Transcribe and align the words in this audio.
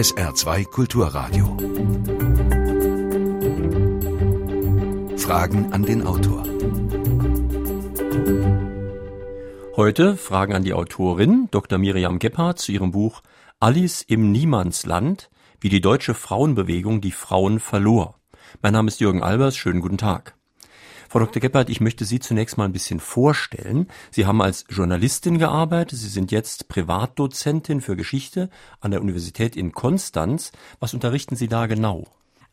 SR2 0.00 0.64
Kulturradio. 0.64 1.56
Fragen 5.16 5.72
an 5.72 5.84
den 5.84 6.04
Autor. 6.04 6.44
Heute 9.76 10.16
Fragen 10.16 10.52
an 10.52 10.64
die 10.64 10.72
Autorin 10.72 11.46
Dr. 11.52 11.78
Miriam 11.78 12.18
Gebhardt 12.18 12.58
zu 12.58 12.72
ihrem 12.72 12.90
Buch 12.90 13.22
Alice 13.60 14.02
im 14.02 14.32
Niemandsland, 14.32 15.30
wie 15.60 15.68
die 15.68 15.80
deutsche 15.80 16.14
Frauenbewegung 16.14 17.00
die 17.00 17.12
Frauen 17.12 17.60
verlor. 17.60 18.16
Mein 18.62 18.72
Name 18.72 18.88
ist 18.88 18.98
Jürgen 18.98 19.22
Albers, 19.22 19.56
schönen 19.56 19.80
guten 19.80 19.98
Tag. 19.98 20.34
Frau 21.10 21.18
Dr. 21.18 21.40
Gebhardt, 21.40 21.70
ich 21.70 21.80
möchte 21.80 22.04
Sie 22.04 22.20
zunächst 22.20 22.56
mal 22.56 22.66
ein 22.66 22.72
bisschen 22.72 23.00
vorstellen. 23.00 23.88
Sie 24.12 24.26
haben 24.26 24.40
als 24.40 24.64
Journalistin 24.68 25.40
gearbeitet, 25.40 25.98
Sie 25.98 26.08
sind 26.08 26.30
jetzt 26.30 26.68
Privatdozentin 26.68 27.80
für 27.80 27.96
Geschichte 27.96 28.48
an 28.78 28.92
der 28.92 29.00
Universität 29.00 29.56
in 29.56 29.72
Konstanz. 29.72 30.52
Was 30.78 30.94
unterrichten 30.94 31.34
Sie 31.34 31.48
da 31.48 31.66
genau? 31.66 32.06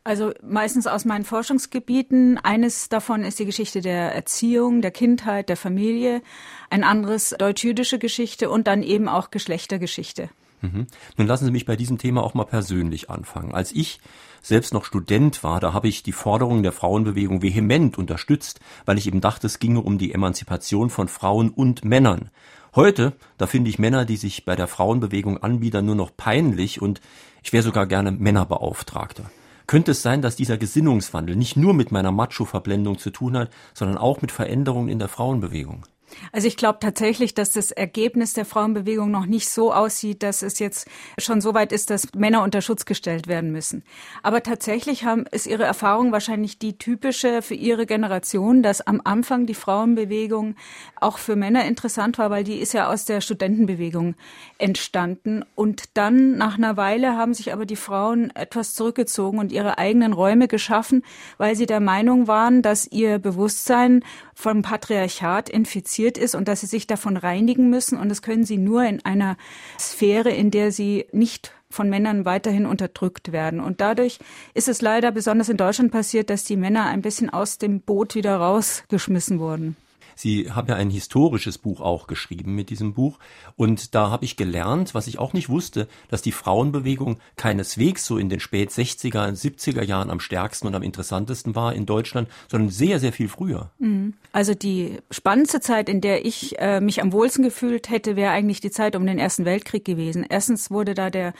Also 0.03 0.31
meistens 0.41 0.87
aus 0.87 1.05
meinen 1.05 1.23
Forschungsgebieten. 1.23 2.39
Eines 2.39 2.89
davon 2.89 3.23
ist 3.23 3.37
die 3.37 3.45
Geschichte 3.45 3.81
der 3.81 4.15
Erziehung, 4.15 4.81
der 4.81 4.89
Kindheit, 4.89 5.49
der 5.49 5.57
Familie. 5.57 6.23
Ein 6.71 6.83
anderes 6.83 7.35
deutsch-jüdische 7.37 7.99
Geschichte 7.99 8.49
und 8.49 8.65
dann 8.65 8.81
eben 8.81 9.07
auch 9.07 9.29
Geschlechtergeschichte. 9.29 10.31
Mhm. 10.61 10.87
Nun 11.15 11.27
lassen 11.27 11.45
Sie 11.45 11.51
mich 11.51 11.67
bei 11.67 11.75
diesem 11.75 11.99
Thema 11.99 12.23
auch 12.23 12.33
mal 12.33 12.45
persönlich 12.45 13.11
anfangen. 13.11 13.53
Als 13.53 13.71
ich 13.71 13.99
selbst 14.41 14.73
noch 14.73 14.85
Student 14.85 15.43
war, 15.43 15.59
da 15.59 15.73
habe 15.73 15.87
ich 15.87 16.03
die 16.03 16.11
Forderungen 16.11 16.63
der 16.63 16.71
Frauenbewegung 16.71 17.41
vehement 17.41 17.97
unterstützt, 17.97 18.59
weil 18.85 18.97
ich 18.97 19.07
eben 19.07 19.21
dachte, 19.21 19.47
es 19.47 19.59
ginge 19.59 19.81
um 19.81 19.97
die 19.97 20.13
Emanzipation 20.13 20.89
von 20.89 21.07
Frauen 21.07 21.49
und 21.49 21.83
Männern. 21.85 22.29
Heute, 22.75 23.13
da 23.37 23.47
finde 23.47 23.69
ich 23.69 23.79
Männer, 23.79 24.05
die 24.05 24.17
sich 24.17 24.45
bei 24.45 24.55
der 24.55 24.67
Frauenbewegung 24.67 25.41
anbiedern, 25.41 25.85
nur 25.85 25.95
noch 25.95 26.15
peinlich 26.15 26.81
und 26.81 27.01
ich 27.43 27.53
wäre 27.53 27.63
sogar 27.63 27.87
gerne 27.87 28.11
Männerbeauftragter. 28.11 29.31
Könnte 29.67 29.91
es 29.91 30.01
sein, 30.01 30.21
dass 30.21 30.35
dieser 30.35 30.57
Gesinnungswandel 30.57 31.35
nicht 31.35 31.57
nur 31.57 31.73
mit 31.73 31.91
meiner 31.91 32.11
Macho-Verblendung 32.11 32.99
zu 32.99 33.09
tun 33.09 33.37
hat, 33.37 33.51
sondern 33.73 33.97
auch 33.97 34.21
mit 34.21 34.31
Veränderungen 34.31 34.89
in 34.89 34.99
der 34.99 35.09
Frauenbewegung? 35.09 35.85
Also 36.31 36.47
ich 36.47 36.57
glaube 36.57 36.79
tatsächlich, 36.79 37.33
dass 37.33 37.51
das 37.51 37.71
Ergebnis 37.71 38.33
der 38.33 38.45
Frauenbewegung 38.45 39.11
noch 39.11 39.25
nicht 39.25 39.49
so 39.49 39.73
aussieht, 39.73 40.23
dass 40.23 40.41
es 40.41 40.59
jetzt 40.59 40.87
schon 41.19 41.41
so 41.41 41.53
weit 41.53 41.71
ist, 41.71 41.89
dass 41.89 42.13
Männer 42.15 42.43
unter 42.43 42.61
Schutz 42.61 42.85
gestellt 42.85 43.27
werden 43.27 43.51
müssen. 43.51 43.83
Aber 44.23 44.43
tatsächlich 44.43 45.03
haben, 45.03 45.25
ist 45.31 45.47
ihre 45.47 45.63
Erfahrung 45.63 46.11
wahrscheinlich 46.11 46.59
die 46.59 46.77
typische 46.77 47.41
für 47.41 47.55
ihre 47.55 47.85
Generation, 47.85 48.63
dass 48.63 48.81
am 48.81 49.01
Anfang 49.03 49.45
die 49.45 49.53
Frauenbewegung 49.53 50.55
auch 50.99 51.17
für 51.17 51.35
Männer 51.35 51.65
interessant 51.65 52.17
war, 52.17 52.29
weil 52.29 52.43
die 52.43 52.57
ist 52.57 52.73
ja 52.73 52.89
aus 52.91 53.05
der 53.05 53.21
Studentenbewegung 53.21 54.15
entstanden. 54.57 55.43
Und 55.55 55.97
dann 55.97 56.37
nach 56.37 56.57
einer 56.57 56.77
Weile 56.77 57.17
haben 57.17 57.33
sich 57.33 57.53
aber 57.53 57.65
die 57.65 57.75
Frauen 57.75 58.35
etwas 58.35 58.75
zurückgezogen 58.75 59.39
und 59.39 59.51
ihre 59.51 59.77
eigenen 59.77 60.13
Räume 60.13 60.47
geschaffen, 60.47 61.03
weil 61.37 61.55
sie 61.55 61.65
der 61.65 61.79
Meinung 61.79 62.27
waren, 62.27 62.61
dass 62.61 62.87
ihr 62.87 63.19
Bewusstsein 63.19 64.03
vom 64.39 64.61
Patriarchat 64.61 65.49
infiziert 65.49 66.15
ist 66.15 66.35
und 66.35 66.47
dass 66.47 66.61
sie 66.61 66.67
sich 66.67 66.85
davon 66.85 67.17
reinigen 67.17 67.71
müssen. 67.71 67.97
Und 67.97 68.09
das 68.09 68.21
können 68.21 68.45
sie 68.45 68.57
nur 68.57 68.83
in 68.83 69.03
einer 69.03 69.35
Sphäre, 69.79 70.29
in 70.29 70.51
der 70.51 70.71
sie 70.71 71.07
nicht 71.11 71.53
von 71.71 71.89
Männern 71.89 72.23
weiterhin 72.23 72.67
unterdrückt 72.67 73.31
werden. 73.31 73.59
Und 73.59 73.81
dadurch 73.81 74.19
ist 74.53 74.67
es 74.67 74.79
leider 74.83 75.11
besonders 75.11 75.49
in 75.49 75.57
Deutschland 75.57 75.91
passiert, 75.91 76.29
dass 76.29 76.43
die 76.43 76.55
Männer 76.55 76.85
ein 76.85 77.01
bisschen 77.01 77.31
aus 77.31 77.57
dem 77.57 77.81
Boot 77.81 78.13
wieder 78.13 78.37
rausgeschmissen 78.37 79.39
wurden. 79.39 79.75
Sie 80.17 80.51
haben 80.51 80.67
ja 80.67 80.75
ein 80.75 80.89
historisches 80.89 81.59
Buch 81.59 81.79
auch 81.79 82.07
geschrieben 82.07 82.55
mit 82.55 82.71
diesem 82.71 82.93
Buch. 82.93 83.19
Und 83.55 83.93
da 83.95 84.09
habe 84.09 84.25
ich 84.25 84.35
gelernt, 84.35 84.95
was 84.95 85.07
ich 85.07 85.19
auch 85.19 85.33
nicht 85.33 85.47
wusste, 85.47 85.87
dass 86.09 86.23
die 86.23 86.31
Frauenbewegung 86.31 87.19
keineswegs 87.35 88.05
so 88.05 88.17
in 88.17 88.27
den 88.27 88.39
spät 88.39 88.71
60er, 88.71 89.31
70er 89.31 89.83
Jahren 89.83 90.09
am 90.09 90.19
stärksten 90.19 90.67
und 90.67 90.75
am 90.75 90.81
interessantesten 90.81 91.55
war 91.55 91.73
in 91.73 91.85
Deutschland, 91.85 92.29
sondern 92.49 92.69
sehr, 92.69 92.99
sehr 92.99 93.13
viel 93.13 93.29
früher. 93.29 93.69
Mhm. 93.77 94.15
Also 94.31 94.55
die 94.55 94.97
spannendste 95.11 95.61
Zeit, 95.61 95.87
in 95.87 96.01
der 96.01 96.25
ich 96.25 96.59
äh, 96.59 96.81
mich 96.81 97.01
am 97.01 97.13
wohlsten 97.13 97.43
gefühlt 97.43 97.89
hätte, 97.89 98.15
wäre 98.15 98.31
eigentlich 98.31 98.59
die 98.59 98.71
Zeit 98.71 98.95
um 98.95 99.05
den 99.05 99.19
Ersten 99.19 99.45
Weltkrieg 99.45 99.85
gewesen. 99.85 100.25
Erstens 100.27 100.71
wurde 100.71 100.95
da 100.95 101.11
der 101.11 101.33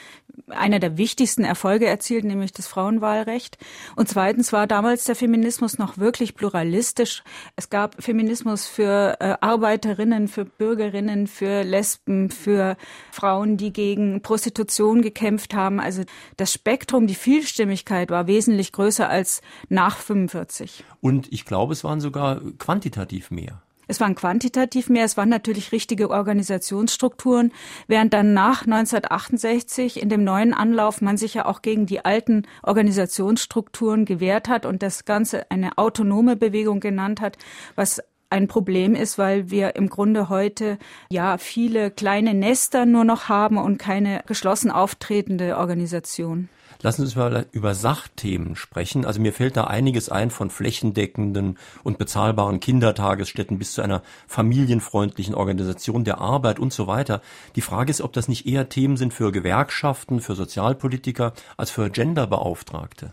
einer 0.50 0.80
der 0.80 0.98
wichtigsten 0.98 1.44
Erfolge 1.44 1.88
erzielt, 1.88 2.24
nämlich 2.24 2.52
das 2.52 2.68
Frauenwahlrecht. 2.68 3.58
Und 3.96 4.08
zweitens 4.08 4.54
war 4.54 4.68
damals 4.68 5.06
der 5.06 5.16
Feminismus 5.16 5.78
noch 5.78 5.98
wirklich 5.98 6.36
pluralistisch. 6.36 7.24
Es 7.56 7.70
gab 7.70 8.02
Feminismus 8.02 8.67
für 8.68 9.18
äh, 9.20 9.36
Arbeiterinnen, 9.42 10.28
für 10.28 10.46
Bürgerinnen, 10.46 11.28
für 11.28 11.64
Lesben, 11.64 12.30
für 12.30 12.78
Frauen, 13.12 13.58
die 13.58 13.74
gegen 13.74 14.22
Prostitution 14.22 15.02
gekämpft 15.02 15.54
haben. 15.54 15.80
Also 15.80 16.04
das 16.36 16.54
Spektrum, 16.54 17.08
die 17.08 17.16
Vielstimmigkeit 17.16 18.10
war 18.10 18.28
wesentlich 18.28 18.72
größer 18.72 19.10
als 19.10 19.42
nach 19.70 19.98
45. 19.98 20.84
Und 21.02 21.32
ich 21.32 21.46
glaube, 21.46 21.74
es 21.74 21.84
waren 21.84 22.02
sogar 22.02 22.42
quantitativ 22.58 23.32
mehr. 23.32 23.62
Es 23.88 24.02
waren 24.02 24.16
quantitativ 24.16 24.90
mehr, 24.90 25.06
es 25.06 25.16
waren 25.16 25.30
natürlich 25.30 25.72
richtige 25.72 26.10
Organisationsstrukturen, 26.10 27.54
während 27.88 28.14
dann 28.14 28.34
nach 28.34 28.64
1968 28.64 30.02
in 30.02 30.10
dem 30.10 30.24
neuen 30.24 30.54
Anlauf 30.54 31.02
man 31.02 31.18
sich 31.18 31.36
ja 31.36 31.46
auch 31.46 31.62
gegen 31.62 31.86
die 31.86 32.04
alten 32.04 32.44
Organisationsstrukturen 32.64 34.04
gewehrt 34.04 34.50
hat 34.50 34.66
und 34.66 34.84
das 34.84 35.06
Ganze 35.06 35.50
eine 35.52 35.78
autonome 35.78 36.36
Bewegung 36.36 36.82
genannt 36.82 37.22
hat, 37.22 37.38
was 37.76 38.02
ein 38.30 38.48
Problem 38.48 38.96
ist, 38.96 39.18
weil 39.18 39.50
wir 39.50 39.76
im 39.76 39.90
Grunde 39.90 40.30
heute 40.30 40.78
ja 41.10 41.38
viele 41.38 41.92
kleine 41.92 42.34
Nester 42.34 42.86
nur 42.86 43.04
noch 43.04 43.30
haben 43.30 43.58
und 43.58 43.78
keine 43.78 44.24
geschlossen 44.28 44.72
auftretende 44.72 45.58
Organisation. 45.58 46.50
Lassen 46.82 47.02
Sie 47.02 47.06
uns 47.06 47.16
mal 47.16 47.48
über 47.52 47.74
Sachthemen 47.74 48.56
sprechen. 48.56 49.04
Also 49.06 49.20
mir 49.20 49.34
fällt 49.34 49.58
da 49.58 49.64
einiges 49.64 50.10
ein 50.10 50.30
von 50.30 50.52
flächendeckenden 50.52 51.58
und 51.84 51.98
bezahlbaren 51.98 52.60
Kindertagesstätten 52.60 53.58
bis 53.58 53.72
zu 53.72 53.82
einer 53.82 54.04
familienfreundlichen 54.28 55.34
Organisation 55.34 56.04
der 56.04 56.20
Arbeit 56.20 56.60
und 56.60 56.74
so 56.74 56.86
weiter. 56.86 57.22
Die 57.56 57.62
Frage 57.62 57.90
ist, 57.90 58.02
ob 58.02 58.14
das 58.14 58.28
nicht 58.28 58.46
eher 58.46 58.70
Themen 58.70 58.98
sind 58.98 59.14
für 59.14 59.32
Gewerkschaften, 59.32 60.22
für 60.22 60.36
Sozialpolitiker 60.36 61.34
als 61.56 61.72
für 61.72 61.90
Genderbeauftragte. 61.90 63.12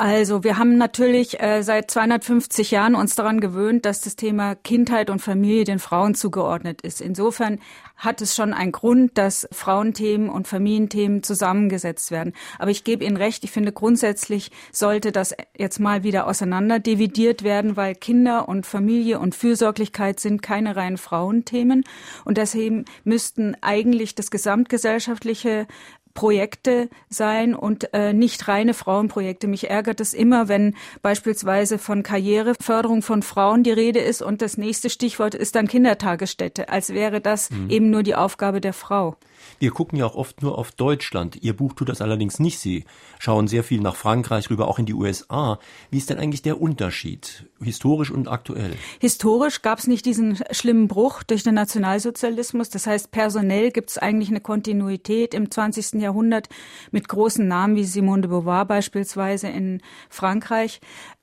Also 0.00 0.44
wir 0.44 0.56
haben 0.56 0.78
natürlich 0.78 1.42
äh, 1.42 1.60
seit 1.62 1.90
250 1.90 2.70
Jahren 2.70 2.94
uns 2.94 3.16
daran 3.16 3.38
gewöhnt, 3.38 3.84
dass 3.84 4.00
das 4.00 4.16
Thema 4.16 4.54
Kindheit 4.54 5.10
und 5.10 5.20
Familie 5.20 5.64
den 5.64 5.78
Frauen 5.78 6.14
zugeordnet 6.14 6.80
ist. 6.80 7.02
Insofern 7.02 7.58
hat 7.96 8.22
es 8.22 8.34
schon 8.34 8.54
einen 8.54 8.72
Grund, 8.72 9.18
dass 9.18 9.46
Frauenthemen 9.52 10.30
und 10.30 10.48
Familienthemen 10.48 11.22
zusammengesetzt 11.22 12.10
werden. 12.10 12.32
Aber 12.58 12.70
ich 12.70 12.82
gebe 12.82 13.04
Ihnen 13.04 13.18
recht, 13.18 13.44
ich 13.44 13.50
finde 13.50 13.72
grundsätzlich 13.72 14.50
sollte 14.72 15.12
das 15.12 15.34
jetzt 15.54 15.80
mal 15.80 16.02
wieder 16.02 16.26
auseinander 16.26 16.78
dividiert 16.78 17.42
werden, 17.42 17.76
weil 17.76 17.94
Kinder 17.94 18.48
und 18.48 18.64
Familie 18.64 19.18
und 19.18 19.34
Fürsorglichkeit 19.34 20.18
sind 20.18 20.40
keine 20.40 20.76
reinen 20.76 20.96
Frauenthemen. 20.96 21.84
Und 22.24 22.38
deswegen 22.38 22.86
müssten 23.04 23.54
eigentlich 23.60 24.14
das 24.14 24.30
gesamtgesellschaftliche 24.30 25.66
Projekte 26.14 26.88
sein 27.08 27.54
und 27.54 27.92
äh, 27.94 28.12
nicht 28.12 28.48
reine 28.48 28.74
Frauenprojekte. 28.74 29.46
Mich 29.46 29.70
ärgert 29.70 30.00
es 30.00 30.14
immer, 30.14 30.48
wenn 30.48 30.74
beispielsweise 31.02 31.78
von 31.78 32.02
Karriereförderung 32.02 33.02
von 33.02 33.22
Frauen 33.22 33.62
die 33.62 33.72
Rede 33.72 34.00
ist 34.00 34.22
und 34.22 34.42
das 34.42 34.56
nächste 34.56 34.90
Stichwort 34.90 35.34
ist 35.34 35.54
dann 35.54 35.68
Kindertagesstätte, 35.68 36.68
als 36.68 36.92
wäre 36.92 37.20
das 37.20 37.50
mhm. 37.50 37.70
eben 37.70 37.90
nur 37.90 38.02
die 38.02 38.14
Aufgabe 38.14 38.60
der 38.60 38.72
Frau. 38.72 39.16
Wir 39.60 39.72
gucken 39.72 39.98
ja 39.98 40.06
auch 40.06 40.14
oft 40.14 40.40
nur 40.40 40.56
auf 40.56 40.72
Deutschland. 40.72 41.36
Ihr 41.42 41.54
Buch 41.54 41.74
tut 41.74 41.90
das 41.90 42.00
allerdings 42.00 42.38
nicht. 42.38 42.58
Sie 42.58 42.86
schauen 43.18 43.46
sehr 43.46 43.62
viel 43.62 43.82
nach 43.82 43.94
Frankreich 43.94 44.48
rüber, 44.48 44.66
auch 44.66 44.78
in 44.78 44.86
die 44.86 44.94
USA. 44.94 45.58
Wie 45.90 45.98
ist 45.98 46.08
denn 46.08 46.18
eigentlich 46.18 46.40
der 46.40 46.62
Unterschied, 46.62 47.44
historisch 47.60 48.10
und 48.10 48.26
aktuell? 48.26 48.72
Historisch 49.00 49.60
gab 49.60 49.78
es 49.78 49.86
nicht 49.86 50.06
diesen 50.06 50.38
schlimmen 50.50 50.88
Bruch 50.88 51.22
durch 51.22 51.42
den 51.42 51.56
Nationalsozialismus. 51.56 52.70
Das 52.70 52.86
heißt, 52.86 53.10
personell 53.10 53.70
gibt 53.70 53.90
es 53.90 53.98
eigentlich 53.98 54.30
eine 54.30 54.40
Kontinuität 54.40 55.34
im 55.34 55.50
20. 55.50 56.00
Jahrhundert 56.00 56.48
mit 56.90 57.06
großen 57.06 57.46
Namen 57.46 57.76
wie 57.76 57.84
Simone 57.84 58.22
de 58.22 58.30
Beauvoir 58.30 58.64
beispielsweise 58.64 59.48
in 59.48 59.82
Frankreich. 60.08 60.80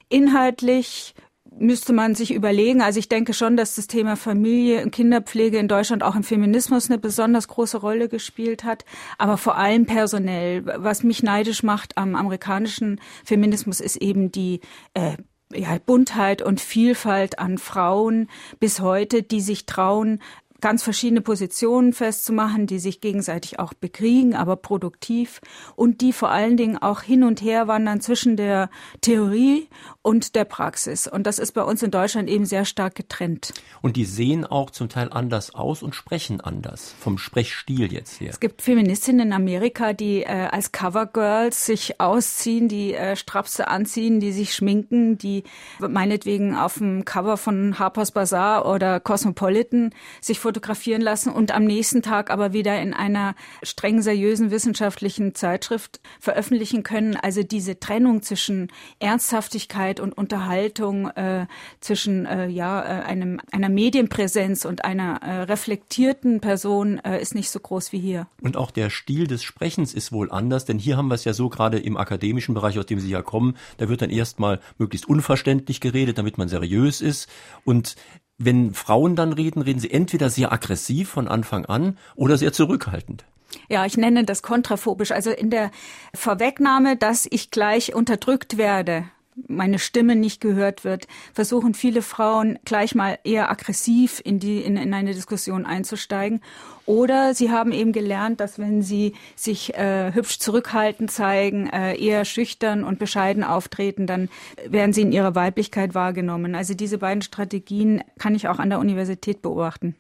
Inhaltlich 0.09 1.15
müsste 1.59 1.93
man 1.93 2.15
sich 2.15 2.33
überlegen. 2.33 2.81
Also 2.81 2.99
ich 2.99 3.09
denke 3.09 3.33
schon, 3.33 3.57
dass 3.57 3.75
das 3.75 3.87
Thema 3.87 4.15
Familie 4.15 4.83
und 4.83 4.91
Kinderpflege 4.91 5.57
in 5.57 5.67
Deutschland 5.67 6.03
auch 6.03 6.15
im 6.15 6.23
Feminismus 6.23 6.89
eine 6.89 6.99
besonders 6.99 7.47
große 7.47 7.77
Rolle 7.77 8.09
gespielt 8.09 8.63
hat, 8.63 8.85
aber 9.17 9.37
vor 9.37 9.57
allem 9.57 9.85
personell. 9.85 10.63
Was 10.65 11.03
mich 11.03 11.23
neidisch 11.23 11.63
macht 11.63 11.97
am 11.97 12.15
amerikanischen 12.15 12.99
Feminismus 13.25 13.79
ist 13.79 13.97
eben 13.97 14.31
die 14.31 14.61
äh, 14.93 15.17
ja, 15.53 15.77
Buntheit 15.85 16.41
und 16.41 16.59
Vielfalt 16.59 17.39
an 17.39 17.57
Frauen 17.57 18.29
bis 18.59 18.81
heute, 18.81 19.23
die 19.23 19.41
sich 19.41 19.65
trauen, 19.65 20.21
ganz 20.61 20.83
verschiedene 20.83 21.21
Positionen 21.21 21.93
festzumachen, 21.93 22.67
die 22.67 22.79
sich 22.79 23.01
gegenseitig 23.01 23.59
auch 23.59 23.73
bekriegen, 23.73 24.35
aber 24.35 24.55
produktiv 24.55 25.41
und 25.75 26.01
die 26.01 26.13
vor 26.13 26.29
allen 26.29 26.57
Dingen 26.57 26.77
auch 26.77 27.01
hin 27.01 27.23
und 27.23 27.41
her 27.41 27.67
wandern 27.67 28.01
zwischen 28.01 28.37
der 28.37 28.69
Theorie 29.01 29.69
und 30.01 30.35
der 30.35 30.45
Praxis. 30.45 31.07
Und 31.07 31.27
das 31.27 31.39
ist 31.39 31.51
bei 31.51 31.63
uns 31.63 31.83
in 31.83 31.91
Deutschland 31.91 32.29
eben 32.29 32.45
sehr 32.45 32.65
stark 32.65 32.95
getrennt. 32.95 33.53
Und 33.81 33.95
die 33.95 34.05
sehen 34.05 34.45
auch 34.45 34.71
zum 34.71 34.89
Teil 34.89 35.09
anders 35.11 35.53
aus 35.53 35.83
und 35.83 35.95
sprechen 35.95 36.41
anders, 36.41 36.95
vom 36.99 37.17
Sprechstil 37.17 37.91
jetzt 37.91 38.19
her. 38.19 38.29
Es 38.29 38.39
gibt 38.39 38.61
Feministinnen 38.61 39.27
in 39.27 39.33
Amerika, 39.33 39.93
die 39.93 40.23
äh, 40.23 40.47
als 40.51 40.71
Covergirls 40.71 41.65
sich 41.65 41.99
ausziehen, 41.99 42.67
die 42.67 42.93
äh, 42.93 43.15
Strapse 43.15 43.67
anziehen, 43.67 44.19
die 44.19 44.31
sich 44.31 44.53
schminken, 44.53 45.17
die 45.17 45.43
meinetwegen 45.79 46.55
auf 46.55 46.75
dem 46.75 47.05
Cover 47.05 47.37
von 47.37 47.79
Harper's 47.79 48.11
Bazaar 48.11 48.65
oder 48.65 48.99
Cosmopolitan 48.99 49.93
sich 50.21 50.39
fotografieren 50.47 51.01
lassen 51.01 51.29
und 51.29 51.53
am 51.53 51.65
nächsten 51.65 52.01
Tag 52.01 52.31
aber 52.31 52.53
wieder 52.53 52.81
in 52.81 52.93
einer 52.93 53.35
streng 53.63 54.01
seriösen 54.01 54.49
wissenschaftlichen 54.49 55.35
Zeitschrift 55.35 55.99
veröffentlichen 56.21 56.83
können. 56.83 57.17
Also 57.17 57.43
diese 57.43 57.81
Trennung 57.81 58.21
zwischen 58.21 58.71
Ernsthaftigkeit 58.99 59.99
und 59.99 60.17
Unterhaltung, 60.17 61.09
äh, 61.09 61.47
zwischen 61.81 62.25
äh, 62.25 62.47
ja 62.47 62.81
äh, 62.81 63.03
einem 63.03 63.41
einer 63.51 63.67
Medienpräsenz 63.67 64.63
und 64.63 64.85
einer 64.85 65.21
äh, 65.21 65.41
reflektierten 65.41 66.39
Person 66.39 66.99
äh, 66.99 67.21
ist 67.21 67.35
nicht 67.35 67.49
so 67.49 67.59
groß 67.59 67.91
wie 67.91 67.99
hier. 67.99 68.27
Und 68.41 68.55
auch 68.55 68.71
der 68.71 68.89
Stil 68.89 69.27
des 69.27 69.43
Sprechens 69.43 69.93
ist 69.93 70.13
wohl 70.13 70.31
anders, 70.31 70.63
denn 70.63 70.79
hier 70.79 70.95
haben 70.95 71.09
wir 71.09 71.15
es 71.15 71.25
ja 71.25 71.33
so 71.33 71.49
gerade 71.49 71.77
im 71.77 71.97
akademischen 71.97 72.53
Bereich, 72.53 72.79
aus 72.79 72.85
dem 72.85 73.01
Sie 73.01 73.09
ja 73.09 73.21
kommen, 73.21 73.57
da 73.79 73.89
wird 73.89 74.01
dann 74.01 74.11
erstmal 74.11 74.61
möglichst 74.77 75.09
unverständlich 75.09 75.81
geredet, 75.81 76.17
damit 76.17 76.37
man 76.37 76.47
seriös 76.47 77.01
ist 77.01 77.27
und 77.65 77.97
wenn 78.37 78.73
Frauen 78.73 79.15
dann 79.15 79.33
reden, 79.33 79.61
reden 79.61 79.79
sie 79.79 79.91
entweder 79.91 80.29
sehr 80.29 80.51
aggressiv 80.51 81.09
von 81.09 81.27
Anfang 81.27 81.65
an 81.65 81.97
oder 82.15 82.37
sehr 82.37 82.53
zurückhaltend. 82.53 83.25
Ja, 83.69 83.85
ich 83.85 83.97
nenne 83.97 84.25
das 84.25 84.43
kontraphobisch. 84.43 85.11
Also 85.11 85.31
in 85.31 85.49
der 85.49 85.71
Vorwegnahme, 86.13 86.97
dass 86.97 87.27
ich 87.29 87.49
gleich 87.49 87.95
unterdrückt 87.95 88.57
werde, 88.57 89.05
meine 89.47 89.79
Stimme 89.79 90.15
nicht 90.15 90.41
gehört 90.41 90.83
wird, 90.83 91.07
versuchen 91.33 91.73
viele 91.73 92.01
Frauen 92.01 92.57
gleich 92.65 92.95
mal 92.95 93.19
eher 93.23 93.51
aggressiv 93.51 94.21
in 94.23 94.39
die 94.39 94.61
in, 94.61 94.77
in 94.77 94.93
eine 94.93 95.13
Diskussion 95.13 95.65
einzusteigen. 95.65 96.41
Oder 96.85 97.33
sie 97.33 97.51
haben 97.51 97.71
eben 97.73 97.91
gelernt, 97.91 98.39
dass 98.39 98.59
wenn 98.59 98.81
sie 98.81 99.13
sich 99.35 99.75
äh, 99.75 100.13
hübsch 100.13 100.39
zurückhaltend 100.39 101.11
zeigen, 101.11 101.67
äh, 101.67 101.95
eher 101.95 102.23
schüchtern 102.23 102.83
und 102.83 102.97
bescheiden 102.97 103.43
auftreten, 103.43 104.07
dann 104.07 104.29
werden 104.65 104.93
sie 104.93 105.01
in 105.01 105.11
ihrer 105.11 105.35
Weiblichkeit 105.35 105.93
wahrgenommen. 105.95 106.55
Also 106.55 106.73
diese 106.73 106.97
beiden 106.97 107.21
Strategien 107.21 108.03
kann 108.17 108.35
ich 108.35 108.47
auch 108.47 108.59
an 108.59 108.69
der 108.69 108.79
Universität 108.79 109.41
beobachten. 109.41 109.95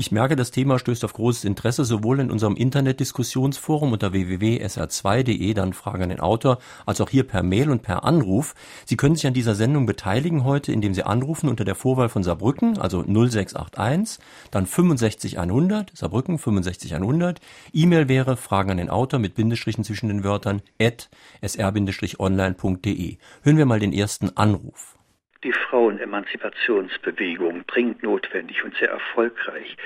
Ich 0.00 0.12
merke, 0.12 0.36
das 0.36 0.52
Thema 0.52 0.78
stößt 0.78 1.04
auf 1.04 1.12
großes 1.12 1.42
Interesse, 1.42 1.84
sowohl 1.84 2.20
in 2.20 2.30
unserem 2.30 2.54
Internetdiskussionsforum 2.54 3.90
unter 3.92 4.12
www.sr2.de, 4.12 5.54
dann 5.54 5.72
Fragen 5.72 6.04
an 6.04 6.10
den 6.10 6.20
Autor, 6.20 6.58
als 6.86 7.00
auch 7.00 7.10
hier 7.10 7.26
per 7.26 7.42
Mail 7.42 7.68
und 7.68 7.82
per 7.82 8.04
Anruf. 8.04 8.54
Sie 8.86 8.96
können 8.96 9.16
sich 9.16 9.26
an 9.26 9.34
dieser 9.34 9.56
Sendung 9.56 9.86
beteiligen 9.86 10.44
heute, 10.44 10.70
indem 10.70 10.94
Sie 10.94 11.02
anrufen 11.02 11.48
unter 11.48 11.64
der 11.64 11.74
Vorwahl 11.74 12.08
von 12.08 12.22
Saarbrücken, 12.22 12.78
also 12.78 13.02
0681, 13.02 14.24
dann 14.52 14.66
65100, 14.66 15.90
Saarbrücken 15.96 16.38
65100. 16.38 17.40
E-Mail 17.72 18.08
wäre 18.08 18.36
Fragen 18.36 18.70
an 18.70 18.76
den 18.76 18.90
Autor 18.90 19.18
mit 19.18 19.34
Bindestrichen 19.34 19.82
zwischen 19.82 20.06
den 20.06 20.22
Wörtern 20.22 20.62
at 20.80 21.10
sr-online.de. 21.42 23.16
Hören 23.42 23.56
wir 23.56 23.66
mal 23.66 23.80
den 23.80 23.92
ersten 23.92 24.36
Anruf. 24.36 24.97
Die 25.44 25.52
Frauenemanzipationsbewegung, 25.52 27.64
dringend 27.68 28.02
notwendig 28.02 28.64
und 28.64 28.76
sehr 28.76 28.90
erfolgreich, 28.90 29.76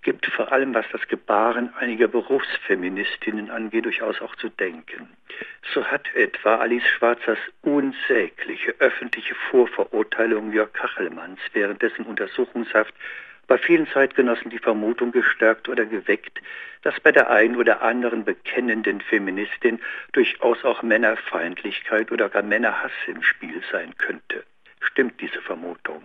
gibt 0.00 0.24
vor 0.24 0.52
allem, 0.52 0.72
was 0.72 0.86
das 0.90 1.06
Gebaren 1.06 1.70
einiger 1.76 2.08
Berufsfeministinnen 2.08 3.50
angeht, 3.50 3.84
durchaus 3.84 4.22
auch 4.22 4.34
zu 4.36 4.48
denken. 4.48 5.10
So 5.74 5.84
hat 5.84 6.08
etwa 6.14 6.56
Alice 6.56 6.86
Schwarzers 6.86 7.36
unsägliche 7.60 8.74
öffentliche 8.78 9.34
Vorverurteilung 9.50 10.50
Jörg 10.50 10.72
Kachelmanns 10.72 11.40
während 11.52 11.82
dessen 11.82 12.06
Untersuchungshaft 12.06 12.94
bei 13.46 13.58
vielen 13.58 13.86
Zeitgenossen 13.88 14.50
die 14.50 14.58
Vermutung 14.58 15.12
gestärkt 15.12 15.68
oder 15.68 15.84
geweckt, 15.84 16.40
dass 16.84 16.98
bei 17.00 17.12
der 17.12 17.30
einen 17.30 17.56
oder 17.56 17.82
anderen 17.82 18.24
bekennenden 18.24 19.02
Feministin 19.02 19.78
durchaus 20.12 20.64
auch 20.64 20.82
Männerfeindlichkeit 20.82 22.10
oder 22.12 22.30
gar 22.30 22.42
Männerhass 22.42 22.92
im 23.06 23.22
Spiel 23.22 23.60
sein 23.70 23.94
könnte. 23.98 24.42
Stimmt 24.90 25.20
diese 25.20 25.40
Vermutung? 25.42 26.02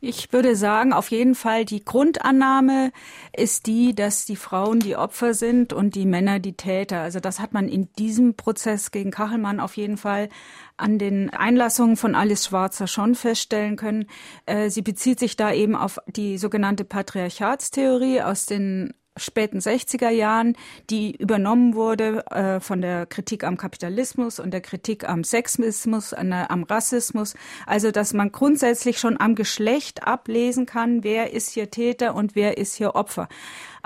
Ich 0.00 0.32
würde 0.32 0.56
sagen, 0.56 0.92
auf 0.92 1.10
jeden 1.10 1.34
Fall 1.34 1.64
die 1.64 1.84
Grundannahme 1.84 2.92
ist 3.34 3.66
die, 3.66 3.94
dass 3.94 4.26
die 4.26 4.36
Frauen 4.36 4.78
die 4.78 4.94
Opfer 4.94 5.32
sind 5.32 5.72
und 5.72 5.94
die 5.94 6.04
Männer 6.04 6.38
die 6.38 6.56
Täter. 6.56 7.00
Also 7.00 7.18
das 7.18 7.40
hat 7.40 7.54
man 7.54 7.68
in 7.68 7.90
diesem 7.94 8.36
Prozess 8.36 8.90
gegen 8.90 9.10
Kachelmann 9.10 9.58
auf 9.58 9.76
jeden 9.76 9.96
Fall 9.96 10.28
an 10.76 10.98
den 10.98 11.30
Einlassungen 11.30 11.96
von 11.96 12.14
Alice 12.14 12.46
Schwarzer 12.46 12.86
schon 12.86 13.14
feststellen 13.14 13.76
können. 13.76 14.06
Äh, 14.44 14.68
sie 14.68 14.82
bezieht 14.82 15.18
sich 15.18 15.36
da 15.36 15.52
eben 15.52 15.74
auf 15.74 15.98
die 16.06 16.36
sogenannte 16.36 16.84
Patriarchatstheorie 16.84 18.20
aus 18.20 18.44
den 18.46 18.92
späten 19.16 19.58
60er 19.58 20.10
Jahren, 20.10 20.56
die 20.90 21.16
übernommen 21.16 21.74
wurde 21.74 22.26
äh, 22.30 22.60
von 22.60 22.80
der 22.80 23.06
Kritik 23.06 23.44
am 23.44 23.56
Kapitalismus 23.56 24.38
und 24.40 24.50
der 24.52 24.60
Kritik 24.60 25.08
am 25.08 25.24
Sexismus, 25.24 26.12
an 26.12 26.30
der, 26.30 26.50
am 26.50 26.62
Rassismus. 26.64 27.34
Also, 27.66 27.90
dass 27.90 28.12
man 28.12 28.32
grundsätzlich 28.32 28.98
schon 28.98 29.18
am 29.20 29.34
Geschlecht 29.34 30.06
ablesen 30.06 30.66
kann, 30.66 31.04
wer 31.04 31.32
ist 31.32 31.50
hier 31.50 31.70
Täter 31.70 32.14
und 32.14 32.34
wer 32.34 32.58
ist 32.58 32.74
hier 32.74 32.94
Opfer. 32.94 33.28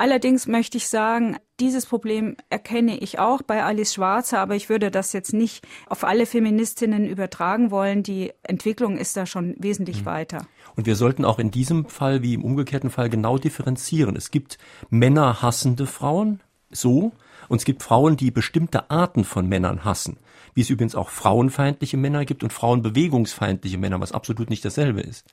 Allerdings 0.01 0.47
möchte 0.47 0.79
ich 0.79 0.89
sagen, 0.89 1.37
dieses 1.61 1.85
Problem 1.85 2.35
erkenne 2.49 2.97
ich 2.97 3.19
auch 3.19 3.43
bei 3.43 3.63
Alice 3.63 3.93
Schwarzer, 3.93 4.39
aber 4.39 4.57
ich 4.57 4.71
würde 4.71 4.91
das 4.91 5.13
jetzt 5.13 5.35
nicht 5.35 5.63
auf 5.91 6.05
alle 6.05 6.25
Feministinnen 6.25 7.07
übertragen 7.07 7.71
wollen. 7.71 8.03
Die 8.03 8.33
Entwicklung 8.43 8.97
ist 8.97 9.15
da 9.19 9.27
schon 9.27 9.57
wesentlich 9.59 10.01
mhm. 10.01 10.07
weiter. 10.07 10.47
Und 10.75 10.87
wir 10.87 10.97
sollten 10.97 11.27
auch 11.27 11.39
in 11.39 11.51
diesem 11.51 11.85
Fall 11.85 12.23
wie 12.23 12.33
im 12.33 12.45
umgekehrten 12.45 12.89
Fall 12.89 13.11
genau 13.11 13.37
differenzieren. 13.37 14.17
Es 14.17 14.31
gibt 14.31 14.57
männerhassende 14.89 15.87
Frauen, 15.87 16.41
so, 16.71 17.13
und 17.51 17.59
es 17.59 17.67
gibt 17.67 17.83
Frauen, 17.83 18.17
die 18.17 18.31
bestimmte 18.31 18.91
Arten 18.91 19.25
von 19.25 19.47
Männern 19.51 19.85
hassen. 19.85 20.17
Wie 20.55 20.63
es 20.63 20.71
übrigens 20.71 20.95
auch 20.95 21.11
frauenfeindliche 21.11 21.99
Männer 21.99 22.25
gibt 22.25 22.43
und 22.43 22.55
frauenbewegungsfeindliche 22.55 23.77
Männer, 23.77 24.01
was 24.01 24.13
absolut 24.13 24.49
nicht 24.49 24.65
dasselbe 24.65 25.03
ist. 25.03 25.27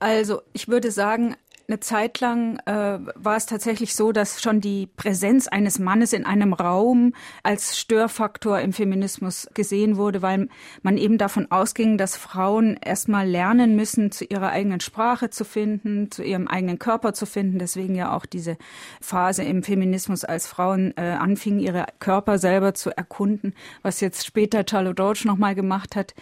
Also 0.00 0.42
ich 0.52 0.68
würde 0.68 0.90
sagen, 0.90 1.34
eine 1.72 1.80
Zeit 1.80 2.20
lang 2.20 2.58
äh, 2.66 2.98
war 3.14 3.36
es 3.36 3.46
tatsächlich 3.46 3.94
so, 3.94 4.12
dass 4.12 4.42
schon 4.42 4.60
die 4.60 4.86
Präsenz 4.86 5.48
eines 5.48 5.78
Mannes 5.78 6.12
in 6.12 6.26
einem 6.26 6.52
Raum 6.52 7.14
als 7.42 7.78
Störfaktor 7.78 8.60
im 8.60 8.74
Feminismus 8.74 9.48
gesehen 9.54 9.96
wurde, 9.96 10.20
weil 10.20 10.48
man 10.82 10.98
eben 10.98 11.16
davon 11.16 11.50
ausging, 11.50 11.96
dass 11.96 12.14
Frauen 12.14 12.76
erstmal 12.76 13.26
lernen 13.26 13.74
müssen, 13.74 14.12
zu 14.12 14.26
ihrer 14.26 14.50
eigenen 14.50 14.80
Sprache 14.80 15.30
zu 15.30 15.46
finden, 15.46 16.10
zu 16.10 16.22
ihrem 16.22 16.46
eigenen 16.46 16.78
Körper 16.78 17.14
zu 17.14 17.24
finden. 17.24 17.58
Deswegen 17.58 17.94
ja 17.94 18.14
auch 18.14 18.26
diese 18.26 18.58
Phase 19.00 19.42
im 19.42 19.62
Feminismus, 19.62 20.24
als 20.24 20.46
Frauen 20.46 20.92
äh, 20.98 21.16
anfingen, 21.18 21.60
ihre 21.60 21.86
Körper 22.00 22.38
selber 22.38 22.74
zu 22.74 22.94
erkunden, 22.94 23.54
was 23.80 24.00
jetzt 24.00 24.26
später 24.26 24.62
Charlotte 24.68 24.96
Deutsch 24.96 25.24
nochmal 25.24 25.54
gemacht 25.54 25.96
hat. 25.96 26.14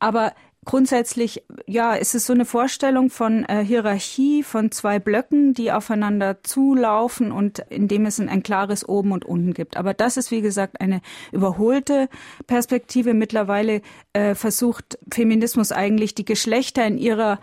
Aber 0.00 0.32
Grundsätzlich, 0.70 1.42
ja, 1.66 1.94
ist 1.94 2.14
es 2.14 2.26
so 2.26 2.32
eine 2.32 2.44
Vorstellung 2.44 3.10
von 3.10 3.44
äh, 3.44 3.64
Hierarchie 3.64 4.44
von 4.44 4.70
zwei 4.70 5.00
Blöcken, 5.00 5.52
die 5.52 5.72
aufeinander 5.72 6.44
zulaufen 6.44 7.32
und 7.32 7.58
in 7.70 7.88
dem 7.88 8.06
es 8.06 8.20
ein, 8.20 8.28
ein, 8.28 8.44
klares 8.44 8.88
Oben 8.88 9.10
und 9.10 9.24
Unten 9.24 9.52
gibt. 9.52 9.76
Aber 9.76 9.94
das 9.94 10.16
ist, 10.16 10.30
wie 10.30 10.42
gesagt, 10.42 10.80
eine 10.80 11.00
überholte 11.32 12.08
Perspektive. 12.46 13.14
Mittlerweile 13.14 13.82
äh, 14.12 14.36
versucht 14.36 14.96
Feminismus 15.12 15.72
eigentlich 15.72 16.14
die 16.14 16.24
Geschlechter 16.24 16.86
in 16.86 16.98
ihrer 16.98 17.40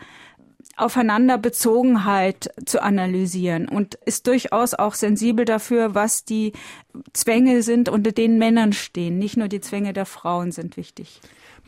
Aufeinanderbezogenheit 0.77 2.49
zu 2.65 2.81
analysieren 2.81 3.67
und 3.67 3.95
ist 4.05 4.27
durchaus 4.27 4.73
auch 4.73 4.93
sensibel 4.93 5.43
dafür, 5.43 5.93
was 5.93 6.23
die 6.23 6.53
Zwänge 7.11 7.61
sind, 7.61 7.89
unter 7.89 8.13
denen 8.13 8.37
Männern 8.37 8.71
stehen. 8.71 9.17
Nicht 9.17 9.35
nur 9.35 9.49
die 9.49 9.59
Zwänge 9.59 9.91
der 9.91 10.05
Frauen 10.05 10.53
sind 10.53 10.77
wichtig. 10.77 11.19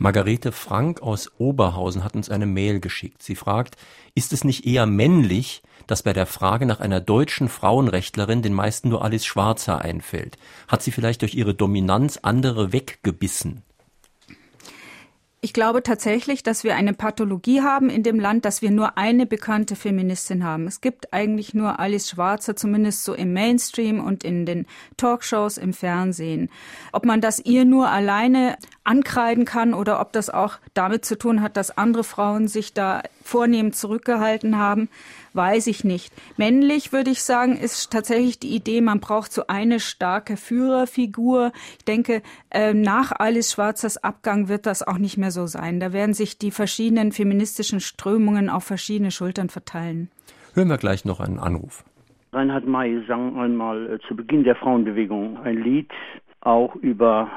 Margarete 0.02 0.50
Frank 0.50 1.02
aus 1.02 1.30
Oberhausen 1.36 2.02
hat 2.04 2.16
uns 2.16 2.30
eine 2.30 2.46
Mail 2.46 2.80
geschickt. 2.80 3.22
Sie 3.22 3.34
fragt, 3.34 3.76
ist 4.14 4.32
es 4.32 4.44
nicht 4.44 4.64
eher 4.64 4.86
männlich, 4.86 5.60
dass 5.86 6.02
bei 6.02 6.14
der 6.14 6.24
Frage 6.24 6.64
nach 6.64 6.80
einer 6.80 7.02
deutschen 7.02 7.50
Frauenrechtlerin 7.50 8.40
den 8.40 8.54
meisten 8.54 8.88
nur 8.88 9.04
Alice 9.04 9.26
Schwarzer 9.26 9.82
einfällt? 9.82 10.38
Hat 10.68 10.80
sie 10.80 10.90
vielleicht 10.90 11.20
durch 11.20 11.34
ihre 11.34 11.52
Dominanz 11.52 12.18
andere 12.22 12.72
weggebissen? 12.72 13.62
Ich 15.42 15.54
glaube 15.54 15.82
tatsächlich, 15.82 16.42
dass 16.42 16.64
wir 16.64 16.76
eine 16.76 16.92
Pathologie 16.92 17.62
haben 17.62 17.88
in 17.88 18.02
dem 18.02 18.20
Land, 18.20 18.44
dass 18.44 18.60
wir 18.60 18.70
nur 18.70 18.98
eine 18.98 19.24
bekannte 19.24 19.74
Feministin 19.74 20.44
haben. 20.44 20.66
Es 20.66 20.82
gibt 20.82 21.14
eigentlich 21.14 21.54
nur 21.54 21.80
Alice 21.80 22.10
Schwarzer, 22.10 22.56
zumindest 22.56 23.04
so 23.04 23.14
im 23.14 23.32
Mainstream 23.32 24.04
und 24.04 24.22
in 24.22 24.44
den 24.44 24.66
Talkshows 24.98 25.56
im 25.56 25.72
Fernsehen. 25.72 26.50
Ob 26.92 27.06
man 27.06 27.22
das 27.22 27.38
ihr 27.38 27.64
nur 27.64 27.88
alleine 27.88 28.58
ankreiden 28.84 29.46
kann 29.46 29.72
oder 29.72 30.02
ob 30.02 30.12
das 30.12 30.28
auch 30.28 30.58
damit 30.74 31.06
zu 31.06 31.16
tun 31.16 31.40
hat, 31.40 31.56
dass 31.56 31.78
andere 31.78 32.04
Frauen 32.04 32.46
sich 32.46 32.74
da 32.74 33.02
vornehm 33.24 33.72
zurückgehalten 33.72 34.58
haben, 34.58 34.90
weiß 35.34 35.66
ich 35.66 35.84
nicht. 35.84 36.12
Männlich 36.36 36.92
würde 36.92 37.10
ich 37.10 37.22
sagen, 37.22 37.56
ist 37.56 37.92
tatsächlich 37.92 38.38
die 38.38 38.54
Idee, 38.54 38.80
man 38.80 39.00
braucht 39.00 39.32
so 39.32 39.42
eine 39.48 39.80
starke 39.80 40.36
Führerfigur. 40.36 41.52
Ich 41.78 41.84
denke, 41.84 42.22
äh, 42.50 42.74
nach 42.74 43.12
Alice 43.12 43.52
Schwarzers 43.52 44.02
Abgang 44.02 44.48
wird 44.48 44.66
das 44.66 44.86
auch 44.86 44.98
nicht 44.98 45.16
mehr 45.16 45.30
so 45.30 45.46
sein. 45.46 45.80
Da 45.80 45.92
werden 45.92 46.14
sich 46.14 46.38
die 46.38 46.50
verschiedenen 46.50 47.12
feministischen 47.12 47.80
Strömungen 47.80 48.48
auf 48.48 48.64
verschiedene 48.64 49.10
Schultern 49.10 49.48
verteilen. 49.48 50.10
Hören 50.54 50.68
wir 50.68 50.78
gleich 50.78 51.04
noch 51.04 51.20
einen 51.20 51.38
Anruf. 51.38 51.84
Reinhard 52.32 52.66
May 52.66 53.02
sang 53.08 53.38
einmal 53.38 53.94
äh, 53.94 53.98
zu 54.06 54.14
Beginn 54.14 54.44
der 54.44 54.54
Frauenbewegung 54.56 55.38
ein 55.42 55.62
Lied 55.62 55.90
auch 56.40 56.74
über 56.76 57.28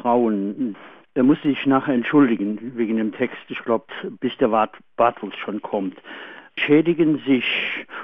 Frauen. 0.00 0.76
Er 1.14 1.22
musste 1.22 1.48
sich 1.48 1.66
nachher 1.66 1.94
entschuldigen 1.94 2.72
wegen 2.76 2.96
dem 2.96 3.12
Text. 3.12 3.38
Ich 3.48 3.58
glaube, 3.64 3.86
bis 4.20 4.36
der 4.38 4.48
Bartels 4.96 5.34
schon 5.44 5.62
kommt. 5.62 5.96
Schädigen 6.58 7.22
sich 7.26 7.44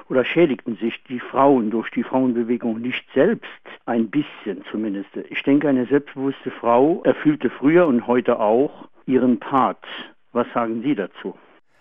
oder 0.08 0.25
schädigten 0.25 0.76
sich 0.76 1.02
die 1.08 1.20
Frauen 1.20 1.70
durch 1.70 1.90
die 1.90 2.02
Frauenbewegung 2.02 2.80
nicht 2.80 3.04
selbst 3.14 3.49
ein 3.87 4.11
bisschen 4.11 4.64
zumindest. 4.70 5.11
Ich 5.30 5.42
denke, 5.42 5.68
eine 5.68 5.87
selbstbewusste 5.87 6.50
Frau 6.50 7.02
erfüllte 7.04 7.50
früher 7.50 7.87
und 7.87 8.06
heute 8.06 8.40
auch 8.40 8.88
ihren 9.06 9.38
Part. 9.38 9.84
Was 10.32 10.46
sagen 10.54 10.82
Sie 10.82 10.94
dazu? 10.94 11.34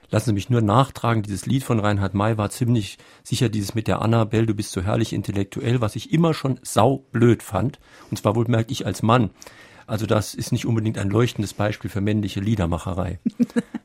Lassen 0.09 0.27
Sie 0.27 0.33
mich 0.33 0.49
nur 0.49 0.61
nachtragen, 0.61 1.23
dieses 1.23 1.45
Lied 1.47 1.63
von 1.63 1.79
Reinhard 1.79 2.13
May 2.13 2.37
war 2.37 2.49
ziemlich 2.49 2.97
sicher 3.23 3.49
dieses 3.49 3.73
mit 3.73 3.87
der 3.87 4.01
Annabelle, 4.01 4.45
du 4.45 4.53
bist 4.53 4.71
so 4.71 4.81
herrlich 4.81 5.13
intellektuell, 5.13 5.81
was 5.81 5.95
ich 5.95 6.13
immer 6.13 6.33
schon 6.33 6.59
saublöd 6.61 7.41
fand. 7.41 7.79
Und 8.11 8.17
zwar 8.17 8.35
wohlmerkt 8.35 8.69
ich 8.69 8.85
als 8.85 9.01
Mann. 9.01 9.31
Also 9.87 10.05
das 10.05 10.33
ist 10.33 10.51
nicht 10.51 10.65
unbedingt 10.65 10.97
ein 10.97 11.09
leuchtendes 11.09 11.53
Beispiel 11.53 11.89
für 11.89 12.01
männliche 12.01 12.39
Liedermacherei. 12.39 13.19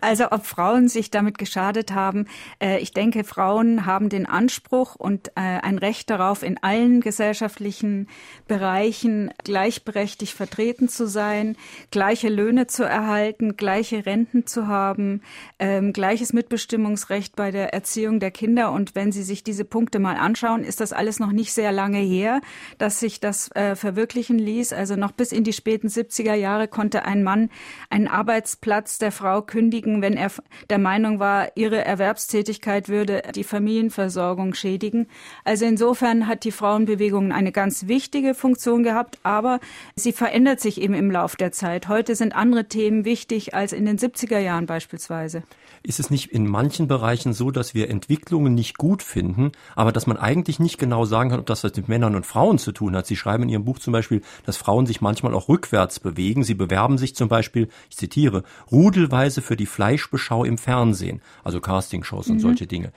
Also 0.00 0.30
ob 0.32 0.46
Frauen 0.46 0.88
sich 0.88 1.10
damit 1.10 1.38
geschadet 1.38 1.92
haben, 1.92 2.26
äh, 2.60 2.78
ich 2.78 2.92
denke, 2.92 3.24
Frauen 3.24 3.86
haben 3.86 4.08
den 4.08 4.26
Anspruch 4.26 4.94
und 4.96 5.28
äh, 5.28 5.40
ein 5.40 5.78
Recht 5.78 6.10
darauf, 6.10 6.42
in 6.42 6.62
allen 6.62 7.00
gesellschaftlichen 7.00 8.08
Bereichen 8.46 9.32
gleichberechtigt 9.44 10.34
vertreten 10.34 10.88
zu 10.88 11.06
sein, 11.06 11.56
gleiche 11.90 12.28
Löhne 12.28 12.66
zu 12.66 12.84
erhalten, 12.84 13.56
gleiche 13.56 14.06
Renten 14.06 14.46
zu 14.46 14.66
haben, 14.66 15.22
ähm, 15.58 15.92
gleiches 15.92 16.32
Mitbestimmungsrecht 16.32 17.36
bei 17.36 17.50
der 17.50 17.72
Erziehung 17.72 18.20
der 18.20 18.30
Kinder. 18.30 18.72
Und 18.72 18.94
wenn 18.94 19.12
Sie 19.12 19.22
sich 19.22 19.44
diese 19.44 19.64
Punkte 19.64 19.98
mal 19.98 20.16
anschauen, 20.16 20.64
ist 20.64 20.80
das 20.80 20.92
alles 20.92 21.20
noch 21.20 21.32
nicht 21.32 21.52
sehr 21.52 21.72
lange 21.72 21.98
her, 21.98 22.40
dass 22.78 23.00
sich 23.00 23.20
das 23.20 23.50
äh, 23.52 23.76
verwirklichen 23.76 24.38
ließ. 24.38 24.72
Also 24.72 24.96
noch 24.96 25.12
bis 25.12 25.32
in 25.32 25.44
die 25.44 25.52
späten 25.52 25.88
70er 25.88 26.34
Jahre 26.34 26.68
konnte 26.68 27.04
ein 27.04 27.22
Mann 27.22 27.50
einen 27.90 28.08
Arbeitsplatz 28.08 28.98
der 28.98 29.12
Frau 29.12 29.42
kündigen, 29.46 30.02
wenn 30.02 30.14
er 30.14 30.30
der 30.70 30.78
Meinung 30.78 31.18
war, 31.18 31.56
ihre 31.56 31.84
Erwerbstätigkeit 31.84 32.88
würde 32.88 33.22
die 33.34 33.44
Familienversorgung 33.44 34.54
schädigen. 34.54 35.06
Also 35.44 35.64
insofern 35.64 36.26
hat 36.26 36.44
die 36.44 36.52
Frauenbewegung 36.52 37.32
eine 37.32 37.52
ganz 37.52 37.86
wichtige 37.86 38.34
Funktion 38.34 38.82
gehabt, 38.82 39.18
aber 39.22 39.60
sie 39.94 40.12
verändert 40.12 40.60
sich 40.60 40.80
eben 40.80 40.94
im 40.94 41.10
Lauf 41.10 41.36
der 41.36 41.52
Zeit. 41.52 41.88
Heute 41.88 42.14
sind 42.14 42.34
andere 42.34 42.66
Themen 42.66 43.04
wichtig 43.04 43.54
als 43.54 43.72
in 43.72 43.84
den 43.84 43.98
70er 43.98 44.38
Jahren 44.38 44.66
beispielsweise. 44.66 45.42
Ist 45.86 46.00
es 46.00 46.08
nicht 46.08 46.32
in 46.32 46.48
manchen 46.48 46.88
Bereichen 46.88 47.34
so, 47.34 47.50
dass 47.50 47.74
wir 47.74 47.90
Entwicklungen 47.90 48.54
nicht 48.54 48.78
gut 48.78 49.02
finden, 49.02 49.52
aber 49.76 49.92
dass 49.92 50.06
man 50.06 50.16
eigentlich 50.16 50.58
nicht 50.58 50.78
genau 50.78 51.04
sagen 51.04 51.28
kann, 51.28 51.40
ob 51.40 51.44
das 51.44 51.62
was 51.62 51.76
mit 51.76 51.90
Männern 51.90 52.14
und 52.16 52.24
Frauen 52.24 52.56
zu 52.56 52.72
tun 52.72 52.96
hat? 52.96 53.06
Sie 53.06 53.16
schreiben 53.16 53.42
in 53.42 53.50
Ihrem 53.50 53.66
Buch 53.66 53.78
zum 53.78 53.92
Beispiel, 53.92 54.22
dass 54.46 54.56
Frauen 54.56 54.86
sich 54.86 55.02
manchmal 55.02 55.34
auch 55.34 55.50
rückwärts 55.50 56.00
bewegen. 56.00 56.42
Sie 56.42 56.54
bewerben 56.54 56.96
sich 56.96 57.14
zum 57.14 57.28
Beispiel, 57.28 57.68
ich 57.90 57.98
zitiere, 57.98 58.44
rudelweise 58.72 59.42
für 59.42 59.56
die 59.56 59.66
Fleischbeschau 59.66 60.44
im 60.44 60.56
Fernsehen, 60.56 61.20
also 61.44 61.60
Castingshows 61.60 62.28
und 62.28 62.36
mhm. 62.36 62.40
solche 62.40 62.66
Dinge. 62.66 62.90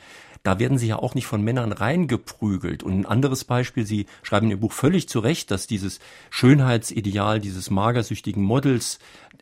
Da 0.48 0.60
werden 0.60 0.78
sie 0.78 0.88
ja 0.88 0.96
auch 0.96 1.14
nicht 1.14 1.28
von 1.28 1.42
Männern 1.42 1.74
reingeprügelt. 1.74 2.82
Und 2.82 2.98
ein 2.98 3.06
anderes 3.06 3.44
Beispiel, 3.44 3.86
Sie 3.86 4.06
schreiben 4.24 4.46
in 4.46 4.52
Ihrem 4.52 4.62
Buch 4.62 4.72
völlig 4.72 5.10
zu 5.10 5.20
Recht, 5.20 5.52
dass 5.52 5.68
dieses 5.68 6.00
Schönheitsideal 6.30 7.42
dieses 7.42 7.70
magersüchtigen 7.70 8.44
Models 8.44 9.00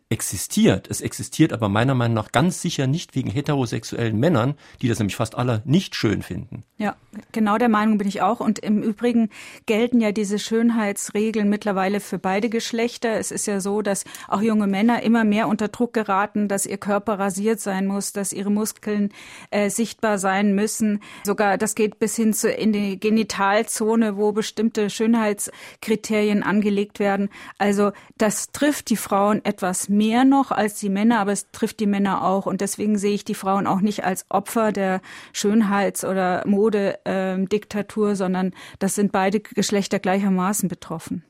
existiert. 0.09 0.88
Es 0.89 1.01
existiert 1.01 1.51
aber 1.51 1.67
meiner 1.67 1.95
Meinung 1.95 2.13
nach 2.13 2.31
ganz 2.31 2.62
sicher 2.62 2.85
nicht 2.85 3.15
wegen 3.15 3.31
heterosexuellen 3.31 4.19
Männern, 4.19 4.53
die 4.81 4.88
das 4.88 5.00
nämlich 5.00 5.15
fast 5.15 5.35
alle 5.35 5.63
nicht 5.65 5.95
schön 5.95 6.21
finden. 6.21 6.63
Ja, 6.77 6.95
genau 7.31 7.57
der 7.57 7.69
Meinung 7.69 7.97
bin 7.97 8.07
ich 8.07 8.21
auch. 8.21 8.39
Und 8.39 8.59
im 8.59 8.83
Übrigen 8.83 9.29
gelten 9.65 10.01
ja 10.01 10.12
diese 10.12 10.38
Schönheitsregeln 10.38 11.50
mittlerweile 11.50 12.00
für 12.00 12.19
beide 12.19 12.50
Geschlechter. 12.50 13.17
Es 13.17 13.31
ist 13.31 13.47
ja 13.47 13.59
so, 13.59 13.81
dass 13.81 14.05
auch 14.27 14.41
junge 14.41 14.67
Männer 14.67 15.01
immer 15.01 15.24
mehr 15.24 15.47
unter 15.47 15.69
Druck 15.69 15.93
geraten, 15.93 16.47
dass 16.47 16.67
ihr 16.67 16.77
Körper 16.77 17.17
rasiert 17.17 17.59
sein 17.59 17.88
muss, 17.88 18.13
dass 18.13 18.31
ihre 18.31 18.51
Muskeln 18.51 19.12
äh, 19.50 19.71
sichtbar 19.71 20.19
sein 20.19 20.53
müssen. 20.53 20.95
Sogar 21.24 21.58
das 21.58 21.75
geht 21.75 22.00
bis 22.00 22.16
hin 22.16 22.34
zu 22.34 22.50
in 22.52 22.74
die 22.74 23.00
Genitalzone, 23.00 24.18
wo 24.18 24.32
bestimmte 24.32 24.90
Schönheitskriterien 24.90 26.44
angelegt 26.44 27.00
werden. 27.00 27.30
Also 27.58 27.92
das 28.18 28.52
trifft 28.52 28.90
die 28.90 28.98
Frauen 28.98 29.44
etwas 29.44 29.90
mehr 29.90 30.25
noch 30.25 30.52
als 30.52 30.80
die 30.80 30.90
Männer, 30.90 31.20
aber 31.20 31.32
es 31.32 31.52
trifft 31.52 31.80
die 31.80 31.88
Männer 31.88 32.24
auch. 32.24 32.46
Und 32.46 32.62
deswegen 32.62 32.98
sehe 32.98 33.14
ich 33.14 33.25
die 33.25 33.36
Frauen 33.36 33.68
auch 33.68 33.82
nicht 33.82 34.04
als 34.04 34.25
Opfer 34.30 34.72
der 34.72 35.02
Schönheits- 35.34 36.06
oder 36.06 36.44
Modediktatur, 36.48 38.16
sondern 38.16 38.54
das 38.80 38.96
sind 38.96 39.12
beide 39.12 39.40
Geschlechter 39.40 40.00
gleichermaßen 40.00 40.70
betroffen. 40.70 41.24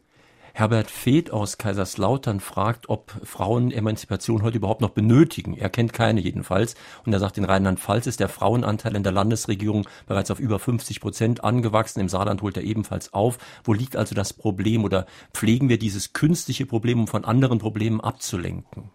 Herbert 0.57 0.89
Feeth 0.89 1.31
aus 1.31 1.57
Kaiserslautern 1.57 2.39
fragt, 2.39 2.87
ob 2.87 3.11
Frauen 3.25 3.71
Emanzipation 3.71 4.41
heute 4.41 4.55
überhaupt 4.55 4.79
noch 4.79 4.91
benötigen. 4.91 5.57
Er 5.57 5.69
kennt 5.69 5.91
keine 5.91 6.21
jedenfalls. 6.21 6.75
Und 7.05 7.11
er 7.11 7.19
sagt, 7.19 7.37
in 7.37 7.43
Rheinland-Pfalz 7.43 8.07
ist 8.07 8.21
der 8.21 8.29
Frauenanteil 8.29 8.95
in 8.95 9.03
der 9.03 9.11
Landesregierung 9.11 9.85
bereits 10.07 10.31
auf 10.31 10.39
über 10.39 10.57
50 10.57 11.01
Prozent 11.01 11.43
angewachsen. 11.43 11.99
Im 11.99 12.07
Saarland 12.07 12.41
holt 12.41 12.55
er 12.55 12.63
ebenfalls 12.63 13.13
auf. 13.13 13.37
Wo 13.65 13.73
liegt 13.73 13.97
also 13.97 14.15
das 14.15 14.31
Problem 14.31 14.85
oder 14.85 15.07
pflegen 15.33 15.67
wir 15.67 15.77
dieses 15.77 16.13
künstliche 16.13 16.65
Problem, 16.65 17.01
um 17.01 17.07
von 17.07 17.25
anderen 17.25 17.59
Problemen 17.59 17.99
abzulenken? 17.99 18.91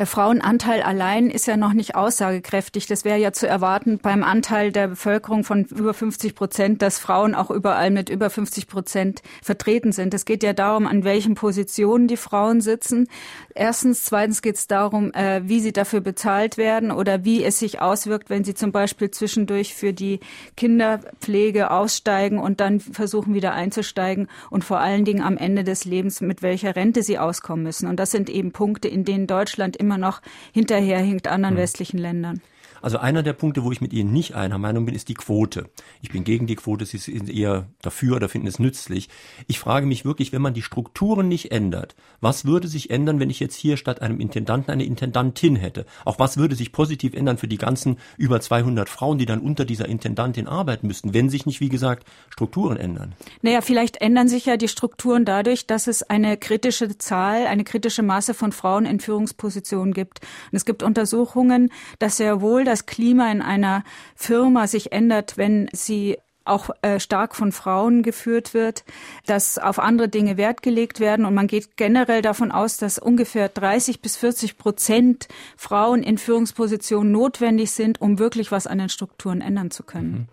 Der 0.00 0.06
Frauenanteil 0.06 0.80
allein 0.80 1.28
ist 1.28 1.46
ja 1.46 1.58
noch 1.58 1.74
nicht 1.74 1.94
aussagekräftig. 1.94 2.86
Das 2.86 3.04
wäre 3.04 3.18
ja 3.18 3.34
zu 3.34 3.46
erwarten 3.46 3.98
beim 3.98 4.24
Anteil 4.24 4.72
der 4.72 4.88
Bevölkerung 4.88 5.44
von 5.44 5.64
über 5.64 5.92
50 5.92 6.34
Prozent, 6.34 6.80
dass 6.80 6.98
Frauen 6.98 7.34
auch 7.34 7.50
überall 7.50 7.90
mit 7.90 8.08
über 8.08 8.30
50 8.30 8.66
Prozent 8.66 9.20
vertreten 9.42 9.92
sind. 9.92 10.14
Es 10.14 10.24
geht 10.24 10.42
ja 10.42 10.54
darum, 10.54 10.86
an 10.86 11.04
welchen 11.04 11.34
Positionen 11.34 12.08
die 12.08 12.16
Frauen 12.16 12.62
sitzen. 12.62 13.08
Erstens. 13.54 14.06
Zweitens 14.06 14.40
geht 14.40 14.56
es 14.56 14.66
darum, 14.66 15.12
äh, 15.12 15.42
wie 15.44 15.60
sie 15.60 15.72
dafür 15.72 16.00
bezahlt 16.00 16.56
werden 16.56 16.92
oder 16.92 17.26
wie 17.26 17.44
es 17.44 17.58
sich 17.58 17.82
auswirkt, 17.82 18.30
wenn 18.30 18.42
sie 18.42 18.54
zum 18.54 18.72
Beispiel 18.72 19.10
zwischendurch 19.10 19.74
für 19.74 19.92
die 19.92 20.20
Kinderpflege 20.56 21.70
aussteigen 21.70 22.38
und 22.38 22.60
dann 22.60 22.80
versuchen 22.80 23.34
wieder 23.34 23.52
einzusteigen 23.52 24.28
und 24.48 24.64
vor 24.64 24.80
allen 24.80 25.04
Dingen 25.04 25.20
am 25.20 25.36
Ende 25.36 25.62
des 25.62 25.84
Lebens, 25.84 26.22
mit 26.22 26.40
welcher 26.40 26.74
Rente 26.74 27.02
sie 27.02 27.18
auskommen 27.18 27.64
müssen. 27.64 27.86
Und 27.86 28.00
das 28.00 28.12
sind 28.12 28.30
eben 28.30 28.52
Punkte, 28.52 28.88
in 28.88 29.04
denen 29.04 29.26
Deutschland 29.26 29.76
immer 29.76 29.89
immer 29.90 29.98
noch 29.98 30.20
hinterherhinkt 30.52 31.26
anderen 31.26 31.56
hm. 31.56 31.62
westlichen 31.62 31.98
Ländern. 31.98 32.40
Also 32.82 32.98
einer 32.98 33.22
der 33.22 33.32
Punkte, 33.32 33.64
wo 33.64 33.72
ich 33.72 33.80
mit 33.80 33.92
Ihnen 33.92 34.12
nicht 34.12 34.34
einer 34.34 34.58
Meinung 34.58 34.86
bin, 34.86 34.94
ist 34.94 35.08
die 35.08 35.14
Quote. 35.14 35.68
Ich 36.02 36.10
bin 36.10 36.24
gegen 36.24 36.46
die 36.46 36.56
Quote, 36.56 36.86
Sie 36.86 36.98
sind 36.98 37.28
eher 37.28 37.66
dafür 37.82 38.16
oder 38.16 38.28
finden 38.28 38.46
es 38.46 38.58
nützlich. 38.58 39.08
Ich 39.46 39.58
frage 39.58 39.86
mich 39.86 40.04
wirklich, 40.04 40.32
wenn 40.32 40.42
man 40.42 40.54
die 40.54 40.62
Strukturen 40.62 41.28
nicht 41.28 41.52
ändert, 41.52 41.94
was 42.20 42.44
würde 42.44 42.68
sich 42.68 42.90
ändern, 42.90 43.20
wenn 43.20 43.30
ich 43.30 43.40
jetzt 43.40 43.56
hier 43.56 43.76
statt 43.76 44.02
einem 44.02 44.20
Intendanten 44.20 44.70
eine 44.70 44.84
Intendantin 44.84 45.56
hätte? 45.56 45.86
Auch 46.04 46.18
was 46.18 46.36
würde 46.36 46.54
sich 46.54 46.72
positiv 46.72 47.14
ändern 47.14 47.38
für 47.38 47.48
die 47.48 47.58
ganzen 47.58 47.98
über 48.16 48.40
200 48.40 48.88
Frauen, 48.88 49.18
die 49.18 49.26
dann 49.26 49.40
unter 49.40 49.64
dieser 49.64 49.88
Intendantin 49.88 50.46
arbeiten 50.46 50.86
müssten, 50.86 51.14
wenn 51.14 51.28
sich 51.28 51.46
nicht, 51.46 51.60
wie 51.60 51.68
gesagt, 51.68 52.06
Strukturen 52.30 52.76
ändern? 52.76 53.14
Naja, 53.42 53.60
vielleicht 53.60 54.00
ändern 54.00 54.28
sich 54.28 54.46
ja 54.46 54.56
die 54.56 54.68
Strukturen 54.68 55.24
dadurch, 55.24 55.66
dass 55.66 55.86
es 55.86 56.02
eine 56.02 56.36
kritische 56.36 56.96
Zahl, 56.98 57.46
eine 57.46 57.64
kritische 57.64 58.02
Masse 58.02 58.34
von 58.34 58.52
Frauen 58.52 58.86
in 58.86 59.00
Führungspositionen 59.00 59.92
gibt. 59.92 60.20
Und 60.50 60.56
es 60.56 60.64
gibt 60.64 60.82
Untersuchungen, 60.82 61.70
dass 61.98 62.16
sehr 62.16 62.40
wohl 62.40 62.64
das 62.70 62.86
Klima 62.86 63.30
in 63.30 63.42
einer 63.42 63.84
Firma 64.14 64.66
sich 64.66 64.92
ändert, 64.92 65.36
wenn 65.36 65.68
sie 65.72 66.18
auch 66.44 66.70
äh, 66.82 66.98
stark 66.98 67.36
von 67.36 67.52
Frauen 67.52 68.02
geführt 68.02 68.54
wird, 68.54 68.84
dass 69.26 69.58
auf 69.58 69.78
andere 69.78 70.08
Dinge 70.08 70.36
Wert 70.36 70.62
gelegt 70.62 70.98
werden 70.98 71.24
und 71.24 71.34
man 71.34 71.46
geht 71.46 71.76
generell 71.76 72.22
davon 72.22 72.50
aus, 72.50 72.76
dass 72.76 72.98
ungefähr 72.98 73.48
30 73.48 74.00
bis 74.00 74.16
40 74.16 74.56
Prozent 74.56 75.28
Frauen 75.56 76.02
in 76.02 76.18
Führungspositionen 76.18 77.12
notwendig 77.12 77.72
sind, 77.72 78.00
um 78.00 78.18
wirklich 78.18 78.50
was 78.50 78.66
an 78.66 78.78
den 78.78 78.88
Strukturen 78.88 79.40
ändern 79.40 79.70
zu 79.70 79.82
können. 79.82 80.12
Mhm. 80.12 80.26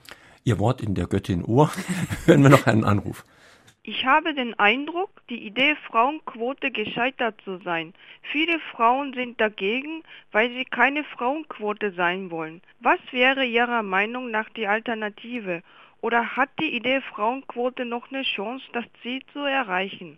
Ihr 0.44 0.60
Wort 0.60 0.82
in 0.82 0.96
der 0.96 1.08
Göttin 1.08 1.44
Uhr. 1.46 1.70
Hören 2.26 2.42
wir 2.42 2.50
noch 2.50 2.68
einen 2.68 2.86
Anruf. 2.86 3.26
Ich 3.90 4.06
habe 4.06 4.34
den 4.34 4.54
Eindruck, 4.60 5.10
die 5.30 5.48
Idee 5.48 5.78
Frauenquote 5.88 6.72
gescheitert 6.72 7.40
zu 7.46 7.56
sein. 7.60 7.94
Viele 8.34 8.60
Frauen 8.60 9.14
sind 9.14 9.40
dagegen, 9.40 10.04
weil 10.34 10.52
sie 10.52 10.66
keine 10.66 11.06
Frauenquote 11.06 11.94
sein 11.94 12.30
wollen. 12.30 12.62
Was 12.82 13.00
wäre 13.12 13.46
Ihrer 13.46 13.84
Meinung 13.84 14.30
nach 14.30 14.50
die 14.50 14.68
Alternative? 14.68 15.64
Oder 16.02 16.36
hat 16.36 16.50
die 16.60 16.76
Idee 16.76 17.00
Frauenquote 17.00 17.86
noch 17.86 18.12
eine 18.12 18.24
Chance, 18.24 18.66
das 18.74 18.84
Ziel 19.02 19.22
zu 19.32 19.40
erreichen? 19.40 20.18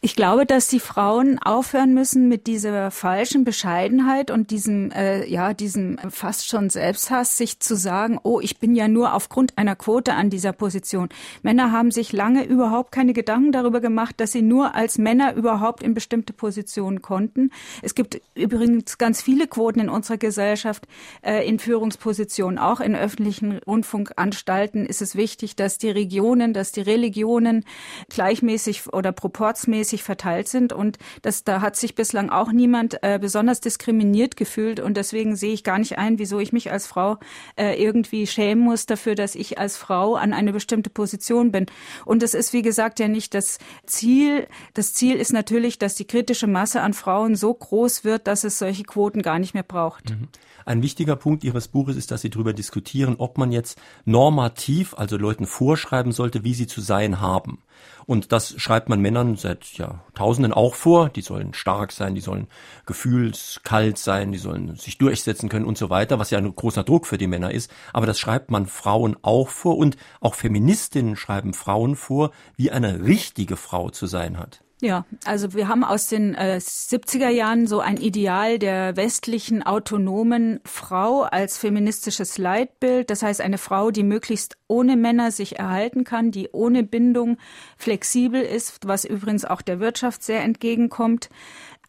Ich 0.00 0.14
glaube, 0.14 0.46
dass 0.46 0.68
die 0.68 0.78
Frauen 0.78 1.40
aufhören 1.40 1.92
müssen 1.92 2.28
mit 2.28 2.46
dieser 2.46 2.92
falschen 2.92 3.42
Bescheidenheit 3.42 4.30
und 4.30 4.52
diesem, 4.52 4.92
äh, 4.92 5.26
ja, 5.26 5.54
diesem 5.54 5.98
fast 6.08 6.46
schon 6.46 6.70
Selbsthass, 6.70 7.36
sich 7.36 7.58
zu 7.58 7.74
sagen, 7.74 8.20
oh, 8.22 8.38
ich 8.38 8.60
bin 8.60 8.76
ja 8.76 8.86
nur 8.86 9.12
aufgrund 9.12 9.58
einer 9.58 9.74
Quote 9.74 10.14
an 10.14 10.30
dieser 10.30 10.52
Position. 10.52 11.08
Männer 11.42 11.72
haben 11.72 11.90
sich 11.90 12.12
lange 12.12 12.44
überhaupt 12.44 12.92
keine 12.92 13.12
Gedanken 13.12 13.50
darüber 13.50 13.80
gemacht, 13.80 14.14
dass 14.20 14.30
sie 14.30 14.40
nur 14.40 14.76
als 14.76 14.98
Männer 14.98 15.34
überhaupt 15.34 15.82
in 15.82 15.94
bestimmte 15.94 16.32
Positionen 16.32 17.02
konnten. 17.02 17.50
Es 17.82 17.96
gibt 17.96 18.20
übrigens 18.36 18.98
ganz 18.98 19.20
viele 19.20 19.48
Quoten 19.48 19.80
in 19.80 19.88
unserer 19.88 20.18
Gesellschaft 20.18 20.86
äh, 21.22 21.44
in 21.44 21.58
Führungspositionen. 21.58 22.60
Auch 22.60 22.78
in 22.78 22.94
öffentlichen 22.94 23.58
Rundfunkanstalten 23.66 24.86
ist 24.86 25.02
es 25.02 25.16
wichtig, 25.16 25.56
dass 25.56 25.76
die 25.76 25.90
Regionen, 25.90 26.52
dass 26.52 26.70
die 26.70 26.82
Religionen 26.82 27.64
gleichmäßig 28.08 28.92
oder 28.92 29.10
proportsmäßig 29.10 29.87
gleichmäßig 29.88 30.02
verteilt 30.02 30.48
sind 30.48 30.72
und 30.72 30.98
das, 31.22 31.44
da 31.44 31.60
hat 31.60 31.76
sich 31.76 31.94
bislang 31.94 32.30
auch 32.30 32.52
niemand 32.52 33.02
äh, 33.02 33.18
besonders 33.18 33.60
diskriminiert 33.60 34.36
gefühlt 34.36 34.80
und 34.80 34.96
deswegen 34.96 35.36
sehe 35.36 35.52
ich 35.52 35.64
gar 35.64 35.78
nicht 35.78 35.98
ein, 35.98 36.18
wieso 36.18 36.40
ich 36.40 36.52
mich 36.52 36.70
als 36.70 36.86
Frau 36.86 37.18
äh, 37.56 37.82
irgendwie 37.82 38.26
schämen 38.26 38.62
muss 38.62 38.86
dafür, 38.86 39.14
dass 39.14 39.34
ich 39.34 39.58
als 39.58 39.76
Frau 39.76 40.14
an 40.14 40.32
eine 40.32 40.52
bestimmte 40.52 40.90
Position 40.90 41.52
bin. 41.52 41.66
Und 42.04 42.22
es 42.22 42.34
ist, 42.34 42.52
wie 42.52 42.62
gesagt, 42.62 43.00
ja 43.00 43.08
nicht 43.08 43.34
das 43.34 43.58
Ziel. 43.86 44.46
Das 44.74 44.92
Ziel 44.92 45.16
ist 45.16 45.32
natürlich, 45.32 45.78
dass 45.78 45.94
die 45.94 46.06
kritische 46.06 46.46
Masse 46.46 46.82
an 46.82 46.92
Frauen 46.92 47.34
so 47.34 47.52
groß 47.54 48.04
wird, 48.04 48.26
dass 48.26 48.44
es 48.44 48.58
solche 48.58 48.84
Quoten 48.84 49.22
gar 49.22 49.38
nicht 49.38 49.54
mehr 49.54 49.62
braucht. 49.62 50.10
Mhm. 50.10 50.28
Ein 50.64 50.82
wichtiger 50.82 51.16
Punkt 51.16 51.44
Ihres 51.44 51.68
Buches 51.68 51.96
ist, 51.96 52.10
dass 52.10 52.20
Sie 52.20 52.28
darüber 52.28 52.52
diskutieren, 52.52 53.16
ob 53.16 53.38
man 53.38 53.52
jetzt 53.52 53.80
normativ, 54.04 54.92
also 54.98 55.16
Leuten 55.16 55.46
vorschreiben 55.46 56.12
sollte, 56.12 56.44
wie 56.44 56.52
sie 56.52 56.66
zu 56.66 56.82
sein 56.82 57.22
haben. 57.22 57.62
Und 58.06 58.32
das 58.32 58.54
schreibt 58.58 58.88
man 58.88 59.00
Männern 59.00 59.36
seit 59.36 59.64
Jahrtausenden 59.74 60.52
auch 60.52 60.74
vor. 60.74 61.10
Die 61.10 61.20
sollen 61.20 61.52
stark 61.52 61.92
sein, 61.92 62.14
die 62.14 62.20
sollen 62.20 62.46
gefühlskalt 62.86 63.98
sein, 63.98 64.32
die 64.32 64.38
sollen 64.38 64.76
sich 64.76 64.96
durchsetzen 64.96 65.48
können 65.48 65.66
und 65.66 65.76
so 65.76 65.90
weiter, 65.90 66.18
was 66.18 66.30
ja 66.30 66.38
ein 66.38 66.56
großer 66.56 66.84
Druck 66.84 67.06
für 67.06 67.18
die 67.18 67.26
Männer 67.26 67.50
ist. 67.50 67.70
Aber 67.92 68.06
das 68.06 68.18
schreibt 68.18 68.50
man 68.50 68.66
Frauen 68.66 69.16
auch 69.22 69.48
vor 69.48 69.76
und 69.76 69.96
auch 70.20 70.34
Feministinnen 70.34 71.16
schreiben 71.16 71.52
Frauen 71.52 71.96
vor, 71.96 72.30
wie 72.56 72.70
eine 72.70 73.04
richtige 73.04 73.56
Frau 73.56 73.90
zu 73.90 74.06
sein 74.06 74.38
hat. 74.38 74.62
Ja, 74.80 75.06
also 75.24 75.54
wir 75.54 75.66
haben 75.66 75.82
aus 75.82 76.06
den 76.06 76.36
äh, 76.36 76.60
70er 76.60 77.30
Jahren 77.30 77.66
so 77.66 77.80
ein 77.80 77.96
Ideal 77.96 78.60
der 78.60 78.96
westlichen 78.96 79.64
autonomen 79.64 80.60
Frau 80.64 81.22
als 81.22 81.58
feministisches 81.58 82.38
Leitbild. 82.38 83.10
Das 83.10 83.24
heißt, 83.24 83.40
eine 83.40 83.58
Frau, 83.58 83.90
die 83.90 84.04
möglichst 84.04 84.56
ohne 84.68 84.96
Männer 84.96 85.32
sich 85.32 85.58
erhalten 85.58 86.04
kann, 86.04 86.30
die 86.30 86.50
ohne 86.52 86.84
Bindung 86.84 87.38
flexibel 87.76 88.40
ist, 88.40 88.86
was 88.86 89.04
übrigens 89.04 89.44
auch 89.44 89.62
der 89.62 89.80
Wirtschaft 89.80 90.22
sehr 90.22 90.44
entgegenkommt. 90.44 91.28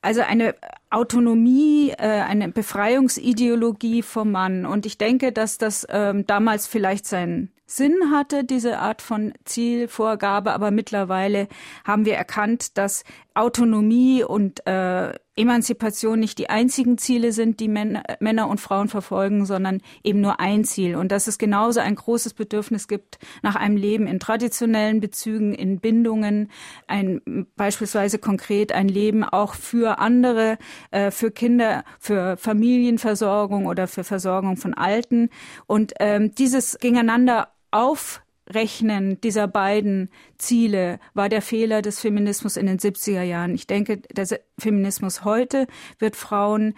Also 0.01 0.21
eine 0.21 0.55
Autonomie, 0.89 1.91
äh, 1.91 2.21
eine 2.21 2.49
Befreiungsideologie 2.49 4.01
vom 4.01 4.31
Mann. 4.31 4.65
Und 4.65 4.87
ich 4.87 4.97
denke, 4.97 5.31
dass 5.31 5.59
das 5.59 5.85
ähm, 5.91 6.25
damals 6.25 6.65
vielleicht 6.65 7.05
seinen 7.05 7.51
Sinn 7.69 8.11
hatte, 8.11 8.43
diese 8.43 8.79
Art 8.79 9.03
von 9.03 9.31
Zielvorgabe, 9.45 10.53
aber 10.53 10.71
mittlerweile 10.71 11.47
haben 11.85 12.03
wir 12.03 12.15
erkannt, 12.15 12.79
dass 12.79 13.03
Autonomie 13.35 14.23
und 14.23 14.65
äh, 14.65 15.13
Emanzipation 15.35 16.19
nicht 16.19 16.39
die 16.39 16.49
einzigen 16.49 16.97
Ziele 16.97 17.31
sind, 17.31 17.59
die 17.59 17.67
Männer, 17.67 18.03
Männer 18.19 18.49
und 18.49 18.59
Frauen 18.59 18.89
verfolgen, 18.89 19.45
sondern 19.45 19.81
eben 20.03 20.19
nur 20.19 20.39
ein 20.39 20.65
Ziel. 20.65 20.95
Und 20.95 21.11
dass 21.11 21.27
es 21.27 21.37
genauso 21.37 21.79
ein 21.79 21.93
großes 21.93 22.33
Bedürfnis 22.33 22.87
gibt 22.87 23.19
nach 23.43 23.55
einem 23.55 23.77
Leben 23.77 24.07
in 24.07 24.19
traditionellen 24.19 24.99
Bezügen, 24.99 25.53
in 25.53 25.79
Bindungen, 25.79 26.49
ein 26.87 27.45
beispielsweise 27.55 28.17
konkret 28.17 28.71
ein 28.71 28.89
Leben 28.89 29.23
auch 29.23 29.53
für 29.53 29.99
andere, 29.99 30.57
äh, 30.89 31.11
für 31.11 31.29
Kinder, 31.29 31.83
für 31.99 32.35
Familienversorgung 32.35 33.67
oder 33.67 33.87
für 33.87 34.03
Versorgung 34.03 34.57
von 34.57 34.73
Alten. 34.73 35.29
Und 35.67 35.93
ähm, 35.99 36.33
dieses 36.35 36.79
gegeneinander 36.79 37.49
Aufrechnen 37.71 39.19
dieser 39.21 39.47
beiden 39.47 40.09
Ziele 40.37 40.99
war 41.13 41.29
der 41.29 41.41
Fehler 41.41 41.81
des 41.81 41.99
Feminismus 41.99 42.57
in 42.57 42.65
den 42.65 42.79
70er 42.79 43.23
Jahren. 43.23 43.53
Ich 43.53 43.67
denke, 43.67 43.97
der 43.97 44.27
Feminismus 44.57 45.23
heute 45.23 45.67
wird 45.99 46.15
Frauen 46.15 46.75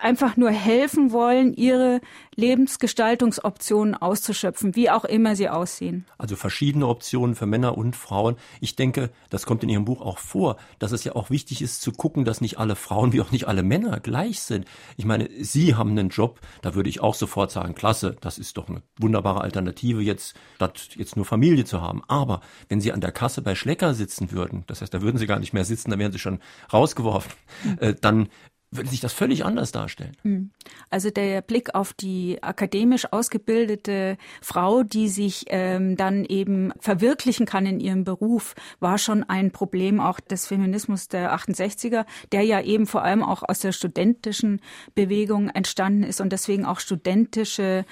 einfach 0.00 0.36
nur 0.36 0.50
helfen 0.50 1.12
wollen, 1.12 1.54
ihre 1.54 2.00
Lebensgestaltungsoptionen 2.36 3.94
auszuschöpfen, 3.94 4.76
wie 4.76 4.90
auch 4.90 5.04
immer 5.04 5.34
sie 5.34 5.48
aussehen. 5.48 6.06
Also 6.18 6.36
verschiedene 6.36 6.86
Optionen 6.86 7.34
für 7.34 7.46
Männer 7.46 7.76
und 7.76 7.96
Frauen. 7.96 8.36
Ich 8.60 8.76
denke, 8.76 9.10
das 9.30 9.44
kommt 9.44 9.62
in 9.64 9.68
Ihrem 9.68 9.84
Buch 9.84 10.00
auch 10.00 10.18
vor, 10.18 10.56
dass 10.78 10.92
es 10.92 11.02
ja 11.04 11.16
auch 11.16 11.30
wichtig 11.30 11.62
ist 11.62 11.82
zu 11.82 11.92
gucken, 11.92 12.24
dass 12.24 12.40
nicht 12.40 12.58
alle 12.58 12.76
Frauen 12.76 13.12
wie 13.12 13.20
auch 13.20 13.32
nicht 13.32 13.48
alle 13.48 13.62
Männer 13.62 13.98
gleich 14.00 14.40
sind. 14.40 14.66
Ich 14.96 15.04
meine, 15.04 15.28
Sie 15.40 15.74
haben 15.74 15.90
einen 15.90 16.10
Job, 16.10 16.40
da 16.62 16.74
würde 16.74 16.88
ich 16.88 17.00
auch 17.00 17.14
sofort 17.14 17.50
sagen, 17.50 17.74
klasse, 17.74 18.16
das 18.20 18.38
ist 18.38 18.56
doch 18.56 18.68
eine 18.68 18.82
wunderbare 19.00 19.40
Alternative 19.40 20.00
jetzt, 20.00 20.36
statt 20.56 20.90
jetzt 20.96 21.16
nur 21.16 21.24
Familie 21.24 21.64
zu 21.64 21.80
haben. 21.80 22.02
Aber 22.06 22.40
wenn 22.68 22.80
Sie 22.80 22.92
an 22.92 23.00
der 23.00 23.12
Kasse 23.12 23.42
bei 23.42 23.54
Schlecker 23.54 23.94
sitzen 23.94 24.30
würden, 24.30 24.64
das 24.68 24.80
heißt, 24.80 24.94
da 24.94 25.02
würden 25.02 25.18
Sie 25.18 25.26
gar 25.26 25.40
nicht 25.40 25.52
mehr 25.52 25.64
sitzen, 25.64 25.90
da 25.90 25.98
wären 25.98 26.12
Sie 26.12 26.18
schon 26.18 26.38
rausgeworfen, 26.72 27.32
äh, 27.80 27.94
dann 28.00 28.28
würde 28.70 28.90
sich 28.90 29.00
das 29.00 29.12
völlig 29.12 29.44
anders 29.44 29.72
darstellen. 29.72 30.16
Hm. 30.22 30.50
Also 30.90 31.10
der 31.10 31.40
Blick 31.40 31.74
auf 31.74 31.94
die 31.94 32.42
akademisch 32.42 33.10
ausgebildete 33.12 34.18
Frau, 34.42 34.82
die 34.82 35.08
sich 35.08 35.46
ähm, 35.48 35.96
dann 35.96 36.24
eben 36.24 36.72
verwirklichen 36.78 37.46
kann 37.46 37.64
in 37.64 37.80
ihrem 37.80 38.04
Beruf, 38.04 38.54
war 38.80 38.98
schon 38.98 39.24
ein 39.24 39.52
Problem 39.52 40.00
auch 40.00 40.20
des 40.20 40.46
Feminismus 40.46 41.08
der 41.08 41.34
68er, 41.34 42.04
der 42.32 42.42
ja 42.42 42.60
eben 42.60 42.86
vor 42.86 43.02
allem 43.02 43.22
auch 43.22 43.42
aus 43.42 43.60
der 43.60 43.72
studentischen 43.72 44.60
Bewegung 44.94 45.48
entstanden 45.48 46.02
ist 46.02 46.20
und 46.20 46.30
deswegen 46.30 46.66
auch 46.66 46.80
studentische, 46.80 47.86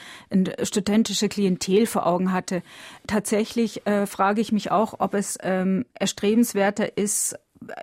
studentische 0.62 1.28
Klientel 1.28 1.86
vor 1.86 2.06
Augen 2.06 2.32
hatte. 2.32 2.62
Tatsächlich 3.06 3.86
äh, 3.86 4.06
frage 4.06 4.40
ich 4.42 4.52
mich 4.52 4.70
auch, 4.70 4.96
ob 4.98 5.14
es 5.14 5.38
ähm, 5.42 5.86
erstrebenswerter 5.94 6.98
ist, 6.98 7.36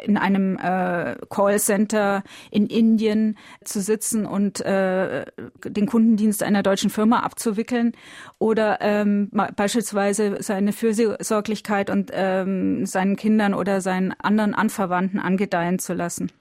in 0.03 0.17
einem 0.17 0.57
äh, 0.57 1.15
Callcenter 1.29 2.23
in 2.51 2.67
Indien 2.67 3.37
zu 3.63 3.81
sitzen 3.81 4.25
und 4.25 4.61
äh, 4.61 5.25
den 5.65 5.85
Kundendienst 5.85 6.43
einer 6.43 6.63
deutschen 6.63 6.89
Firma 6.89 7.19
abzuwickeln 7.19 7.93
oder 8.39 8.79
ähm, 8.81 9.29
beispielsweise 9.55 10.37
seine 10.41 10.73
Fürsorglichkeit 10.73 11.89
und 11.89 12.11
ähm, 12.13 12.85
seinen 12.85 13.15
Kindern 13.15 13.53
oder 13.53 13.81
seinen 13.81 14.13
anderen 14.13 14.53
Anverwandten 14.53 15.19
angedeihen 15.19 15.79
zu 15.79 15.93
lassen. 15.93 16.31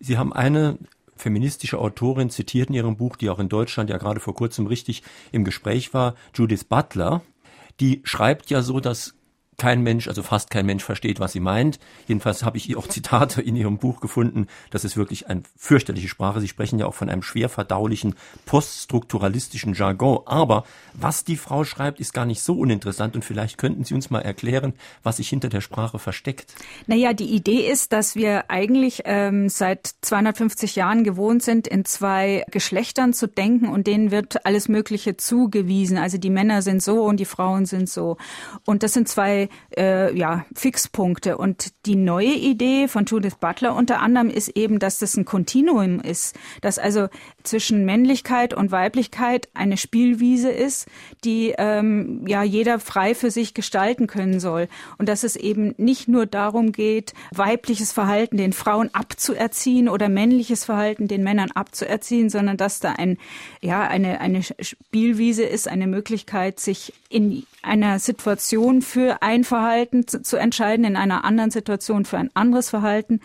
Sie 0.00 0.16
haben 0.16 0.32
eine 0.32 0.78
feministische 1.16 1.78
Autorin 1.78 2.30
zitiert 2.30 2.70
in 2.70 2.74
ihrem 2.74 2.96
Buch, 2.96 3.16
die 3.16 3.30
auch 3.30 3.38
in 3.38 3.48
Deutschland 3.48 3.90
ja 3.90 3.98
gerade 3.98 4.20
vor 4.20 4.34
kurzem 4.34 4.66
richtig 4.66 5.02
im 5.32 5.44
Gespräch 5.44 5.94
war, 5.94 6.14
Judith 6.34 6.64
Butler. 6.64 7.22
Die 7.78 8.00
schreibt 8.04 8.50
ja 8.50 8.62
so, 8.62 8.80
dass 8.80 9.14
kein 9.60 9.82
Mensch, 9.82 10.08
also 10.08 10.22
fast 10.22 10.50
kein 10.50 10.64
Mensch 10.64 10.82
versteht, 10.82 11.20
was 11.20 11.32
sie 11.32 11.40
meint. 11.40 11.78
Jedenfalls 12.08 12.44
habe 12.44 12.56
ich 12.56 12.74
auch 12.76 12.86
Zitate 12.88 13.42
in 13.42 13.56
ihrem 13.56 13.76
Buch 13.76 14.00
gefunden. 14.00 14.46
Das 14.70 14.84
ist 14.84 14.96
wirklich 14.96 15.28
eine 15.28 15.42
fürchterliche 15.54 16.08
Sprache. 16.08 16.40
Sie 16.40 16.48
sprechen 16.48 16.78
ja 16.78 16.86
auch 16.86 16.94
von 16.94 17.10
einem 17.10 17.22
schwer 17.22 17.50
verdaulichen 17.50 18.14
poststrukturalistischen 18.46 19.74
Jargon. 19.74 20.20
Aber 20.24 20.64
was 20.94 21.24
die 21.24 21.36
Frau 21.36 21.64
schreibt, 21.64 22.00
ist 22.00 22.14
gar 22.14 22.24
nicht 22.24 22.40
so 22.40 22.54
uninteressant 22.54 23.14
und 23.16 23.22
vielleicht 23.22 23.58
könnten 23.58 23.84
Sie 23.84 23.92
uns 23.92 24.08
mal 24.08 24.20
erklären, 24.20 24.72
was 25.02 25.18
sich 25.18 25.28
hinter 25.28 25.50
der 25.50 25.60
Sprache 25.60 25.98
versteckt. 25.98 26.54
Naja, 26.86 27.12
die 27.12 27.28
Idee 27.28 27.70
ist, 27.70 27.92
dass 27.92 28.16
wir 28.16 28.50
eigentlich 28.50 29.02
ähm, 29.04 29.50
seit 29.50 29.90
250 30.00 30.74
Jahren 30.74 31.04
gewohnt 31.04 31.42
sind, 31.42 31.66
in 31.66 31.84
zwei 31.84 32.46
Geschlechtern 32.50 33.12
zu 33.12 33.26
denken 33.26 33.68
und 33.68 33.86
denen 33.86 34.10
wird 34.10 34.46
alles 34.46 34.68
Mögliche 34.68 35.18
zugewiesen. 35.18 35.98
Also 35.98 36.16
die 36.16 36.30
Männer 36.30 36.62
sind 36.62 36.82
so 36.82 37.04
und 37.04 37.20
die 37.20 37.26
Frauen 37.26 37.66
sind 37.66 37.90
so. 37.90 38.16
Und 38.64 38.82
das 38.82 38.94
sind 38.94 39.06
zwei 39.06 39.49
äh, 39.76 40.16
ja, 40.16 40.44
Fixpunkte. 40.54 41.38
Und 41.38 41.72
die 41.86 41.96
neue 41.96 42.34
Idee 42.34 42.88
von 42.88 43.04
Judith 43.04 43.36
Butler 43.40 43.74
unter 43.74 44.00
anderem 44.00 44.30
ist 44.30 44.48
eben, 44.56 44.78
dass 44.78 44.98
das 44.98 45.16
ein 45.16 45.24
Kontinuum 45.24 46.00
ist, 46.00 46.36
dass 46.60 46.78
also 46.78 47.08
zwischen 47.42 47.84
Männlichkeit 47.84 48.54
und 48.54 48.70
Weiblichkeit 48.70 49.48
eine 49.54 49.76
Spielwiese 49.76 50.50
ist, 50.50 50.86
die 51.24 51.54
ähm, 51.58 52.26
ja 52.26 52.42
jeder 52.42 52.78
frei 52.78 53.14
für 53.14 53.30
sich 53.30 53.54
gestalten 53.54 54.06
können 54.06 54.40
soll. 54.40 54.68
Und 54.98 55.08
dass 55.08 55.24
es 55.24 55.36
eben 55.36 55.74
nicht 55.76 56.08
nur 56.08 56.26
darum 56.26 56.72
geht, 56.72 57.14
weibliches 57.34 57.92
Verhalten 57.92 58.36
den 58.36 58.52
Frauen 58.52 58.90
abzuerziehen 58.92 59.88
oder 59.88 60.08
männliches 60.08 60.64
Verhalten 60.64 61.08
den 61.08 61.22
Männern 61.22 61.50
abzuerziehen, 61.52 62.30
sondern 62.30 62.56
dass 62.56 62.80
da 62.80 62.92
ein, 62.92 63.18
ja, 63.60 63.82
eine, 63.82 64.20
eine 64.20 64.42
Spielwiese 64.42 65.44
ist, 65.44 65.68
eine 65.68 65.86
Möglichkeit, 65.86 66.60
sich 66.60 66.92
in 67.08 67.44
einer 67.62 67.98
Situation 67.98 68.82
für 68.82 69.22
ein 69.22 69.44
Verhalten 69.44 70.06
zu, 70.06 70.22
zu 70.22 70.36
entscheiden, 70.36 70.84
in 70.84 70.96
einer 70.96 71.24
anderen 71.24 71.50
Situation 71.50 72.04
für 72.04 72.18
ein 72.18 72.30
anderes 72.34 72.70
Verhalten 72.70 73.20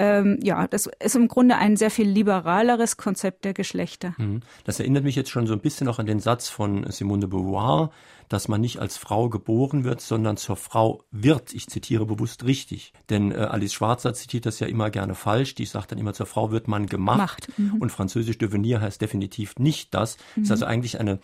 ähm, 0.00 0.38
ja, 0.42 0.66
das 0.66 0.88
ist 0.98 1.14
im 1.14 1.28
Grunde 1.28 1.56
ein 1.56 1.76
sehr 1.76 1.90
viel 1.90 2.08
liberaleres 2.08 2.96
Konzept 2.96 3.44
der 3.44 3.52
Geschlechter. 3.52 4.14
Mhm. 4.16 4.40
Das 4.64 4.80
erinnert 4.80 5.04
mich 5.04 5.14
jetzt 5.14 5.28
schon 5.28 5.46
so 5.46 5.52
ein 5.52 5.60
bisschen 5.60 5.88
auch 5.88 5.98
an 5.98 6.06
den 6.06 6.20
Satz 6.20 6.48
von 6.48 6.90
Simone 6.90 7.20
de 7.20 7.28
Beauvoir, 7.28 7.90
dass 8.30 8.48
man 8.48 8.62
nicht 8.62 8.78
als 8.78 8.96
Frau 8.96 9.28
geboren 9.28 9.84
wird, 9.84 10.00
sondern 10.00 10.38
zur 10.38 10.56
Frau 10.56 11.02
wird. 11.10 11.52
Ich 11.52 11.66
zitiere 11.66 12.06
bewusst 12.06 12.44
richtig. 12.44 12.94
Denn 13.10 13.30
äh, 13.30 13.34
Alice 13.34 13.74
Schwarzer 13.74 14.14
zitiert 14.14 14.46
das 14.46 14.58
ja 14.58 14.68
immer 14.68 14.88
gerne 14.88 15.14
falsch. 15.14 15.54
Die 15.54 15.66
sagt 15.66 15.92
dann 15.92 15.98
immer, 15.98 16.14
zur 16.14 16.26
Frau 16.26 16.50
wird 16.50 16.66
man 16.66 16.86
gemacht. 16.86 17.48
Mhm. 17.58 17.74
Und 17.80 17.92
französisch 17.92 18.38
devenir 18.38 18.80
heißt 18.80 19.02
definitiv 19.02 19.58
nicht 19.58 19.92
das. 19.92 20.16
Mhm. 20.36 20.44
Ist 20.44 20.50
also 20.50 20.64
eigentlich 20.64 20.98
eine 20.98 21.18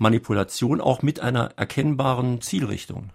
Manipulation 0.00 0.80
auch 0.80 1.02
mit 1.02 1.20
einer 1.20 1.50
erkennbaren 1.56 2.40
Zielrichtung. 2.40 3.10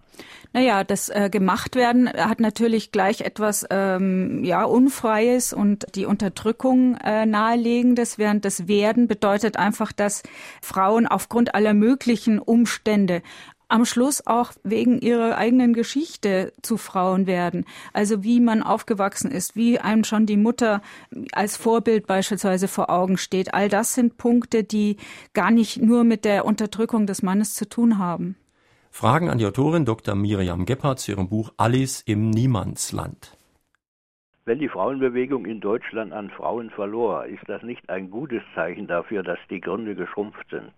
Naja, 0.53 0.85
das 0.85 1.09
äh, 1.09 1.29
gemacht 1.29 1.75
werden 1.75 2.07
hat 2.07 2.39
natürlich 2.39 2.93
gleich 2.93 3.19
etwas 3.19 3.65
ähm, 3.69 4.45
ja 4.45 4.63
Unfreies 4.63 5.51
und 5.51 5.85
die 5.95 6.05
Unterdrückung 6.05 6.95
äh, 7.03 7.25
nahelegendes, 7.25 8.17
während 8.17 8.45
das 8.45 8.69
Werden 8.69 9.09
bedeutet 9.09 9.57
einfach, 9.57 9.91
dass 9.91 10.23
Frauen 10.61 11.07
aufgrund 11.07 11.55
aller 11.55 11.73
möglichen 11.73 12.39
Umstände 12.39 13.21
am 13.67 13.85
Schluss 13.85 14.25
auch 14.25 14.51
wegen 14.63 14.99
ihrer 14.99 15.37
eigenen 15.37 15.73
Geschichte 15.73 16.53
zu 16.61 16.77
Frauen 16.77 17.27
werden. 17.27 17.65
Also 17.93 18.23
wie 18.23 18.39
man 18.39 18.63
aufgewachsen 18.63 19.31
ist, 19.31 19.55
wie 19.55 19.79
einem 19.79 20.03
schon 20.03 20.25
die 20.25 20.37
Mutter 20.37 20.81
als 21.31 21.57
Vorbild 21.57 22.07
beispielsweise 22.07 22.67
vor 22.67 22.89
Augen 22.89 23.17
steht. 23.17 23.53
All 23.53 23.69
das 23.69 23.93
sind 23.93 24.17
Punkte, 24.17 24.63
die 24.63 24.97
gar 25.33 25.51
nicht 25.51 25.81
nur 25.81 26.03
mit 26.03 26.25
der 26.25 26.45
Unterdrückung 26.45 27.07
des 27.07 27.23
Mannes 27.23 27.53
zu 27.53 27.67
tun 27.67 27.97
haben. 27.97 28.35
Fragen 28.91 29.29
an 29.29 29.37
die 29.37 29.45
Autorin 29.45 29.83
Dr. 29.83 30.15
Miriam 30.15 30.65
Gebhardt 30.65 30.99
zu 30.99 31.11
ihrem 31.11 31.27
Buch 31.27 31.51
Alice 31.57 32.01
im 32.05 32.29
Niemandsland. 32.29 33.35
Wenn 34.45 34.59
die 34.59 34.69
Frauenbewegung 34.69 35.45
in 35.45 35.59
Deutschland 35.59 36.13
an 36.13 36.29
Frauen 36.29 36.69
verlor, 36.69 37.25
ist 37.25 37.43
das 37.47 37.63
nicht 37.63 37.89
ein 37.89 38.11
gutes 38.11 38.43
Zeichen 38.53 38.85
dafür, 38.85 39.23
dass 39.23 39.39
die 39.49 39.59
Gründe 39.59 39.95
geschrumpft 39.95 40.47
sind? 40.51 40.71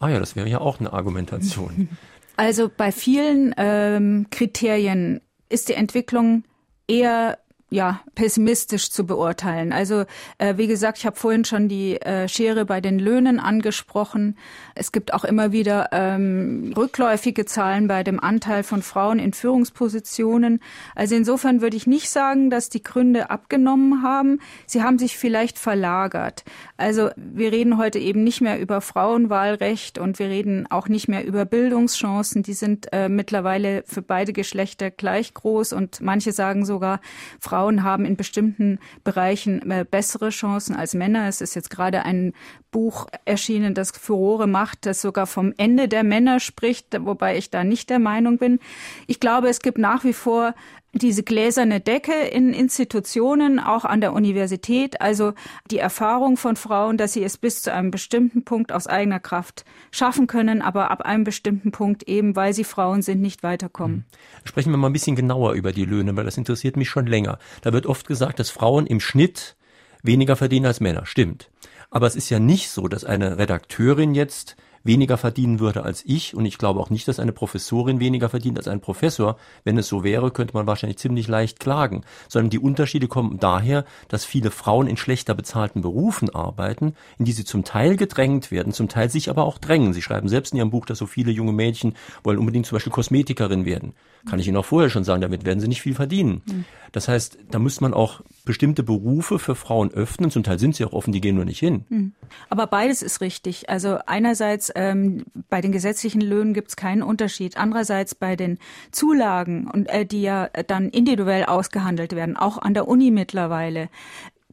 Ah 0.00 0.08
ja, 0.08 0.18
das 0.18 0.36
wäre 0.36 0.48
ja 0.48 0.60
auch 0.60 0.80
eine 0.80 0.92
Argumentation. 0.92 1.88
Also 2.36 2.70
bei 2.74 2.92
vielen 2.92 3.52
ähm, 3.56 4.28
Kriterien 4.30 5.20
ist 5.48 5.68
die 5.68 5.74
Entwicklung 5.74 6.44
eher 6.86 7.38
ja, 7.70 8.00
pessimistisch 8.14 8.90
zu 8.90 9.04
beurteilen. 9.04 9.72
Also 9.72 10.04
äh, 10.38 10.56
wie 10.56 10.66
gesagt, 10.66 10.98
ich 10.98 11.06
habe 11.06 11.16
vorhin 11.16 11.44
schon 11.44 11.68
die 11.68 12.00
äh, 12.00 12.26
Schere 12.26 12.64
bei 12.64 12.80
den 12.80 12.98
Löhnen 12.98 13.38
angesprochen. 13.38 14.38
Es 14.74 14.90
gibt 14.90 15.12
auch 15.12 15.24
immer 15.24 15.52
wieder 15.52 15.90
ähm, 15.92 16.72
rückläufige 16.74 17.44
Zahlen 17.44 17.86
bei 17.86 18.02
dem 18.02 18.20
Anteil 18.20 18.62
von 18.62 18.80
Frauen 18.80 19.18
in 19.18 19.34
Führungspositionen. 19.34 20.60
Also 20.94 21.14
insofern 21.14 21.60
würde 21.60 21.76
ich 21.76 21.86
nicht 21.86 22.08
sagen, 22.08 22.48
dass 22.48 22.70
die 22.70 22.82
Gründe 22.82 23.28
abgenommen 23.28 24.02
haben. 24.02 24.40
Sie 24.66 24.82
haben 24.82 24.98
sich 24.98 25.18
vielleicht 25.18 25.58
verlagert. 25.58 26.44
Also 26.78 27.10
wir 27.16 27.52
reden 27.52 27.76
heute 27.76 27.98
eben 27.98 28.24
nicht 28.24 28.40
mehr 28.40 28.58
über 28.58 28.80
Frauenwahlrecht 28.80 29.98
und 29.98 30.18
wir 30.18 30.28
reden 30.28 30.66
auch 30.70 30.88
nicht 30.88 31.08
mehr 31.08 31.26
über 31.26 31.44
Bildungschancen. 31.44 32.42
Die 32.42 32.54
sind 32.54 32.90
äh, 32.92 33.10
mittlerweile 33.10 33.82
für 33.86 34.00
beide 34.00 34.32
Geschlechter 34.32 34.90
gleich 34.90 35.34
groß 35.34 35.74
und 35.74 36.00
manche 36.00 36.32
sagen 36.32 36.64
sogar, 36.64 37.00
Frauen 37.38 37.57
Frauen 37.58 37.82
haben 37.82 38.04
in 38.04 38.14
bestimmten 38.14 38.78
Bereichen 39.02 39.68
äh, 39.68 39.84
bessere 39.84 40.28
Chancen 40.28 40.76
als 40.76 40.94
Männer. 40.94 41.26
Es 41.26 41.40
ist 41.40 41.56
jetzt 41.56 41.70
gerade 41.70 42.04
ein 42.04 42.34
Buch 42.70 43.08
erschienen, 43.24 43.74
das 43.74 43.90
Furore 43.90 44.46
macht, 44.46 44.86
das 44.86 45.02
sogar 45.02 45.26
vom 45.26 45.52
Ende 45.56 45.88
der 45.88 46.04
Männer 46.04 46.38
spricht, 46.38 46.96
wobei 47.00 47.36
ich 47.36 47.50
da 47.50 47.64
nicht 47.64 47.90
der 47.90 47.98
Meinung 47.98 48.38
bin. 48.38 48.60
Ich 49.08 49.18
glaube, 49.18 49.48
es 49.48 49.58
gibt 49.58 49.78
nach 49.78 50.04
wie 50.04 50.12
vor 50.12 50.54
diese 50.92 51.22
gläserne 51.22 51.80
Decke 51.80 52.12
in 52.12 52.52
Institutionen, 52.52 53.60
auch 53.60 53.84
an 53.84 54.00
der 54.00 54.12
Universität, 54.12 55.00
also 55.00 55.34
die 55.70 55.78
Erfahrung 55.78 56.36
von 56.36 56.56
Frauen, 56.56 56.96
dass 56.96 57.12
sie 57.12 57.22
es 57.22 57.36
bis 57.36 57.62
zu 57.62 57.72
einem 57.72 57.90
bestimmten 57.90 58.44
Punkt 58.44 58.72
aus 58.72 58.86
eigener 58.86 59.20
Kraft 59.20 59.64
schaffen 59.90 60.26
können, 60.26 60.62
aber 60.62 60.90
ab 60.90 61.02
einem 61.02 61.24
bestimmten 61.24 61.72
Punkt 61.72 62.04
eben, 62.04 62.36
weil 62.36 62.54
sie 62.54 62.64
Frauen 62.64 63.02
sind, 63.02 63.20
nicht 63.20 63.42
weiterkommen. 63.42 63.96
Hm. 63.96 64.04
Sprechen 64.44 64.72
wir 64.72 64.78
mal 64.78 64.88
ein 64.88 64.94
bisschen 64.94 65.16
genauer 65.16 65.52
über 65.52 65.72
die 65.72 65.84
Löhne, 65.84 66.16
weil 66.16 66.24
das 66.24 66.38
interessiert 66.38 66.76
mich 66.76 66.88
schon 66.88 67.06
länger. 67.06 67.38
Da 67.62 67.72
wird 67.72 67.86
oft 67.86 68.06
gesagt, 68.06 68.38
dass 68.38 68.50
Frauen 68.50 68.86
im 68.86 69.00
Schnitt 69.00 69.56
weniger 70.02 70.36
verdienen 70.36 70.66
als 70.66 70.80
Männer. 70.80 71.04
Stimmt. 71.06 71.50
Aber 71.90 72.06
es 72.06 72.16
ist 72.16 72.30
ja 72.30 72.38
nicht 72.38 72.70
so, 72.70 72.88
dass 72.88 73.04
eine 73.04 73.38
Redakteurin 73.38 74.14
jetzt 74.14 74.56
weniger 74.84 75.16
verdienen 75.16 75.60
würde 75.60 75.82
als 75.82 76.04
ich. 76.04 76.34
Und 76.34 76.46
ich 76.46 76.58
glaube 76.58 76.80
auch 76.80 76.90
nicht, 76.90 77.08
dass 77.08 77.20
eine 77.20 77.32
Professorin 77.32 78.00
weniger 78.00 78.28
verdient 78.28 78.58
als 78.58 78.68
ein 78.68 78.80
Professor. 78.80 79.36
Wenn 79.64 79.78
es 79.78 79.88
so 79.88 80.04
wäre, 80.04 80.30
könnte 80.30 80.54
man 80.54 80.66
wahrscheinlich 80.66 80.98
ziemlich 80.98 81.28
leicht 81.28 81.60
klagen. 81.60 82.04
Sondern 82.28 82.50
die 82.50 82.58
Unterschiede 82.58 83.08
kommen 83.08 83.38
daher, 83.38 83.84
dass 84.08 84.24
viele 84.24 84.50
Frauen 84.50 84.86
in 84.86 84.96
schlechter 84.96 85.34
bezahlten 85.34 85.82
Berufen 85.82 86.34
arbeiten, 86.34 86.94
in 87.18 87.24
die 87.24 87.32
sie 87.32 87.44
zum 87.44 87.64
Teil 87.64 87.96
gedrängt 87.96 88.50
werden, 88.50 88.72
zum 88.72 88.88
Teil 88.88 89.10
sich 89.10 89.30
aber 89.30 89.44
auch 89.44 89.58
drängen. 89.58 89.92
Sie 89.92 90.02
schreiben 90.02 90.28
selbst 90.28 90.52
in 90.52 90.58
ihrem 90.58 90.70
Buch, 90.70 90.86
dass 90.86 90.98
so 90.98 91.06
viele 91.06 91.30
junge 91.30 91.52
Mädchen 91.52 91.94
wollen 92.22 92.38
unbedingt 92.38 92.66
zum 92.66 92.76
Beispiel 92.76 92.92
Kosmetikerin 92.92 93.64
werden. 93.64 93.94
Kann 94.28 94.40
ich 94.40 94.48
Ihnen 94.48 94.56
auch 94.56 94.64
vorher 94.64 94.90
schon 94.90 95.04
sagen, 95.04 95.22
damit 95.22 95.44
werden 95.44 95.60
sie 95.60 95.68
nicht 95.68 95.82
viel 95.82 95.94
verdienen. 95.94 96.42
Mhm. 96.46 96.64
Das 96.92 97.08
heißt, 97.08 97.38
da 97.50 97.58
muss 97.58 97.80
man 97.80 97.94
auch 97.94 98.22
bestimmte 98.48 98.82
Berufe 98.82 99.38
für 99.38 99.54
Frauen 99.54 99.92
öffnen. 99.92 100.30
Zum 100.30 100.42
Teil 100.42 100.58
sind 100.58 100.74
sie 100.74 100.82
auch 100.86 100.94
offen, 100.94 101.12
die 101.12 101.20
gehen 101.20 101.34
nur 101.34 101.44
nicht 101.44 101.58
hin. 101.58 101.84
Mhm. 101.90 102.12
Aber 102.48 102.66
beides 102.66 103.02
ist 103.02 103.20
richtig. 103.20 103.68
Also 103.68 103.98
einerseits 104.06 104.72
ähm, 104.74 105.26
bei 105.50 105.60
den 105.60 105.70
gesetzlichen 105.70 106.22
Löhnen 106.22 106.54
gibt 106.54 106.68
es 106.68 106.76
keinen 106.76 107.02
Unterschied. 107.02 107.58
Andererseits 107.58 108.14
bei 108.14 108.36
den 108.36 108.58
Zulagen 108.90 109.70
und 109.70 109.90
äh, 109.90 110.06
die 110.06 110.22
ja 110.22 110.48
dann 110.66 110.88
individuell 110.88 111.44
ausgehandelt 111.44 112.16
werden, 112.16 112.38
auch 112.38 112.56
an 112.56 112.72
der 112.72 112.88
Uni 112.88 113.10
mittlerweile, 113.10 113.90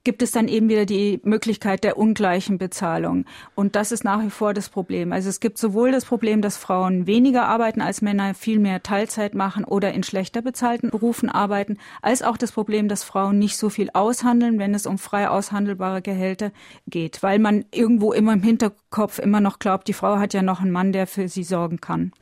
gibt 0.05 0.21
es 0.21 0.31
dann 0.31 0.47
eben 0.47 0.69
wieder 0.69 0.85
die 0.85 1.19
Möglichkeit 1.23 1.83
der 1.83 1.97
ungleichen 1.97 2.57
Bezahlung. 2.57 3.25
Und 3.55 3.75
das 3.75 3.91
ist 3.91 4.05
nach 4.05 4.23
wie 4.23 4.29
vor 4.29 4.53
das 4.53 4.69
Problem. 4.69 5.11
Also 5.11 5.27
es 5.27 5.41
gibt 5.41 5.57
sowohl 5.57 5.91
das 5.91 6.05
Problem, 6.05 6.41
dass 6.41 6.55
Frauen 6.55 7.07
weniger 7.07 7.47
arbeiten 7.47 7.81
als 7.81 8.01
Männer, 8.01 8.33
viel 8.33 8.59
mehr 8.59 8.83
Teilzeit 8.83 9.35
machen 9.35 9.65
oder 9.65 9.93
in 9.93 10.03
schlechter 10.03 10.41
bezahlten 10.41 10.91
Berufen 10.91 11.29
arbeiten, 11.29 11.77
als 12.01 12.21
auch 12.21 12.37
das 12.37 12.53
Problem, 12.53 12.87
dass 12.87 13.03
Frauen 13.03 13.39
nicht 13.39 13.57
so 13.57 13.69
viel 13.69 13.89
aushandeln, 13.93 14.59
wenn 14.59 14.73
es 14.73 14.85
um 14.85 14.97
frei 14.97 15.27
aushandelbare 15.27 16.01
Gehälter 16.01 16.51
geht, 16.87 17.23
weil 17.23 17.39
man 17.39 17.65
irgendwo 17.71 18.13
immer 18.13 18.33
im 18.33 18.43
Hinterkopf 18.43 19.19
immer 19.19 19.41
noch 19.41 19.59
glaubt, 19.59 19.87
die 19.87 19.93
Frau 19.93 20.19
hat 20.19 20.33
ja 20.33 20.43
noch 20.43 20.61
einen 20.61 20.71
Mann, 20.71 20.93
der 20.93 21.07
für 21.07 21.27
sie 21.27 21.43
sorgen 21.43 21.81
kann 21.81 22.13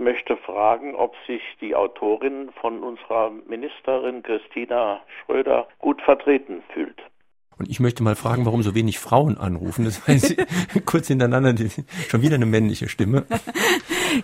möchte 0.00 0.36
fragen, 0.36 0.94
ob 0.94 1.14
sich 1.26 1.42
die 1.60 1.76
Autorin 1.76 2.50
von 2.60 2.82
unserer 2.82 3.30
Ministerin 3.46 4.22
Christina 4.22 5.00
Schröder 5.24 5.68
gut 5.78 6.02
vertreten 6.02 6.62
fühlt. 6.72 7.00
Und 7.60 7.68
ich 7.68 7.78
möchte 7.78 8.02
mal 8.02 8.16
fragen, 8.16 8.46
warum 8.46 8.62
so 8.62 8.74
wenig 8.74 8.98
Frauen 8.98 9.36
anrufen. 9.36 9.84
Das 9.84 10.00
ich 10.08 10.34
kurz 10.86 11.08
hintereinander 11.08 11.54
schon 12.08 12.22
wieder 12.22 12.36
eine 12.36 12.46
männliche 12.46 12.88
Stimme. 12.88 13.26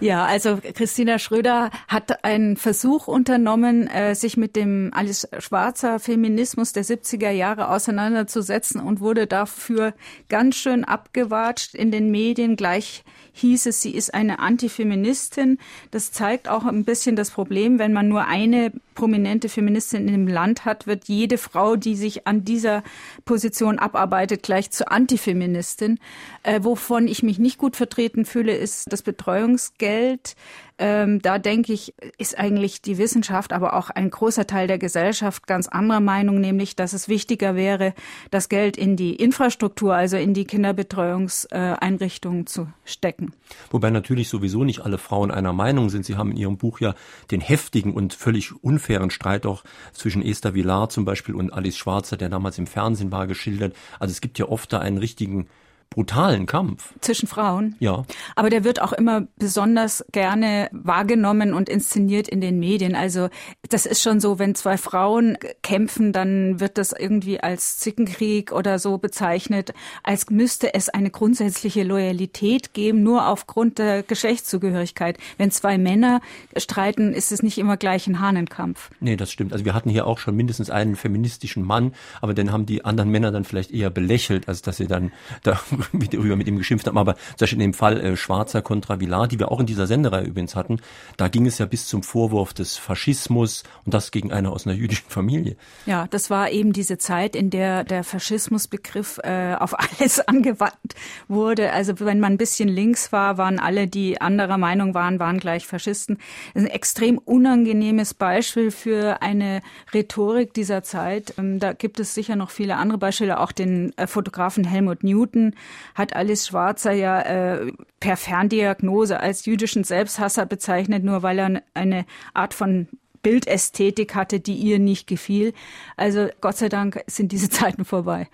Ja, 0.00 0.24
also 0.24 0.58
Christina 0.74 1.20
Schröder 1.20 1.70
hat 1.86 2.24
einen 2.24 2.56
Versuch 2.56 3.06
unternommen, 3.06 3.86
äh, 3.86 4.16
sich 4.16 4.36
mit 4.36 4.56
dem 4.56 4.90
alles 4.92 5.28
schwarzer 5.38 6.00
Feminismus 6.00 6.72
der 6.72 6.84
70er 6.84 7.30
Jahre 7.30 7.68
auseinanderzusetzen 7.70 8.80
und 8.80 9.00
wurde 9.00 9.28
dafür 9.28 9.94
ganz 10.28 10.56
schön 10.56 10.84
abgewatscht 10.84 11.76
in 11.76 11.92
den 11.92 12.10
Medien. 12.10 12.56
Gleich 12.56 13.04
hieß 13.36 13.66
es, 13.66 13.80
sie 13.80 13.94
ist 13.94 14.14
eine 14.14 14.38
Antifeministin. 14.38 15.58
Das 15.90 16.10
zeigt 16.12 16.48
auch 16.48 16.64
ein 16.64 16.84
bisschen 16.84 17.16
das 17.16 17.30
Problem, 17.30 17.78
wenn 17.78 17.92
man 17.92 18.08
nur 18.08 18.26
eine 18.26 18.72
prominente 18.94 19.48
Feministin 19.48 20.08
im 20.08 20.26
Land 20.26 20.64
hat, 20.64 20.86
wird 20.86 21.04
jede 21.06 21.38
Frau, 21.38 21.76
die 21.76 21.94
sich 21.94 22.26
an 22.26 22.44
dieser 22.44 22.82
Position 23.24 23.78
abarbeitet, 23.78 24.42
gleich 24.42 24.70
zur 24.70 24.90
Antifeministin. 24.90 25.98
Äh, 26.42 26.60
wovon 26.62 27.06
ich 27.06 27.22
mich 27.22 27.38
nicht 27.38 27.58
gut 27.58 27.76
vertreten 27.76 28.24
fühle, 28.24 28.56
ist 28.56 28.86
das 28.90 29.02
Betreuungsgeld. 29.02 30.34
Ähm, 30.78 31.22
da 31.22 31.38
denke 31.38 31.72
ich, 31.72 31.94
ist 32.18 32.38
eigentlich 32.38 32.82
die 32.82 32.98
Wissenschaft, 32.98 33.54
aber 33.54 33.74
auch 33.74 33.88
ein 33.88 34.10
großer 34.10 34.46
Teil 34.46 34.66
der 34.66 34.76
Gesellschaft 34.78 35.46
ganz 35.46 35.68
anderer 35.68 36.00
Meinung, 36.00 36.38
nämlich, 36.40 36.76
dass 36.76 36.92
es 36.92 37.08
wichtiger 37.08 37.54
wäre, 37.54 37.94
das 38.30 38.50
Geld 38.50 38.76
in 38.76 38.96
die 38.96 39.16
Infrastruktur, 39.16 39.94
also 39.94 40.18
in 40.18 40.34
die 40.34 40.44
Kinderbetreuungseinrichtungen 40.44 42.46
zu 42.46 42.68
stecken. 42.84 43.32
Wobei 43.70 43.88
natürlich 43.90 44.28
sowieso 44.28 44.64
nicht 44.64 44.80
alle 44.80 44.98
Frauen 44.98 45.30
einer 45.30 45.54
Meinung 45.54 45.88
sind. 45.88 46.04
Sie 46.04 46.16
haben 46.16 46.32
in 46.32 46.36
Ihrem 46.36 46.58
Buch 46.58 46.80
ja 46.80 46.94
den 47.30 47.40
heftigen 47.40 47.94
und 47.94 48.12
völlig 48.12 48.52
unfairen 48.62 49.10
Streit 49.10 49.46
auch 49.46 49.64
zwischen 49.92 50.22
Esther 50.22 50.54
Villar 50.54 50.90
zum 50.90 51.06
Beispiel 51.06 51.34
und 51.34 51.52
Alice 51.52 51.78
Schwarzer, 51.78 52.18
der 52.18 52.28
damals 52.28 52.58
im 52.58 52.66
Fernsehen 52.66 53.10
war, 53.10 53.26
geschildert. 53.26 53.74
Also 53.98 54.12
es 54.12 54.20
gibt 54.20 54.38
ja 54.38 54.46
oft 54.46 54.70
da 54.72 54.80
einen 54.80 54.98
richtigen 54.98 55.48
brutalen 55.90 56.46
Kampf. 56.46 56.92
Zwischen 57.00 57.26
Frauen? 57.26 57.74
Ja. 57.78 58.04
Aber 58.34 58.50
der 58.50 58.64
wird 58.64 58.82
auch 58.82 58.92
immer 58.92 59.26
besonders 59.36 60.04
gerne 60.12 60.68
wahrgenommen 60.72 61.54
und 61.54 61.68
inszeniert 61.68 62.28
in 62.28 62.40
den 62.40 62.58
Medien. 62.58 62.94
Also 62.94 63.28
das 63.70 63.86
ist 63.86 64.02
schon 64.02 64.20
so, 64.20 64.38
wenn 64.38 64.54
zwei 64.54 64.76
Frauen 64.76 65.38
kämpfen, 65.62 66.12
dann 66.12 66.60
wird 66.60 66.76
das 66.78 66.92
irgendwie 66.92 67.40
als 67.40 67.78
Zickenkrieg 67.78 68.52
oder 68.52 68.78
so 68.78 68.98
bezeichnet, 68.98 69.72
als 70.02 70.28
müsste 70.30 70.74
es 70.74 70.88
eine 70.88 71.10
grundsätzliche 71.10 71.82
Loyalität 71.82 72.74
geben, 72.74 73.02
nur 73.02 73.28
aufgrund 73.28 73.78
der 73.78 74.02
Geschlechtszugehörigkeit. 74.02 75.18
Wenn 75.38 75.50
zwei 75.50 75.78
Männer 75.78 76.20
streiten, 76.56 77.12
ist 77.12 77.32
es 77.32 77.42
nicht 77.42 77.58
immer 77.58 77.76
gleich 77.76 78.06
ein 78.06 78.20
Hahnenkampf. 78.20 78.90
Nee, 79.00 79.16
das 79.16 79.32
stimmt. 79.32 79.52
Also 79.52 79.64
wir 79.64 79.74
hatten 79.74 79.90
hier 79.90 80.06
auch 80.06 80.18
schon 80.18 80.36
mindestens 80.36 80.68
einen 80.68 80.96
feministischen 80.96 81.62
Mann, 81.62 81.94
aber 82.20 82.34
den 82.34 82.52
haben 82.52 82.66
die 82.66 82.84
anderen 82.84 83.10
Männer 83.10 83.32
dann 83.32 83.44
vielleicht 83.44 83.70
eher 83.70 83.90
belächelt, 83.90 84.48
als 84.48 84.62
dass 84.62 84.76
sie 84.76 84.86
dann 84.86 85.12
da 85.42 85.58
darüber 85.92 86.36
mit 86.36 86.46
ihm 86.46 86.58
geschimpft 86.58 86.86
haben. 86.86 86.98
Aber 86.98 87.14
zum 87.14 87.36
Beispiel 87.40 87.56
in 87.56 87.70
dem 87.70 87.74
Fall 87.74 88.00
äh, 88.00 88.16
Schwarzer 88.16 88.62
kontra 88.62 89.00
Villar, 89.00 89.28
die 89.28 89.38
wir 89.38 89.50
auch 89.50 89.60
in 89.60 89.66
dieser 89.66 89.86
Senderei 89.86 90.24
übrigens 90.24 90.56
hatten, 90.56 90.80
da 91.16 91.28
ging 91.28 91.46
es 91.46 91.58
ja 91.58 91.66
bis 91.66 91.86
zum 91.86 92.02
Vorwurf 92.02 92.54
des 92.54 92.76
Faschismus 92.76 93.64
und 93.84 93.94
das 93.94 94.10
gegen 94.10 94.32
eine 94.32 94.50
aus 94.50 94.66
einer 94.66 94.76
jüdischen 94.76 95.08
Familie. 95.08 95.56
Ja, 95.86 96.06
das 96.08 96.30
war 96.30 96.50
eben 96.50 96.72
diese 96.72 96.98
Zeit, 96.98 97.36
in 97.36 97.50
der 97.50 97.84
der 97.84 98.04
Faschismusbegriff 98.04 99.18
äh, 99.22 99.54
auf 99.54 99.78
alles 100.00 100.20
angewandt 100.20 100.94
wurde. 101.28 101.72
Also 101.72 101.98
wenn 102.00 102.20
man 102.20 102.34
ein 102.34 102.38
bisschen 102.38 102.68
links 102.68 103.12
war, 103.12 103.38
waren 103.38 103.58
alle, 103.58 103.86
die 103.86 104.20
anderer 104.20 104.58
Meinung 104.58 104.94
waren, 104.94 105.18
waren 105.18 105.38
gleich 105.38 105.66
Faschisten. 105.66 106.18
Das 106.54 106.62
ist 106.62 106.68
ein 106.68 106.74
extrem 106.74 107.18
unangenehmes 107.18 108.14
Beispiel 108.14 108.70
für 108.70 109.22
eine 109.22 109.62
Rhetorik 109.92 110.54
dieser 110.54 110.82
Zeit. 110.82 111.34
Ähm, 111.38 111.58
da 111.58 111.72
gibt 111.72 112.00
es 112.00 112.14
sicher 112.14 112.36
noch 112.36 112.50
viele 112.50 112.76
andere 112.76 112.98
Beispiele, 112.98 113.40
auch 113.40 113.52
den 113.52 113.96
äh, 113.96 114.06
Fotografen 114.06 114.64
Helmut 114.64 115.04
Newton, 115.04 115.54
hat 115.94 116.14
Alice 116.14 116.46
Schwarzer 116.48 116.92
ja 116.92 117.20
äh, 117.20 117.72
per 118.00 118.16
Ferndiagnose 118.16 119.20
als 119.20 119.46
jüdischen 119.46 119.84
Selbsthasser 119.84 120.46
bezeichnet, 120.46 121.04
nur 121.04 121.22
weil 121.22 121.38
er 121.38 121.62
eine 121.74 122.06
Art 122.34 122.54
von 122.54 122.88
Bildästhetik 123.22 124.14
hatte, 124.14 124.40
die 124.40 124.54
ihr 124.54 124.78
nicht 124.78 125.06
gefiel. 125.06 125.52
Also 125.96 126.28
Gott 126.40 126.56
sei 126.56 126.68
Dank 126.68 127.02
sind 127.06 127.32
diese 127.32 127.50
Zeiten 127.50 127.84
vorbei. 127.84 128.28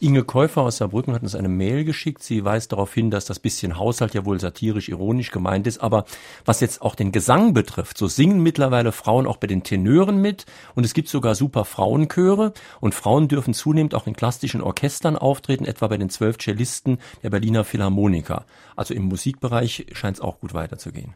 Inge 0.00 0.22
Käufer 0.22 0.62
aus 0.62 0.76
Saarbrücken 0.76 1.12
hat 1.12 1.22
uns 1.22 1.34
eine 1.34 1.48
Mail 1.48 1.84
geschickt. 1.84 2.22
Sie 2.22 2.44
weist 2.44 2.70
darauf 2.70 2.94
hin, 2.94 3.10
dass 3.10 3.24
das 3.24 3.40
bisschen 3.40 3.78
Haushalt 3.78 4.14
ja 4.14 4.24
wohl 4.24 4.38
satirisch, 4.38 4.88
ironisch 4.88 5.32
gemeint 5.32 5.66
ist. 5.66 5.78
Aber 5.78 6.04
was 6.44 6.60
jetzt 6.60 6.82
auch 6.82 6.94
den 6.94 7.10
Gesang 7.10 7.52
betrifft, 7.52 7.98
so 7.98 8.06
singen 8.06 8.40
mittlerweile 8.40 8.92
Frauen 8.92 9.26
auch 9.26 9.38
bei 9.38 9.48
den 9.48 9.64
Tenören 9.64 10.20
mit. 10.20 10.46
Und 10.76 10.84
es 10.84 10.94
gibt 10.94 11.08
sogar 11.08 11.34
super 11.34 11.64
Frauenchöre. 11.64 12.52
Und 12.80 12.94
Frauen 12.94 13.26
dürfen 13.26 13.54
zunehmend 13.54 13.94
auch 13.94 14.06
in 14.06 14.14
klassischen 14.14 14.60
Orchestern 14.60 15.16
auftreten, 15.16 15.64
etwa 15.64 15.88
bei 15.88 15.96
den 15.96 16.10
zwölf 16.10 16.38
Cellisten 16.38 16.98
der 17.24 17.30
Berliner 17.30 17.64
Philharmoniker. 17.64 18.44
Also 18.76 18.94
im 18.94 19.04
Musikbereich 19.04 19.86
scheint 19.92 20.18
es 20.18 20.20
auch 20.20 20.38
gut 20.38 20.54
weiterzugehen. 20.54 21.14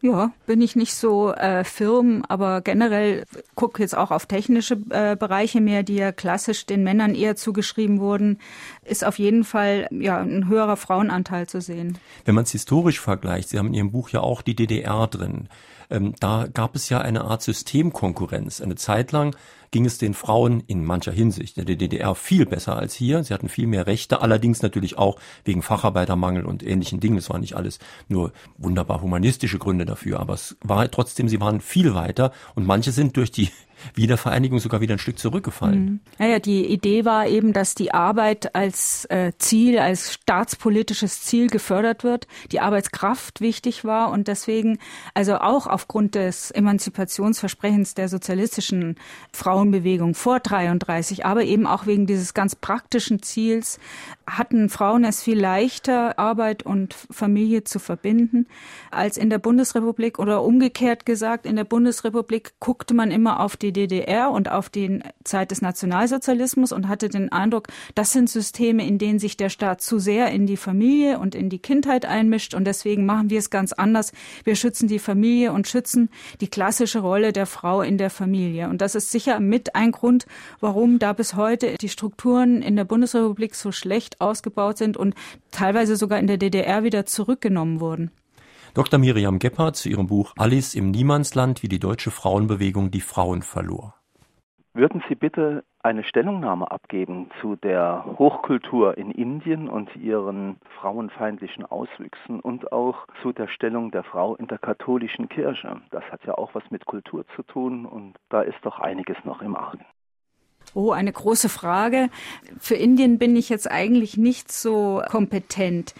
Ja, 0.00 0.30
bin 0.46 0.62
ich 0.62 0.76
nicht 0.76 0.94
so 0.94 1.32
äh, 1.32 1.64
firm, 1.64 2.24
aber 2.28 2.60
generell 2.60 3.24
gucke 3.56 3.82
jetzt 3.82 3.96
auch 3.96 4.12
auf 4.12 4.26
technische 4.26 4.78
äh, 4.90 5.16
Bereiche 5.16 5.60
mehr, 5.60 5.82
die 5.82 5.96
ja 5.96 6.12
klassisch 6.12 6.66
den 6.66 6.84
Männern 6.84 7.16
eher 7.16 7.34
zugeschrieben 7.34 7.98
wurden, 7.98 8.38
ist 8.84 9.04
auf 9.04 9.18
jeden 9.18 9.42
Fall 9.42 9.88
ja 9.90 10.18
ein 10.20 10.46
höherer 10.46 10.76
Frauenanteil 10.76 11.48
zu 11.48 11.60
sehen. 11.60 11.98
Wenn 12.24 12.36
man 12.36 12.44
es 12.44 12.52
historisch 12.52 13.00
vergleicht, 13.00 13.48
Sie 13.48 13.58
haben 13.58 13.68
in 13.68 13.74
Ihrem 13.74 13.90
Buch 13.90 14.10
ja 14.10 14.20
auch 14.20 14.42
die 14.42 14.54
DDR 14.54 15.08
drin. 15.08 15.48
Ähm, 15.90 16.14
da 16.20 16.46
gab 16.52 16.76
es 16.76 16.88
ja 16.90 17.00
eine 17.00 17.24
Art 17.24 17.42
Systemkonkurrenz. 17.42 18.60
Eine 18.60 18.76
Zeit 18.76 19.10
lang 19.10 19.34
ging 19.70 19.84
es 19.84 19.98
den 19.98 20.14
Frauen 20.14 20.62
in 20.66 20.84
mancher 20.84 21.12
Hinsicht 21.12 21.58
in 21.58 21.66
der 21.66 21.76
DDR 21.76 22.14
viel 22.14 22.46
besser 22.46 22.76
als 22.76 22.94
hier. 22.94 23.24
Sie 23.24 23.34
hatten 23.34 23.48
viel 23.48 23.66
mehr 23.66 23.86
Rechte, 23.86 24.22
allerdings 24.22 24.62
natürlich 24.62 24.98
auch 24.98 25.18
wegen 25.44 25.62
Facharbeitermangel 25.62 26.44
und 26.44 26.62
ähnlichen 26.62 27.00
Dingen. 27.00 27.18
Es 27.18 27.30
waren 27.30 27.40
nicht 27.40 27.54
alles 27.54 27.78
nur 28.08 28.32
wunderbar 28.56 29.02
humanistische 29.02 29.58
Gründe 29.58 29.84
dafür, 29.84 30.20
aber 30.20 30.34
es 30.34 30.56
war 30.62 30.90
trotzdem, 30.90 31.28
sie 31.28 31.40
waren 31.40 31.60
viel 31.60 31.94
weiter 31.94 32.32
und 32.54 32.66
manche 32.66 32.92
sind 32.92 33.16
durch 33.16 33.30
die 33.30 33.50
Wiedervereinigung 33.94 34.58
sogar 34.58 34.80
wieder 34.80 34.94
ein 34.94 34.98
Stück 34.98 35.18
zurückgefallen. 35.18 35.84
Mhm. 35.84 36.00
Naja, 36.18 36.38
die 36.38 36.66
Idee 36.66 37.04
war 37.04 37.26
eben, 37.26 37.52
dass 37.52 37.74
die 37.74 37.92
Arbeit 37.92 38.54
als 38.54 39.04
äh, 39.06 39.32
Ziel, 39.38 39.78
als 39.78 40.12
staatspolitisches 40.14 41.22
Ziel 41.22 41.48
gefördert 41.48 42.04
wird, 42.04 42.26
die 42.52 42.60
Arbeitskraft 42.60 43.40
wichtig 43.40 43.84
war 43.84 44.10
und 44.10 44.28
deswegen, 44.28 44.78
also 45.14 45.36
auch 45.38 45.66
aufgrund 45.66 46.14
des 46.14 46.50
Emanzipationsversprechens 46.50 47.94
der 47.94 48.08
sozialistischen 48.08 48.96
Frauenbewegung 49.32 50.14
vor 50.14 50.40
33, 50.40 51.24
aber 51.24 51.44
eben 51.44 51.66
auch 51.66 51.86
wegen 51.86 52.06
dieses 52.06 52.34
ganz 52.34 52.56
praktischen 52.56 53.22
Ziels, 53.22 53.78
hatten 54.26 54.68
Frauen 54.68 55.04
es 55.04 55.22
viel 55.22 55.38
leichter, 55.38 56.18
Arbeit 56.18 56.62
und 56.62 56.94
Familie 56.94 57.64
zu 57.64 57.78
verbinden, 57.78 58.46
als 58.90 59.16
in 59.16 59.30
der 59.30 59.38
Bundesrepublik 59.38 60.18
oder 60.18 60.42
umgekehrt 60.42 61.06
gesagt, 61.06 61.46
in 61.46 61.56
der 61.56 61.64
Bundesrepublik 61.64 62.52
guckte 62.60 62.94
man 62.94 63.10
immer 63.10 63.40
auf 63.40 63.56
die 63.72 63.86
DDR 63.86 64.30
und 64.30 64.50
auf 64.50 64.68
die 64.68 65.00
Zeit 65.24 65.50
des 65.50 65.62
Nationalsozialismus 65.62 66.72
und 66.72 66.88
hatte 66.88 67.08
den 67.08 67.30
Eindruck, 67.30 67.68
das 67.94 68.12
sind 68.12 68.30
Systeme, 68.30 68.86
in 68.86 68.98
denen 68.98 69.18
sich 69.18 69.36
der 69.36 69.48
Staat 69.48 69.80
zu 69.80 69.98
sehr 69.98 70.30
in 70.30 70.46
die 70.46 70.56
Familie 70.56 71.18
und 71.18 71.34
in 71.34 71.50
die 71.50 71.58
Kindheit 71.58 72.04
einmischt 72.04 72.54
und 72.54 72.64
deswegen 72.64 73.06
machen 73.06 73.30
wir 73.30 73.38
es 73.38 73.50
ganz 73.50 73.72
anders. 73.72 74.12
Wir 74.44 74.56
schützen 74.56 74.88
die 74.88 74.98
Familie 74.98 75.52
und 75.52 75.68
schützen 75.68 76.08
die 76.40 76.48
klassische 76.48 77.00
Rolle 77.00 77.32
der 77.32 77.46
Frau 77.46 77.82
in 77.82 77.98
der 77.98 78.10
Familie. 78.10 78.68
Und 78.68 78.80
das 78.80 78.94
ist 78.94 79.10
sicher 79.10 79.40
mit 79.40 79.74
ein 79.74 79.92
Grund, 79.92 80.26
warum 80.60 80.98
da 80.98 81.12
bis 81.12 81.34
heute 81.34 81.74
die 81.74 81.88
Strukturen 81.88 82.62
in 82.62 82.76
der 82.76 82.84
Bundesrepublik 82.84 83.54
so 83.54 83.72
schlecht 83.72 84.20
ausgebaut 84.20 84.78
sind 84.78 84.96
und 84.96 85.14
teilweise 85.50 85.96
sogar 85.96 86.18
in 86.18 86.26
der 86.26 86.38
DDR 86.38 86.84
wieder 86.84 87.06
zurückgenommen 87.06 87.80
wurden. 87.80 88.10
Dr. 88.74 88.98
Miriam 88.98 89.38
Gebhardt 89.38 89.76
zu 89.76 89.88
ihrem 89.88 90.06
Buch 90.06 90.32
Alice 90.36 90.74
im 90.74 90.90
Niemandsland, 90.90 91.62
wie 91.62 91.68
die 91.68 91.78
deutsche 91.78 92.10
Frauenbewegung 92.10 92.90
die 92.90 93.00
Frauen 93.00 93.42
verlor. 93.42 93.94
Würden 94.74 95.02
Sie 95.08 95.14
bitte 95.16 95.64
eine 95.82 96.04
Stellungnahme 96.04 96.70
abgeben 96.70 97.30
zu 97.40 97.56
der 97.56 98.04
Hochkultur 98.18 98.96
in 98.98 99.10
Indien 99.10 99.68
und 99.68 99.94
ihren 99.96 100.56
frauenfeindlichen 100.78 101.64
Auswüchsen 101.64 102.40
und 102.40 102.70
auch 102.72 103.06
zu 103.22 103.32
der 103.32 103.48
Stellung 103.48 103.90
der 103.90 104.04
Frau 104.04 104.36
in 104.36 104.46
der 104.46 104.58
katholischen 104.58 105.28
Kirche? 105.28 105.80
Das 105.90 106.04
hat 106.12 106.24
ja 106.26 106.34
auch 106.34 106.54
was 106.54 106.62
mit 106.70 106.84
Kultur 106.84 107.24
zu 107.34 107.42
tun 107.42 107.86
und 107.86 108.14
da 108.28 108.42
ist 108.42 108.58
doch 108.62 108.78
einiges 108.78 109.16
noch 109.24 109.42
im 109.42 109.56
Argen. 109.56 109.84
Oh, 110.74 110.92
eine 110.92 111.12
große 111.12 111.48
Frage. 111.48 112.10
Für 112.58 112.74
Indien 112.74 113.18
bin 113.18 113.34
ich 113.36 113.48
jetzt 113.48 113.70
eigentlich 113.70 114.16
nicht 114.16 114.52
so 114.52 115.02
kompetent. 115.08 115.94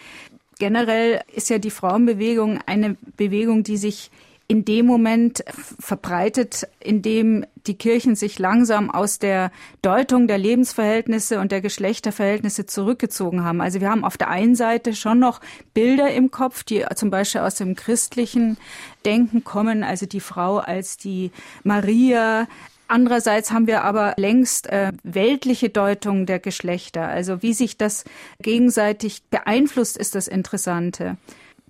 Generell 0.58 1.20
ist 1.32 1.50
ja 1.50 1.58
die 1.58 1.70
Frauenbewegung 1.70 2.60
eine 2.66 2.96
Bewegung, 3.16 3.62
die 3.62 3.76
sich 3.76 4.10
in 4.50 4.64
dem 4.64 4.86
Moment 4.86 5.44
verbreitet, 5.78 6.66
in 6.80 7.02
dem 7.02 7.44
die 7.66 7.74
Kirchen 7.76 8.16
sich 8.16 8.38
langsam 8.38 8.90
aus 8.90 9.18
der 9.18 9.52
Deutung 9.82 10.26
der 10.26 10.38
Lebensverhältnisse 10.38 11.38
und 11.38 11.52
der 11.52 11.60
Geschlechterverhältnisse 11.60 12.64
zurückgezogen 12.64 13.44
haben. 13.44 13.60
Also 13.60 13.82
wir 13.82 13.90
haben 13.90 14.04
auf 14.04 14.16
der 14.16 14.30
einen 14.30 14.54
Seite 14.54 14.94
schon 14.94 15.18
noch 15.18 15.42
Bilder 15.74 16.10
im 16.12 16.30
Kopf, 16.30 16.64
die 16.64 16.82
zum 16.94 17.10
Beispiel 17.10 17.42
aus 17.42 17.56
dem 17.56 17.76
christlichen 17.76 18.56
Denken 19.04 19.44
kommen, 19.44 19.84
also 19.84 20.06
die 20.06 20.20
Frau 20.20 20.56
als 20.56 20.96
die 20.96 21.30
Maria, 21.62 22.48
Andererseits 22.88 23.50
haben 23.50 23.66
wir 23.66 23.84
aber 23.84 24.14
längst 24.16 24.66
äh, 24.68 24.92
weltliche 25.02 25.68
Deutungen 25.68 26.24
der 26.24 26.38
Geschlechter. 26.38 27.06
Also 27.06 27.42
wie 27.42 27.52
sich 27.52 27.76
das 27.76 28.04
gegenseitig 28.40 29.22
beeinflusst, 29.30 29.98
ist 29.98 30.14
das 30.14 30.26
Interessante. 30.26 31.18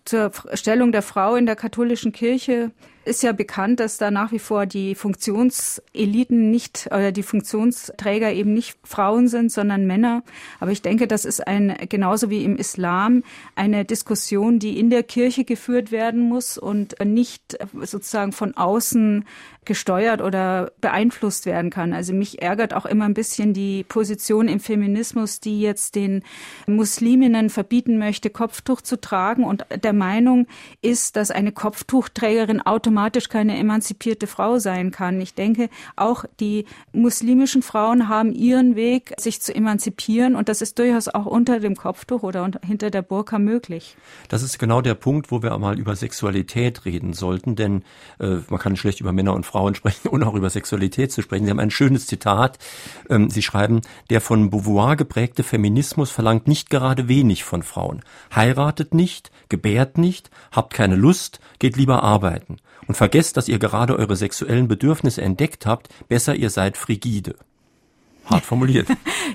Zur 0.05 0.31
Stellung 0.55 0.93
der 0.93 1.03
Frau 1.03 1.35
in 1.35 1.45
der 1.45 1.57
katholischen 1.57 2.13
Kirche 2.13 2.71
ist 3.09 3.23
ja 3.23 3.33
bekannt, 3.33 3.81
dass 3.81 3.99
da 3.99 4.11
nach 4.11 4.31
wie 4.31 4.39
vor 4.39 4.67
die 4.67 4.95
Funktionseliten 4.95 6.51
nicht 6.51 6.87
oder 6.93 7.11
die 7.11 7.23
Funktionsträger 7.23 8.33
eben 8.33 8.55
nicht 8.55 8.79
Frauen 8.85 9.27
sind, 9.29 9.51
sondern 9.51 9.87
Männer. 9.87 10.23
Aber 10.61 10.71
ich 10.71 10.83
denke, 10.83 11.09
das 11.09 11.25
ist 11.25 11.47
ein, 11.47 11.77
genauso 11.89 12.31
wie 12.31 12.45
im 12.45 12.57
Islam, 12.57 13.25
eine 13.57 13.85
Diskussion, 13.85 14.59
die 14.59 14.79
in 14.79 14.91
der 14.91 15.03
Kirche 15.03 15.45
geführt 15.45 15.91
werden 15.91 16.21
muss 16.29 16.59
und 16.59 16.95
nicht 17.05 17.59
sozusagen 17.83 18.33
von 18.33 18.57
außen 18.57 19.25
gesteuert 19.69 20.23
oder 20.23 20.73
beeinflusst 20.81 21.47
werden 21.47 21.71
kann. 21.71 21.93
Also 21.93 22.13
mich 22.15 22.43
ärgert 22.43 22.75
auch 22.75 22.87
immer 22.87 23.05
ein 23.05 23.15
bisschen 23.15 23.53
die 23.53 23.85
Position 23.85 24.49
im 24.49 24.61
Feminismus, 24.61 25.41
die 25.41 25.61
jetzt 25.61 25.95
den 25.95 26.25
Musliminnen 26.67 27.51
verbieten 27.51 27.99
möchte, 27.99 28.31
Kopftuch 28.31 28.81
zu 28.81 28.99
tragen 28.99 29.45
und 29.45 29.67
der 29.85 29.93
Meinung 29.93 30.47
ist, 30.81 31.17
dass 31.17 31.31
eine 31.31 31.53
Kopftuchträgerin 31.53 32.63
automatisch 32.63 32.98
automatisch 32.99 33.29
keine 33.29 33.57
emanzipierte 33.57 34.27
Frau 34.27 34.59
sein 34.59 34.91
kann. 34.91 35.21
Ich 35.21 35.35
denke, 35.35 35.71
auch 35.95 36.25
die 36.41 36.65
muslimischen 36.93 37.63
Frauen 37.63 38.09
haben 38.09 38.33
ihren 38.33 38.75
Weg, 38.75 39.15
sich 39.19 39.41
zu 39.41 39.55
emanzipieren 39.55 40.35
und 40.35 40.49
das 40.49 40.63
ist 40.63 40.81
durchaus 40.81 41.07
auch 41.07 41.27
unter 41.27 41.61
dem 41.61 41.77
Kopftuch 41.77 42.25
oder 42.25 42.51
hinter 42.67 42.91
der 42.91 43.03
Burka 43.03 43.39
möglich. 43.39 43.97
Das 44.29 44.43
ist 44.43 44.59
genau 44.59 44.81
der 44.81 44.95
Punkt, 44.95 45.31
wo 45.31 45.43
wir 45.43 45.57
mal 45.59 45.79
über 45.79 45.95
Sexualität 45.95 46.85
reden 46.87 47.13
sollten, 47.13 47.55
denn 47.55 47.85
äh, 48.19 48.39
man 48.49 48.59
kann 48.59 48.75
schlecht 48.75 49.01
über 49.01 49.13
Männer 49.13 49.35
und 49.35 49.47
Frauen 49.47 49.75
sprechen 49.77 50.09
und 50.09 50.25
auch 50.25 50.35
über 50.35 50.51
Sexualität 50.51 51.13
zu 51.13 51.23
sprechen. 51.23 51.45
Sie 51.45 51.51
haben 51.53 51.61
ein 51.61 51.71
schönes 51.71 52.09
Zitat. 52.09 52.59
Ähm, 53.09 53.31
Sie 53.31 53.43
schreiben, 53.43 53.83
der 54.11 54.21
von 54.21 54.51
Beauvoir 54.51 54.97
geprägte 54.97 55.45
Feminismus 55.45 56.11
verlangt 56.11 56.49
nicht 56.49 56.69
gerade 56.69 57.07
wenig 57.07 57.45
von 57.45 57.63
Frauen. 57.63 58.03
Heiratet 58.35 58.93
nicht, 58.93 59.31
gebärt 59.49 59.99
nicht, 59.99 60.31
habt 60.51 60.75
keine 60.75 60.97
Lust, 60.97 61.39
geht 61.61 61.77
lieber 61.77 62.03
arbeiten. 62.03 62.57
Und 62.89 62.97
vergesst, 62.97 63.37
dass 63.37 63.49
ihr 63.49 63.59
gerade 63.59 63.97
eure 63.97 64.17
sexuellen 64.17 64.67
Bedürfnisse 64.67 65.21
entdeckt 65.23 65.67
habt, 65.67 65.89
besser 66.09 66.35
ihr 66.35 66.51
seid 66.51 66.77
frigide. 66.79 67.37
Hart 68.25 68.45
formuliert. 68.47 68.89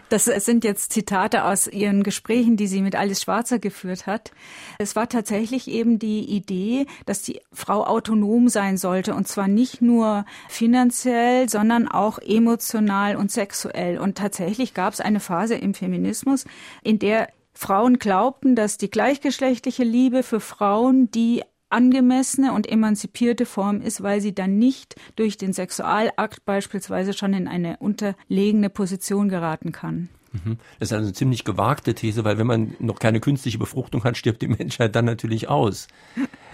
Das 0.09 0.25
sind 0.25 0.63
jetzt 0.63 0.91
Zitate 0.91 1.45
aus 1.45 1.67
ihren 1.67 2.03
Gesprächen, 2.03 2.57
die 2.57 2.67
sie 2.67 2.81
mit 2.81 2.95
Alice 2.95 3.21
Schwarzer 3.21 3.59
geführt 3.59 4.07
hat. 4.07 4.31
Es 4.79 4.95
war 4.95 5.07
tatsächlich 5.07 5.67
eben 5.67 5.99
die 5.99 6.25
Idee, 6.25 6.87
dass 7.05 7.21
die 7.21 7.41
Frau 7.51 7.85
autonom 7.85 8.49
sein 8.49 8.77
sollte 8.77 9.13
und 9.13 9.27
zwar 9.27 9.47
nicht 9.47 9.81
nur 9.83 10.25
finanziell, 10.49 11.47
sondern 11.47 11.87
auch 11.87 12.17
emotional 12.19 13.15
und 13.15 13.31
sexuell. 13.31 13.99
Und 13.99 14.17
tatsächlich 14.17 14.73
gab 14.73 14.93
es 14.93 14.99
eine 14.99 15.19
Phase 15.19 15.55
im 15.55 15.75
Feminismus, 15.75 16.45
in 16.81 16.97
der 16.97 17.29
Frauen 17.53 17.99
glaubten, 17.99 18.55
dass 18.55 18.79
die 18.79 18.89
gleichgeschlechtliche 18.89 19.83
Liebe 19.83 20.23
für 20.23 20.39
Frauen 20.39 21.11
die 21.11 21.43
angemessene 21.73 22.53
und 22.53 22.69
emanzipierte 22.69 23.45
Form 23.45 23.81
ist, 23.81 24.03
weil 24.03 24.21
sie 24.21 24.33
dann 24.33 24.57
nicht 24.57 24.95
durch 25.15 25.37
den 25.37 25.53
Sexualakt 25.53 26.45
beispielsweise 26.45 27.13
schon 27.13 27.33
in 27.33 27.47
eine 27.47 27.77
unterlegene 27.77 28.69
Position 28.69 29.27
geraten 29.27 29.71
kann. 29.71 30.09
Mhm. 30.33 30.57
Das 30.79 30.91
ist 30.91 30.97
eine 30.97 31.13
ziemlich 31.13 31.45
gewagte 31.45 31.93
These, 31.93 32.23
weil 32.23 32.37
wenn 32.37 32.47
man 32.47 32.75
noch 32.79 32.99
keine 32.99 33.19
künstliche 33.19 33.59
Befruchtung 33.59 34.03
hat, 34.03 34.17
stirbt 34.17 34.41
die 34.41 34.47
Menschheit 34.47 34.95
dann 34.95 35.05
natürlich 35.05 35.47
aus. 35.47 35.87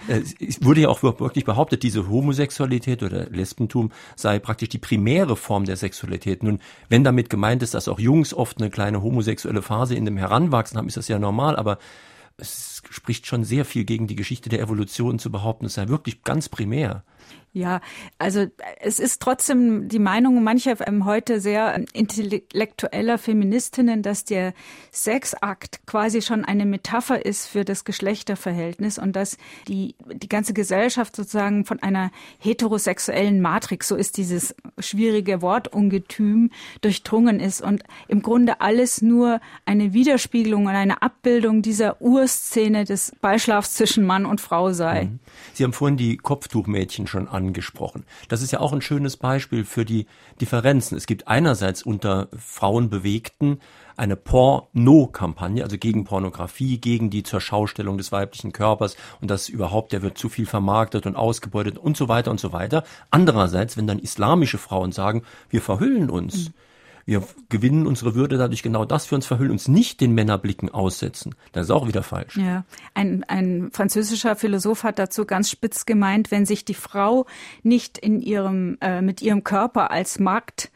Äh, 0.08 0.22
es 0.40 0.62
wurde 0.62 0.82
ja 0.82 0.88
auch 0.88 1.02
wirklich 1.02 1.44
behauptet, 1.44 1.82
diese 1.82 2.08
Homosexualität 2.08 3.02
oder 3.02 3.28
Lesbentum 3.30 3.90
sei 4.16 4.38
praktisch 4.38 4.68
die 4.68 4.78
primäre 4.78 5.36
Form 5.36 5.64
der 5.64 5.76
Sexualität. 5.76 6.42
Nun, 6.42 6.60
wenn 6.88 7.04
damit 7.04 7.30
gemeint 7.30 7.62
ist, 7.62 7.74
dass 7.74 7.88
auch 7.88 7.98
Jungs 7.98 8.34
oft 8.34 8.60
eine 8.60 8.70
kleine 8.70 9.02
homosexuelle 9.02 9.62
Phase 9.62 9.94
in 9.94 10.04
dem 10.04 10.16
Heranwachsen 10.16 10.76
haben, 10.78 10.88
ist 10.88 10.96
das 10.96 11.08
ja 11.08 11.18
normal, 11.18 11.56
aber 11.56 11.78
es 12.40 12.82
spricht 12.90 13.26
schon 13.26 13.44
sehr 13.44 13.64
viel 13.64 13.84
gegen 13.84 14.06
die 14.06 14.16
Geschichte 14.16 14.48
der 14.48 14.60
Evolution 14.60 15.18
zu 15.18 15.30
behaupten, 15.30 15.66
es 15.66 15.74
sei 15.74 15.88
wirklich 15.88 16.24
ganz 16.24 16.48
primär. 16.48 17.04
Ja, 17.52 17.80
also 18.18 18.46
es 18.80 19.00
ist 19.00 19.20
trotzdem 19.20 19.88
die 19.88 19.98
Meinung 19.98 20.44
mancher 20.44 20.76
ähm, 20.86 21.04
heute 21.04 21.40
sehr 21.40 21.84
intellektueller 21.92 23.18
Feministinnen, 23.18 24.02
dass 24.02 24.24
der 24.24 24.54
Sexakt 24.92 25.84
quasi 25.84 26.22
schon 26.22 26.44
eine 26.44 26.64
Metapher 26.64 27.26
ist 27.26 27.48
für 27.48 27.64
das 27.64 27.84
Geschlechterverhältnis 27.84 28.98
und 28.98 29.16
dass 29.16 29.36
die, 29.66 29.96
die 30.12 30.28
ganze 30.28 30.52
Gesellschaft 30.54 31.16
sozusagen 31.16 31.64
von 31.64 31.80
einer 31.80 32.12
heterosexuellen 32.38 33.40
Matrix, 33.40 33.88
so 33.88 33.96
ist 33.96 34.16
dieses 34.16 34.54
schwierige 34.78 35.42
Wortungetüm, 35.42 36.50
durchdrungen 36.82 37.40
ist 37.40 37.62
und 37.62 37.82
im 38.06 38.22
Grunde 38.22 38.60
alles 38.60 39.02
nur 39.02 39.40
eine 39.66 39.92
Widerspiegelung 39.92 40.66
und 40.66 40.74
eine 40.76 41.02
Abbildung 41.02 41.62
dieser 41.62 42.00
Urszene 42.00 42.84
des 42.84 43.12
Beischlafs 43.20 43.74
zwischen 43.74 44.06
Mann 44.06 44.24
und 44.24 44.40
Frau 44.40 44.72
sei. 44.72 45.06
Mhm. 45.06 45.18
Sie 45.54 45.64
haben 45.64 45.72
vorhin 45.72 45.96
die 45.96 46.16
Kopftuchmädchen 46.16 47.08
schon 47.08 47.19
angesprochen. 47.28 48.04
Das 48.28 48.42
ist 48.42 48.52
ja 48.52 48.60
auch 48.60 48.72
ein 48.72 48.82
schönes 48.82 49.16
Beispiel 49.16 49.64
für 49.64 49.84
die 49.84 50.06
Differenzen. 50.40 50.96
Es 50.96 51.06
gibt 51.06 51.28
einerseits 51.28 51.82
unter 51.82 52.28
Frauenbewegten 52.36 53.60
eine 53.96 54.16
Porno-Kampagne, 54.16 55.62
also 55.62 55.76
gegen 55.76 56.04
Pornografie, 56.04 56.78
gegen 56.78 57.10
die 57.10 57.22
Zurschaustellung 57.22 57.98
des 57.98 58.12
weiblichen 58.12 58.52
Körpers 58.52 58.96
und 59.20 59.30
das 59.30 59.48
überhaupt, 59.48 59.92
der 59.92 60.02
wird 60.02 60.16
zu 60.16 60.28
viel 60.28 60.46
vermarktet 60.46 61.06
und 61.06 61.16
ausgebeutet 61.16 61.76
und 61.76 61.96
so 61.96 62.08
weiter 62.08 62.30
und 62.30 62.40
so 62.40 62.52
weiter. 62.52 62.84
Andererseits, 63.10 63.76
wenn 63.76 63.86
dann 63.86 63.98
islamische 63.98 64.58
Frauen 64.58 64.92
sagen, 64.92 65.22
wir 65.50 65.60
verhüllen 65.60 66.08
uns, 66.08 66.48
mhm 66.48 66.54
wir 67.04 67.22
gewinnen 67.48 67.86
unsere 67.86 68.14
Würde 68.14 68.38
dadurch 68.38 68.62
genau 68.62 68.84
das 68.84 69.10
wir 69.10 69.16
uns 69.16 69.26
verhüllen, 69.26 69.52
uns 69.52 69.68
nicht 69.68 70.00
den 70.00 70.12
Männerblicken 70.12 70.68
aussetzen. 70.68 71.34
Das 71.52 71.64
ist 71.64 71.70
auch 71.70 71.86
wieder 71.86 72.02
falsch. 72.02 72.36
Ja, 72.36 72.64
ein, 72.94 73.24
ein 73.24 73.70
französischer 73.72 74.36
Philosoph 74.36 74.84
hat 74.84 74.98
dazu 74.98 75.24
ganz 75.24 75.50
spitz 75.50 75.86
gemeint, 75.86 76.30
wenn 76.30 76.46
sich 76.46 76.64
die 76.64 76.74
Frau 76.74 77.26
nicht 77.62 77.98
in 77.98 78.20
ihrem, 78.20 78.78
äh, 78.80 79.02
mit 79.02 79.22
ihrem 79.22 79.44
Körper 79.44 79.90
als 79.90 80.18
Markt 80.18 80.70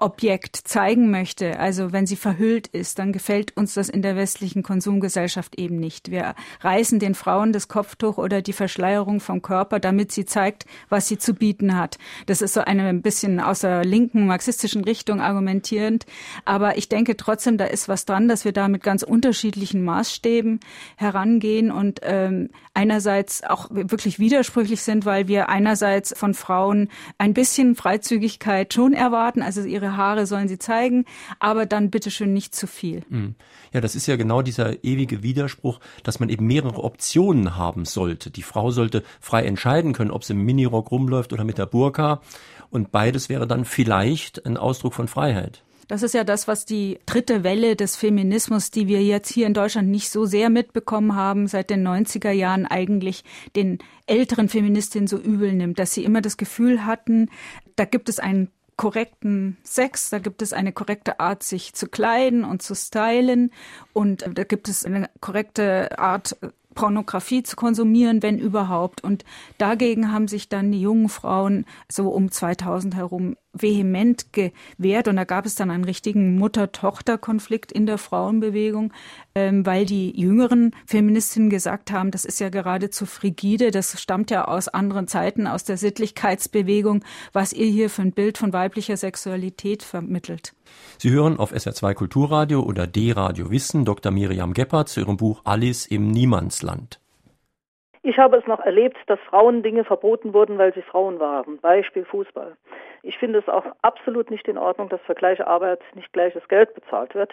Objekt 0.00 0.56
zeigen 0.56 1.10
möchte, 1.10 1.58
also 1.58 1.92
wenn 1.92 2.06
sie 2.06 2.16
verhüllt 2.16 2.66
ist, 2.68 2.98
dann 2.98 3.12
gefällt 3.12 3.56
uns 3.56 3.74
das 3.74 3.88
in 3.88 4.00
der 4.02 4.16
westlichen 4.16 4.62
Konsumgesellschaft 4.62 5.58
eben 5.58 5.78
nicht. 5.78 6.10
Wir 6.10 6.34
reißen 6.60 6.98
den 6.98 7.14
Frauen 7.14 7.52
das 7.52 7.68
Kopftuch 7.68 8.16
oder 8.16 8.40
die 8.40 8.54
Verschleierung 8.54 9.20
vom 9.20 9.42
Körper, 9.42 9.78
damit 9.78 10.10
sie 10.10 10.24
zeigt, 10.24 10.64
was 10.88 11.06
sie 11.06 11.18
zu 11.18 11.34
bieten 11.34 11.76
hat. 11.76 11.98
Das 12.26 12.40
ist 12.40 12.54
so 12.54 12.62
eine 12.62 12.88
ein 12.88 13.02
bisschen 13.02 13.40
aus 13.40 13.60
der 13.60 13.84
linken 13.84 14.26
marxistischen 14.26 14.84
Richtung 14.84 15.20
argumentierend. 15.20 16.06
Aber 16.44 16.78
ich 16.78 16.88
denke 16.88 17.16
trotzdem, 17.16 17.58
da 17.58 17.66
ist 17.66 17.88
was 17.88 18.06
dran, 18.06 18.26
dass 18.26 18.44
wir 18.44 18.52
da 18.52 18.68
mit 18.68 18.82
ganz 18.82 19.02
unterschiedlichen 19.02 19.84
Maßstäben 19.84 20.60
herangehen 20.96 21.70
und 21.70 22.00
ähm, 22.02 22.48
einerseits 22.72 23.44
auch 23.44 23.68
wirklich 23.70 24.18
widersprüchlich 24.18 24.82
sind, 24.82 25.04
weil 25.04 25.28
wir 25.28 25.48
einerseits 25.48 26.16
von 26.16 26.34
Frauen 26.34 26.88
ein 27.18 27.34
bisschen 27.34 27.74
Freizügigkeit 27.74 28.72
schon 28.72 28.94
erwarten, 28.94 29.42
also 29.42 29.62
ihre 29.62 29.89
Haare 29.96 30.26
sollen 30.26 30.48
sie 30.48 30.58
zeigen, 30.58 31.04
aber 31.38 31.66
dann 31.66 31.90
bitteschön 31.90 32.32
nicht 32.32 32.54
zu 32.54 32.66
viel. 32.66 33.02
Mhm. 33.08 33.34
Ja, 33.72 33.80
das 33.80 33.94
ist 33.94 34.06
ja 34.06 34.16
genau 34.16 34.42
dieser 34.42 34.82
ewige 34.84 35.22
Widerspruch, 35.22 35.80
dass 36.02 36.20
man 36.20 36.28
eben 36.28 36.46
mehrere 36.46 36.82
Optionen 36.82 37.56
haben 37.56 37.84
sollte. 37.84 38.30
Die 38.30 38.42
Frau 38.42 38.70
sollte 38.70 39.02
frei 39.20 39.44
entscheiden 39.44 39.92
können, 39.92 40.10
ob 40.10 40.24
sie 40.24 40.32
im 40.32 40.44
Minirock 40.44 40.90
rumläuft 40.90 41.32
oder 41.32 41.44
mit 41.44 41.58
der 41.58 41.66
Burka. 41.66 42.20
Und 42.70 42.92
beides 42.92 43.28
wäre 43.28 43.46
dann 43.46 43.64
vielleicht 43.64 44.46
ein 44.46 44.56
Ausdruck 44.56 44.94
von 44.94 45.08
Freiheit. 45.08 45.62
Das 45.90 46.04
ist 46.04 46.14
ja 46.14 46.22
das, 46.22 46.46
was 46.46 46.66
die 46.66 47.00
dritte 47.04 47.42
Welle 47.42 47.74
des 47.74 47.96
Feminismus, 47.96 48.70
die 48.70 48.86
wir 48.86 49.02
jetzt 49.02 49.28
hier 49.28 49.48
in 49.48 49.54
Deutschland 49.54 49.88
nicht 49.88 50.08
so 50.08 50.24
sehr 50.24 50.48
mitbekommen 50.48 51.16
haben, 51.16 51.48
seit 51.48 51.68
den 51.68 51.84
90er 51.84 52.30
Jahren 52.30 52.64
eigentlich 52.64 53.24
den 53.56 53.78
älteren 54.06 54.48
Feministinnen 54.48 55.08
so 55.08 55.18
übel 55.18 55.52
nimmt, 55.52 55.80
dass 55.80 55.92
sie 55.92 56.04
immer 56.04 56.20
das 56.20 56.36
Gefühl 56.36 56.86
hatten, 56.86 57.28
da 57.74 57.86
gibt 57.86 58.08
es 58.08 58.20
einen 58.20 58.52
korrekten 58.80 59.58
Sex, 59.62 60.08
da 60.08 60.20
gibt 60.20 60.40
es 60.40 60.54
eine 60.54 60.72
korrekte 60.72 61.20
Art, 61.20 61.42
sich 61.42 61.74
zu 61.74 61.86
kleiden 61.86 62.44
und 62.44 62.62
zu 62.62 62.74
stylen 62.74 63.52
und 63.92 64.24
da 64.32 64.44
gibt 64.44 64.68
es 64.68 64.86
eine 64.86 65.10
korrekte 65.20 65.98
Art, 65.98 66.38
Pornografie 66.74 67.42
zu 67.42 67.56
konsumieren, 67.56 68.22
wenn 68.22 68.38
überhaupt. 68.38 69.04
Und 69.04 69.26
dagegen 69.58 70.12
haben 70.12 70.28
sich 70.28 70.48
dann 70.48 70.72
die 70.72 70.80
jungen 70.80 71.10
Frauen 71.10 71.66
so 71.90 72.08
um 72.08 72.30
2000 72.30 72.94
herum 72.94 73.36
vehement 73.52 74.26
gewehrt. 74.32 75.08
Und 75.08 75.16
da 75.16 75.24
gab 75.24 75.46
es 75.46 75.54
dann 75.54 75.70
einen 75.70 75.84
richtigen 75.84 76.36
Mutter-Tochter-Konflikt 76.36 77.72
in 77.72 77.86
der 77.86 77.98
Frauenbewegung, 77.98 78.92
ähm, 79.34 79.66
weil 79.66 79.86
die 79.86 80.18
jüngeren 80.18 80.74
Feministinnen 80.86 81.50
gesagt 81.50 81.90
haben, 81.90 82.10
das 82.10 82.24
ist 82.24 82.40
ja 82.40 82.48
geradezu 82.48 83.06
frigide, 83.06 83.70
das 83.70 84.00
stammt 84.00 84.30
ja 84.30 84.46
aus 84.46 84.68
anderen 84.68 85.08
Zeiten, 85.08 85.46
aus 85.46 85.64
der 85.64 85.76
Sittlichkeitsbewegung, 85.76 87.04
was 87.32 87.52
ihr 87.52 87.66
hier 87.66 87.90
für 87.90 88.02
ein 88.02 88.12
Bild 88.12 88.38
von 88.38 88.52
weiblicher 88.52 88.96
Sexualität 88.96 89.82
vermittelt. 89.82 90.54
Sie 90.98 91.10
hören 91.10 91.38
auf 91.38 91.52
SR2 91.52 91.94
Kulturradio 91.94 92.62
oder 92.62 92.86
D-Radio 92.86 93.50
Wissen 93.50 93.84
Dr. 93.84 94.12
Miriam 94.12 94.54
Geppert 94.54 94.88
zu 94.88 95.00
ihrem 95.00 95.16
Buch 95.16 95.40
Alice 95.44 95.86
im 95.86 96.10
Niemandsland. 96.10 96.99
Ich 98.02 98.18
habe 98.18 98.38
es 98.38 98.46
noch 98.46 98.60
erlebt, 98.60 98.96
dass 99.06 99.20
Frauen 99.20 99.62
Dinge 99.62 99.84
verboten 99.84 100.32
wurden, 100.32 100.56
weil 100.56 100.72
sie 100.72 100.82
Frauen 100.82 101.20
waren. 101.20 101.58
Beispiel 101.58 102.04
Fußball. 102.06 102.56
Ich 103.02 103.18
finde 103.18 103.38
es 103.38 103.48
auch 103.48 103.64
absolut 103.82 104.30
nicht 104.30 104.48
in 104.48 104.56
Ordnung, 104.56 104.88
dass 104.88 105.00
für 105.02 105.14
gleiche 105.14 105.46
Arbeit 105.46 105.80
nicht 105.94 106.12
gleiches 106.12 106.46
Geld 106.48 106.74
bezahlt 106.74 107.14
wird. 107.14 107.32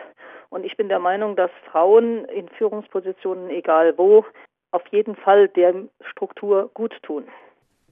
Und 0.49 0.65
ich 0.65 0.75
bin 0.75 0.89
der 0.89 0.99
Meinung, 0.99 1.35
dass 1.35 1.51
Frauen 1.71 2.25
in 2.25 2.49
Führungspositionen, 2.49 3.49
egal 3.49 3.97
wo, 3.97 4.25
auf 4.71 4.85
jeden 4.87 5.15
Fall 5.15 5.47
der 5.49 5.73
Struktur 6.11 6.69
gut 6.73 6.93
tun. 7.01 7.25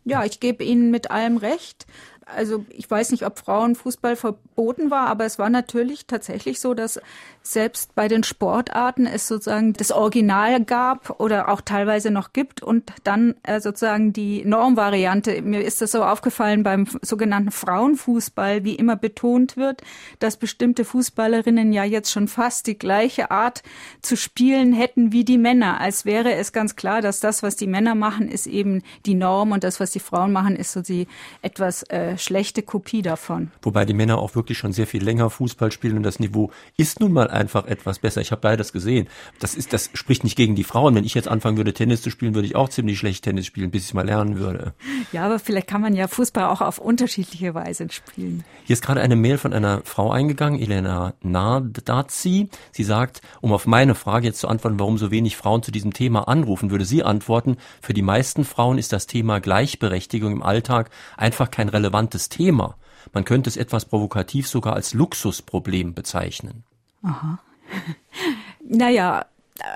Ja, 0.03 0.23
ich 0.23 0.39
gebe 0.39 0.63
Ihnen 0.63 0.91
mit 0.91 1.09
allem 1.09 1.37
recht. 1.37 1.87
Also 2.25 2.65
ich 2.69 2.89
weiß 2.89 3.11
nicht, 3.11 3.25
ob 3.25 3.37
Frauenfußball 3.37 4.15
verboten 4.15 4.89
war, 4.89 5.07
aber 5.07 5.25
es 5.25 5.37
war 5.37 5.49
natürlich 5.49 6.07
tatsächlich 6.07 6.59
so, 6.59 6.73
dass 6.73 6.99
selbst 7.43 7.93
bei 7.93 8.07
den 8.07 8.23
Sportarten 8.23 9.05
es 9.05 9.27
sozusagen 9.27 9.73
das 9.73 9.91
Original 9.91 10.63
gab 10.63 11.19
oder 11.19 11.49
auch 11.49 11.61
teilweise 11.61 12.09
noch 12.09 12.33
gibt 12.33 12.63
und 12.63 12.91
dann 13.03 13.35
äh, 13.43 13.59
sozusagen 13.59 14.11
die 14.11 14.43
Normvariante. 14.43 15.41
Mir 15.43 15.63
ist 15.63 15.81
das 15.81 15.91
so 15.91 16.03
aufgefallen 16.03 16.63
beim 16.63 16.87
sogenannten 17.03 17.51
Frauenfußball, 17.51 18.63
wie 18.63 18.75
immer 18.75 18.95
betont 18.95 19.55
wird, 19.55 19.81
dass 20.17 20.37
bestimmte 20.37 20.83
Fußballerinnen 20.83 21.71
ja 21.73 21.83
jetzt 21.83 22.11
schon 22.11 22.27
fast 22.27 22.65
die 22.65 22.79
gleiche 22.79 23.29
Art 23.29 23.61
zu 24.01 24.17
spielen 24.17 24.73
hätten 24.73 25.11
wie 25.11 25.23
die 25.23 25.37
Männer, 25.37 25.79
als 25.79 26.05
wäre 26.05 26.33
es 26.33 26.51
ganz 26.51 26.75
klar, 26.75 27.01
dass 27.01 27.19
das, 27.19 27.43
was 27.43 27.55
die 27.55 27.67
Männer 27.67 27.93
machen, 27.93 28.27
ist 28.27 28.47
eben 28.47 28.81
die 29.05 29.13
Norm 29.13 29.51
und 29.51 29.63
das, 29.63 29.79
was 29.79 29.91
die 29.91 29.99
Frauen 29.99 30.31
machen, 30.31 30.55
ist 30.55 30.71
so 30.71 30.81
die 30.81 31.07
etwas 31.43 31.83
äh, 31.83 32.14
schlechte 32.17 32.61
Kopie 32.61 33.01
davon. 33.01 33.51
Wobei 33.61 33.85
die 33.85 33.93
Männer 33.93 34.19
auch 34.19 34.35
wirklich 34.35 34.57
schon 34.57 34.73
sehr 34.73 34.87
viel 34.87 35.03
länger 35.03 35.29
Fußball 35.29 35.71
spielen 35.71 35.97
und 35.97 36.03
das 36.03 36.19
Niveau 36.19 36.51
ist 36.77 36.99
nun 36.99 37.11
mal 37.11 37.29
einfach 37.29 37.65
etwas 37.65 37.99
besser. 37.99 38.21
Ich 38.21 38.31
habe 38.31 38.41
beides 38.41 38.73
gesehen. 38.73 39.07
Das 39.39 39.55
ist, 39.55 39.73
das 39.73 39.89
spricht 39.93 40.23
nicht 40.23 40.35
gegen 40.35 40.55
die 40.55 40.63
Frauen. 40.63 40.95
Wenn 40.95 41.03
ich 41.03 41.13
jetzt 41.13 41.27
anfangen 41.27 41.57
würde, 41.57 41.73
Tennis 41.73 42.01
zu 42.01 42.09
spielen, 42.09 42.35
würde 42.35 42.47
ich 42.47 42.55
auch 42.55 42.69
ziemlich 42.69 42.99
schlecht 42.99 43.23
Tennis 43.23 43.45
spielen, 43.45 43.71
bis 43.71 43.85
ich 43.85 43.93
mal 43.93 44.05
lernen 44.05 44.37
würde. 44.37 44.73
Ja, 45.11 45.25
aber 45.25 45.39
vielleicht 45.39 45.67
kann 45.67 45.81
man 45.81 45.95
ja 45.95 46.07
Fußball 46.07 46.45
auch 46.45 46.61
auf 46.61 46.77
unterschiedliche 46.77 47.53
Weise 47.53 47.87
spielen. 47.91 48.43
Hier 48.63 48.73
ist 48.73 48.81
gerade 48.81 49.01
eine 49.01 49.15
Mail 49.15 49.37
von 49.37 49.53
einer 49.53 49.81
Frau 49.83 50.11
eingegangen, 50.11 50.59
Elena 50.59 51.13
Nardazi. 51.21 52.49
Sie 52.71 52.83
sagt, 52.83 53.21
um 53.41 53.53
auf 53.53 53.67
meine 53.67 53.95
Frage 53.95 54.27
jetzt 54.27 54.39
zu 54.39 54.47
antworten, 54.47 54.79
warum 54.79 54.97
so 54.97 55.11
wenig 55.11 55.37
Frauen 55.37 55.63
zu 55.63 55.71
diesem 55.71 55.93
Thema 55.93 56.27
anrufen, 56.27 56.71
würde 56.71 56.85
sie 56.85 57.03
antworten, 57.03 57.57
für 57.81 57.93
die 57.93 58.01
meisten 58.01 58.45
Frauen 58.45 58.77
ist 58.77 58.93
das 58.93 59.07
Thema 59.07 59.39
Gleichberechtigung 59.39 60.31
im 60.31 60.43
Alltag 60.43 60.89
einfach 61.17 61.51
kein 61.51 61.69
relevantes 61.69 62.04
Thema. 62.29 62.75
Man 63.13 63.25
könnte 63.25 63.49
es 63.49 63.57
etwas 63.57 63.85
provokativ 63.85 64.47
sogar 64.47 64.73
als 64.73 64.93
Luxusproblem 64.93 65.93
bezeichnen. 65.93 66.63
Aha. 67.03 67.39
naja, 68.67 69.25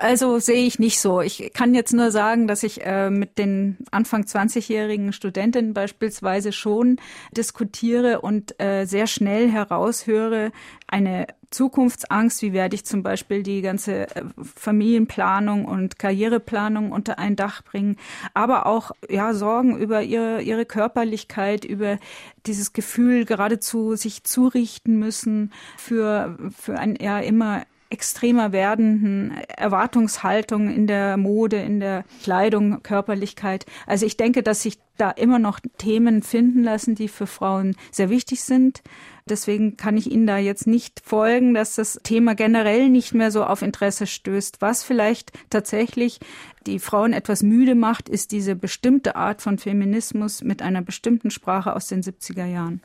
also 0.00 0.38
sehe 0.38 0.66
ich 0.66 0.78
nicht 0.78 1.00
so. 1.00 1.22
Ich 1.22 1.52
kann 1.54 1.74
jetzt 1.74 1.94
nur 1.94 2.10
sagen, 2.10 2.46
dass 2.46 2.62
ich 2.62 2.84
äh, 2.84 3.08
mit 3.08 3.38
den 3.38 3.78
Anfang 3.90 4.24
20-jährigen 4.24 5.14
Studentinnen 5.14 5.72
beispielsweise 5.72 6.52
schon 6.52 7.00
diskutiere 7.34 8.20
und 8.20 8.60
äh, 8.60 8.84
sehr 8.84 9.06
schnell 9.06 9.50
heraushöre, 9.50 10.52
eine 10.86 11.28
Zukunftsangst, 11.50 12.42
wie 12.42 12.52
werde 12.52 12.74
ich 12.74 12.84
zum 12.84 13.02
Beispiel 13.02 13.42
die 13.42 13.62
ganze 13.62 14.14
äh, 14.14 14.24
Familienplanung 14.54 15.64
und 15.64 15.98
Karriereplanung 15.98 16.92
unter 16.92 17.18
ein 17.18 17.34
Dach 17.34 17.62
bringen, 17.62 17.96
aber 18.34 18.66
auch 18.66 18.90
ja 19.08 19.32
Sorgen 19.32 19.78
über 19.78 20.02
ihre, 20.02 20.42
ihre 20.42 20.66
Körperlichkeit, 20.66 21.64
über 21.64 21.98
dieses 22.46 22.74
Gefühl 22.74 23.24
geradezu 23.24 23.96
sich 23.96 24.24
zurichten 24.24 24.98
müssen 24.98 25.52
für, 25.78 26.36
für 26.54 26.78
ein 26.78 26.96
ja 27.00 27.18
immer 27.18 27.62
extremer 27.90 28.52
werdenden 28.52 29.32
Erwartungshaltung 29.48 30.70
in 30.70 30.86
der 30.86 31.16
Mode, 31.16 31.56
in 31.56 31.80
der 31.80 32.04
Kleidung, 32.22 32.82
Körperlichkeit. 32.82 33.66
Also 33.86 34.06
ich 34.06 34.16
denke, 34.16 34.42
dass 34.42 34.62
sich 34.62 34.78
da 34.96 35.10
immer 35.10 35.38
noch 35.38 35.60
Themen 35.78 36.22
finden 36.22 36.62
lassen, 36.62 36.94
die 36.94 37.08
für 37.08 37.26
Frauen 37.26 37.74
sehr 37.90 38.10
wichtig 38.10 38.42
sind. 38.42 38.82
Deswegen 39.28 39.76
kann 39.76 39.96
ich 39.96 40.10
Ihnen 40.10 40.26
da 40.26 40.38
jetzt 40.38 40.66
nicht 40.66 41.00
folgen, 41.04 41.54
dass 41.54 41.74
das 41.76 42.00
Thema 42.02 42.34
generell 42.34 42.88
nicht 42.88 43.14
mehr 43.14 43.30
so 43.30 43.44
auf 43.44 43.62
Interesse 43.62 44.06
stößt. 44.06 44.60
Was 44.60 44.82
vielleicht 44.82 45.32
tatsächlich 45.50 46.20
die 46.66 46.78
Frauen 46.78 47.12
etwas 47.12 47.42
müde 47.42 47.74
macht, 47.74 48.08
ist 48.08 48.32
diese 48.32 48.54
bestimmte 48.54 49.16
Art 49.16 49.42
von 49.42 49.58
Feminismus 49.58 50.42
mit 50.42 50.62
einer 50.62 50.82
bestimmten 50.82 51.30
Sprache 51.30 51.74
aus 51.74 51.86
den 51.86 52.02
70er 52.02 52.46
Jahren. 52.46 52.82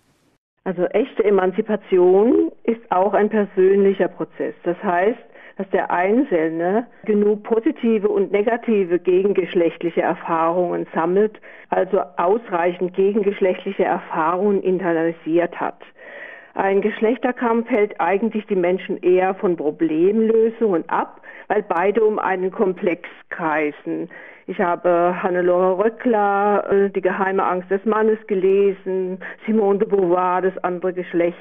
Also 0.66 0.86
echte 0.86 1.24
Emanzipation 1.24 2.52
ist 2.64 2.82
auch 2.90 3.14
ein 3.14 3.30
persönlicher 3.30 4.08
Prozess. 4.08 4.56
Das 4.64 4.76
heißt, 4.84 5.20
dass 5.58 5.70
der 5.70 5.92
Einzelne 5.92 6.88
genug 7.06 7.44
positive 7.44 8.10
und 8.10 8.32
negative 8.32 8.98
gegengeschlechtliche 8.98 10.02
Erfahrungen 10.02 10.88
sammelt, 10.94 11.40
also 11.70 12.02
ausreichend 12.18 12.96
gegengeschlechtliche 12.96 13.86
Erfahrungen 13.86 14.62
internalisiert 14.64 15.56
hat. 15.60 15.80
Ein 16.56 16.82
Geschlechterkampf 16.82 17.70
hält 17.70 18.02
eigentlich 18.02 18.48
die 18.48 18.56
Menschen 18.56 18.98
eher 18.98 19.36
von 19.36 19.56
Problemlösungen 19.56 20.90
ab, 20.90 21.22
weil 21.48 21.64
beide 21.64 22.04
um 22.04 22.18
einen 22.18 22.50
Komplex 22.50 23.08
kreisen. 23.30 24.10
Ich 24.48 24.60
habe 24.60 25.16
Hannelore 25.22 25.84
Röckler, 25.84 26.70
äh, 26.70 26.90
Die 26.90 27.02
geheime 27.02 27.44
Angst 27.44 27.72
des 27.72 27.84
Mannes 27.86 28.20
gelesen, 28.28 29.20
Simone 29.46 29.80
de 29.80 29.88
Beauvoir, 29.88 30.42
Das 30.42 30.58
andere 30.64 30.94
Geschlecht. 30.94 31.38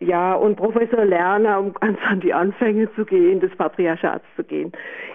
Ja, 0.00 0.34
und 0.34 0.56
Professor 0.56 1.04
Lerner, 1.04 1.60
um 1.60 1.72
ganz 1.74 1.98
an 2.08 2.20
die 2.20 2.34
Anfänge 2.34 2.92
zu 2.94 3.04
gehen, 3.04 3.38
des 3.38 3.54
Patriarchats 3.56 4.24
zu 4.34 4.42
gehen. 4.42 4.72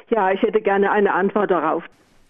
Ja, 0.10 0.32
ich 0.32 0.42
hätte 0.42 0.62
gerne 0.62 0.92
eine 0.92 1.14
Antwort 1.14 1.52
darauf. 1.52 1.84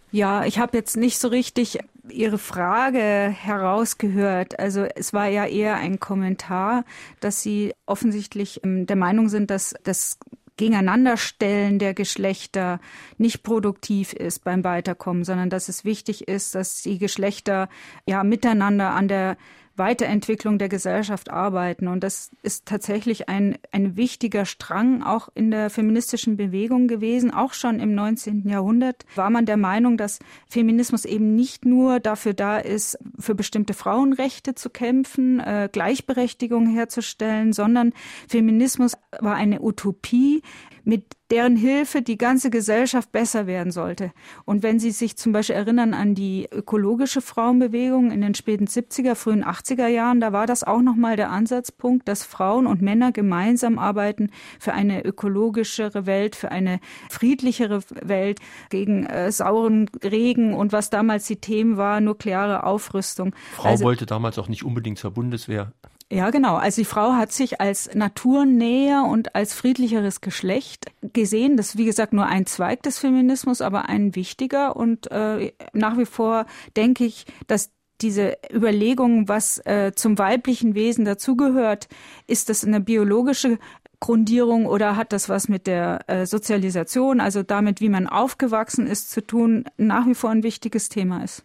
Ja, 0.10 0.46
ich 0.46 0.58
habe 0.58 0.76
jetzt 0.78 0.96
nicht 0.96 1.20
so 1.20 1.28
richtig 1.28 1.78
Ihre 2.10 2.38
Frage 2.38 3.00
herausgehört. 3.00 4.60
Also 4.60 4.86
es 4.96 5.14
war 5.14 5.28
ja 5.28 5.46
eher 5.46 5.76
ein 5.76 6.00
Kommentar, 6.00 6.86
dass 7.20 7.44
Sie 7.44 7.74
offensichtlich 7.86 8.62
ähm, 8.64 8.88
der 8.88 8.96
Meinung 8.96 9.28
sind, 9.28 9.52
dass 9.52 9.76
das 9.84 10.18
Gegeneinanderstellen 10.58 11.80
der 11.80 11.94
Geschlechter 11.94 12.80
nicht 13.18 13.44
produktiv 13.44 14.14
ist 14.14 14.44
beim 14.44 14.64
Weiterkommen, 14.64 15.24
sondern 15.24 15.50
dass 15.50 15.70
es 15.70 15.86
wichtig 15.86 16.28
ist, 16.28 16.56
dass 16.56 16.82
die 16.82 16.98
Geschlechter 16.98 17.70
ja 18.06 18.24
miteinander 18.24 18.90
an 18.92 19.08
der 19.08 19.38
Weiterentwicklung 19.78 20.58
der 20.58 20.70
Gesellschaft 20.70 21.30
arbeiten. 21.30 21.88
Und 21.88 22.04
das 22.04 22.32
ist 22.42 22.66
tatsächlich 22.66 23.30
ein, 23.30 23.58
ein 23.72 23.96
wichtiger 23.98 24.46
Strang 24.46 25.04
auch 25.04 25.30
in 25.36 25.52
der 25.52 25.70
feministischen 25.70 26.38
Bewegung 26.38 26.88
gewesen. 26.88 27.34
Auch 27.34 27.54
schon 27.54 27.80
im 27.80 27.94
19. 27.96 28.48
Jahrhundert 28.48 29.06
war 29.16 29.30
man 29.30 29.46
der 29.46 29.58
Meinung, 29.58 29.98
dass 29.98 30.20
Feminismus 30.50 31.06
eben 31.06 31.36
nicht 31.36 31.66
nur 31.66 32.00
dafür 32.00 32.34
da 32.34 32.58
ist, 32.58 32.98
für 33.20 33.36
bestimmte 33.36 33.74
Frauenrechte 33.74 34.56
zu 34.56 34.70
kämpfen, 34.70 35.40
äh, 35.40 35.70
Gleichberechtigung 35.72 36.68
herzustellen, 36.68 37.54
sondern 37.54 37.94
Feminismus 38.28 38.94
war 39.20 39.36
eine 39.36 39.62
Utopie, 39.62 40.42
mit 40.88 41.18
deren 41.32 41.58
Hilfe 41.58 42.02
die 42.02 42.18
ganze 42.18 42.50
Gesellschaft 42.50 43.12
besser 43.12 43.46
werden 43.46 43.74
sollte. 43.74 44.14
Und 44.46 44.64
wenn 44.64 44.80
Sie 44.80 44.92
sich 44.92 45.18
zum 45.18 45.34
Beispiel 45.34 45.58
erinnern 45.58 45.94
an 45.94 46.16
die 46.16 46.48
ökologische 46.50 47.20
Frauenbewegung 47.20 48.10
in 48.10 48.22
den 48.22 48.34
späten 48.36 48.68
70er, 48.68 49.14
frühen 49.14 49.44
80er 49.44 49.88
Jahren, 49.88 50.22
da 50.22 50.32
war 50.32 50.48
das 50.48 50.64
auch 50.64 50.82
nochmal 50.82 51.18
der 51.18 51.30
Ansatzpunkt, 51.30 52.08
dass 52.08 52.24
Frauen 52.24 52.66
und 52.68 52.82
Männer 52.82 53.12
gemeinsam 53.12 53.80
arbeiten 53.80 54.30
für 54.62 54.72
eine 54.72 55.04
ökologischere 55.04 56.06
Welt, 56.06 56.38
für 56.38 56.52
eine 56.52 56.80
friedlichere 57.10 57.82
Welt, 58.02 58.40
gegen 58.70 59.06
äh, 59.06 59.30
sauren 59.30 59.90
Regen 60.02 60.54
und 60.54 60.72
was 60.72 60.90
damals 60.90 61.28
die 61.28 61.36
Themen 61.36 61.76
war, 61.76 62.00
nukleare 62.00 62.64
Aufrüstung. 62.64 63.36
Frau 63.56 63.68
also, 63.68 63.84
wollte 63.84 64.06
damals 64.06 64.40
auch 64.40 64.48
nicht 64.48 64.64
unbedingt 64.64 65.00
zur 65.00 65.12
Bundeswehr. 65.12 65.74
Ja, 66.10 66.30
genau. 66.30 66.56
Also 66.56 66.82
die 66.82 66.86
Frau 66.86 67.14
hat 67.14 67.34
sich 67.34 67.60
als 67.60 67.94
naturnäher 67.94 69.04
und 69.04 69.36
als 69.36 69.54
friedlicheres 69.54 70.22
Geschlecht 70.22 70.86
gesehen. 71.02 71.58
Das 71.58 71.70
ist, 71.70 71.78
wie 71.78 71.86
gesagt, 71.86 72.14
nur 72.14 72.26
ein 72.26 72.46
Zweig 72.46 72.82
des 72.84 72.98
Feminismus, 72.98 73.60
aber 73.60 73.90
ein 73.90 74.16
wichtiger. 74.16 74.78
Und 74.78 75.12
äh, 75.12 75.52
nach 75.74 75.98
wie 75.98 76.06
vor 76.06 76.46
denke 76.78 77.04
ich, 77.04 77.26
dass 77.48 77.72
diese 78.00 78.38
Überlegung, 78.54 79.28
was 79.28 79.58
äh, 79.66 79.92
zum 79.96 80.18
weiblichen 80.18 80.76
Wesen 80.76 81.04
dazugehört, 81.04 81.90
ist 82.28 82.48
das 82.48 82.64
eine 82.64 82.80
biologische 82.80 83.58
Grundierung 84.00 84.68
oder 84.68 84.96
hat 84.96 85.12
das 85.12 85.28
was 85.28 85.50
mit 85.50 85.66
der 85.68 86.08
äh, 86.08 86.26
Sozialisation, 86.26 87.20
also 87.20 87.42
damit, 87.44 87.82
wie 87.82 87.90
man 87.90 88.08
aufgewachsen 88.08 88.86
ist, 88.86 89.10
zu 89.10 89.26
tun, 89.26 89.66
nach 89.78 90.06
wie 90.06 90.14
vor 90.14 90.30
ein 90.30 90.44
wichtiges 90.44 90.90
Thema 90.90 91.24
ist. 91.24 91.44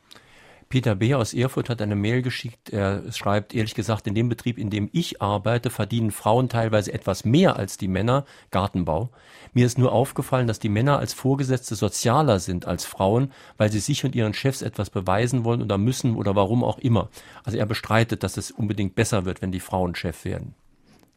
Peter 0.73 0.95
B. 0.95 1.15
aus 1.15 1.35
Erfurt 1.35 1.69
hat 1.69 1.83
eine 1.83 1.97
Mail 1.97 2.23
geschickt. 2.23 2.71
Er 2.71 3.13
schreibt, 3.13 3.55
ehrlich 3.55 3.75
gesagt, 3.75 4.07
in 4.07 4.15
dem 4.15 4.31
Betrieb, 4.31 4.57
in 4.57 4.71
dem 4.71 4.89
ich 4.95 5.21
arbeite, 5.21 5.69
verdienen 5.69 6.11
Frauen 6.11 6.49
teilweise 6.49 6.95
etwas 6.95 7.27
mehr 7.27 7.57
als 7.57 7.77
die 7.77 7.89
Männer, 7.89 8.25
Gartenbau. 8.51 9.11
Mir 9.53 9.67
ist 9.67 9.77
nur 9.77 9.93
aufgefallen, 9.93 10.47
dass 10.47 10.61
die 10.61 10.71
Männer 10.71 10.99
als 10.99 11.13
Vorgesetzte 11.13 11.75
sozialer 11.75 12.41
sind 12.41 12.65
als 12.65 12.87
Frauen, 12.87 13.33
weil 13.59 13.71
sie 13.71 13.81
sich 13.81 14.03
und 14.07 14.15
ihren 14.15 14.33
Chefs 14.33 14.63
etwas 14.63 14.89
beweisen 14.89 15.45
wollen 15.45 15.61
oder 15.61 15.77
müssen 15.77 16.17
oder 16.17 16.35
warum 16.37 16.65
auch 16.65 16.79
immer. 16.79 17.11
Also 17.45 17.59
er 17.59 17.67
bestreitet, 17.67 18.23
dass 18.23 18.39
es 18.39 18.51
unbedingt 18.51 18.95
besser 18.95 19.27
wird, 19.27 19.43
wenn 19.43 19.53
die 19.53 19.61
Frauen 19.61 19.95
Chef 19.95 20.25
werden. 20.25 20.55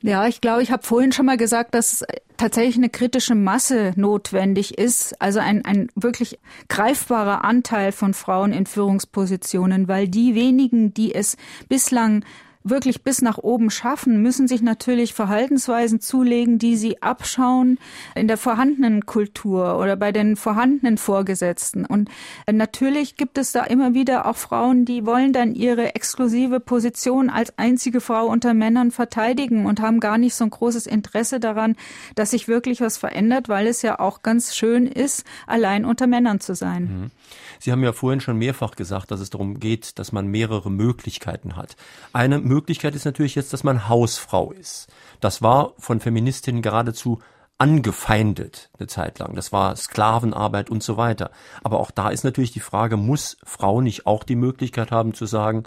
Ja, 0.01 0.27
ich 0.27 0.41
glaube, 0.41 0.61
ich 0.61 0.71
habe 0.71 0.83
vorhin 0.83 1.11
schon 1.11 1.25
mal 1.25 1.37
gesagt, 1.37 1.73
dass 1.73 2.05
tatsächlich 2.37 2.75
eine 2.75 2.89
kritische 2.89 3.33
Masse 3.33 3.93
notwendig 3.95 4.77
ist, 4.77 5.19
also 5.21 5.39
ein, 5.39 5.63
ein 5.65 5.89
wirklich 5.95 6.37
greifbarer 6.67 7.43
Anteil 7.43 7.91
von 7.91 8.13
Frauen 8.13 8.51
in 8.51 8.65
Führungspositionen, 8.65 9.87
weil 9.87 10.07
die 10.07 10.35
wenigen, 10.35 10.93
die 10.93 11.15
es 11.15 11.37
bislang 11.69 12.23
wirklich 12.65 13.03
bis 13.03 13.21
nach 13.21 13.37
oben 13.37 13.69
schaffen, 13.69 14.21
müssen 14.21 14.47
sich 14.47 14.61
natürlich 14.61 15.13
Verhaltensweisen 15.13 16.01
zulegen, 16.01 16.57
die 16.59 16.75
sie 16.75 17.01
abschauen 17.01 17.77
in 18.15 18.27
der 18.27 18.37
vorhandenen 18.37 19.05
Kultur 19.05 19.77
oder 19.79 19.95
bei 19.95 20.11
den 20.11 20.35
vorhandenen 20.35 20.97
Vorgesetzten. 20.97 21.85
Und 21.85 22.09
natürlich 22.51 23.15
gibt 23.15 23.37
es 23.37 23.51
da 23.51 23.63
immer 23.63 23.93
wieder 23.93 24.25
auch 24.25 24.35
Frauen, 24.35 24.83
die 24.83 25.05
wollen 25.05 25.31
dann 25.31 25.53
ihre 25.53 25.95
exklusive 25.95 26.59
Position 26.59 27.29
als 27.29 27.57
einzige 27.57 28.01
Frau 28.01 28.25
unter 28.25 28.53
Männern 28.53 28.91
verteidigen 28.91 29.65
und 29.65 29.79
haben 29.79 29.99
gar 29.99 30.17
nicht 30.17 30.33
so 30.35 30.43
ein 30.43 30.49
großes 30.49 30.87
Interesse 30.87 31.39
daran, 31.39 31.75
dass 32.15 32.31
sich 32.31 32.47
wirklich 32.47 32.81
was 32.81 32.97
verändert, 32.97 33.47
weil 33.47 33.67
es 33.67 33.83
ja 33.83 33.99
auch 33.99 34.23
ganz 34.23 34.55
schön 34.55 34.87
ist, 34.87 35.23
allein 35.45 35.85
unter 35.85 36.07
Männern 36.07 36.39
zu 36.39 36.55
sein. 36.55 36.83
Mhm. 36.83 37.11
Sie 37.59 37.71
haben 37.71 37.83
ja 37.83 37.93
vorhin 37.93 38.21
schon 38.21 38.37
mehrfach 38.37 38.75
gesagt, 38.75 39.11
dass 39.11 39.19
es 39.19 39.29
darum 39.29 39.59
geht, 39.59 39.97
dass 39.99 40.11
man 40.11 40.27
mehrere 40.27 40.69
Möglichkeiten 40.69 41.55
hat. 41.55 41.75
Eine 42.13 42.39
Möglichkeit 42.55 42.95
ist 42.95 43.05
natürlich 43.05 43.35
jetzt, 43.35 43.51
dass 43.51 43.65
man 43.65 43.89
Hausfrau 43.89 44.51
ist. 44.51 44.87
Das 45.19 45.41
war 45.41 45.73
von 45.77 45.99
Feministinnen 45.99 46.61
geradezu 46.61 47.19
angefeindet 47.57 48.69
eine 48.77 48.87
Zeit 48.87 49.19
lang. 49.19 49.35
Das 49.35 49.51
war 49.51 49.75
Sklavenarbeit 49.75 50.69
und 50.69 50.81
so 50.81 50.95
weiter. 50.95 51.31
Aber 51.63 51.79
auch 51.79 51.91
da 51.91 52.09
ist 52.09 52.23
natürlich 52.23 52.51
die 52.51 52.59
Frage, 52.61 52.97
muss 52.97 53.37
Frau 53.43 53.81
nicht 53.81 54.05
auch 54.05 54.23
die 54.23 54.35
Möglichkeit 54.35 54.91
haben 54.91 55.13
zu 55.13 55.25
sagen, 55.25 55.63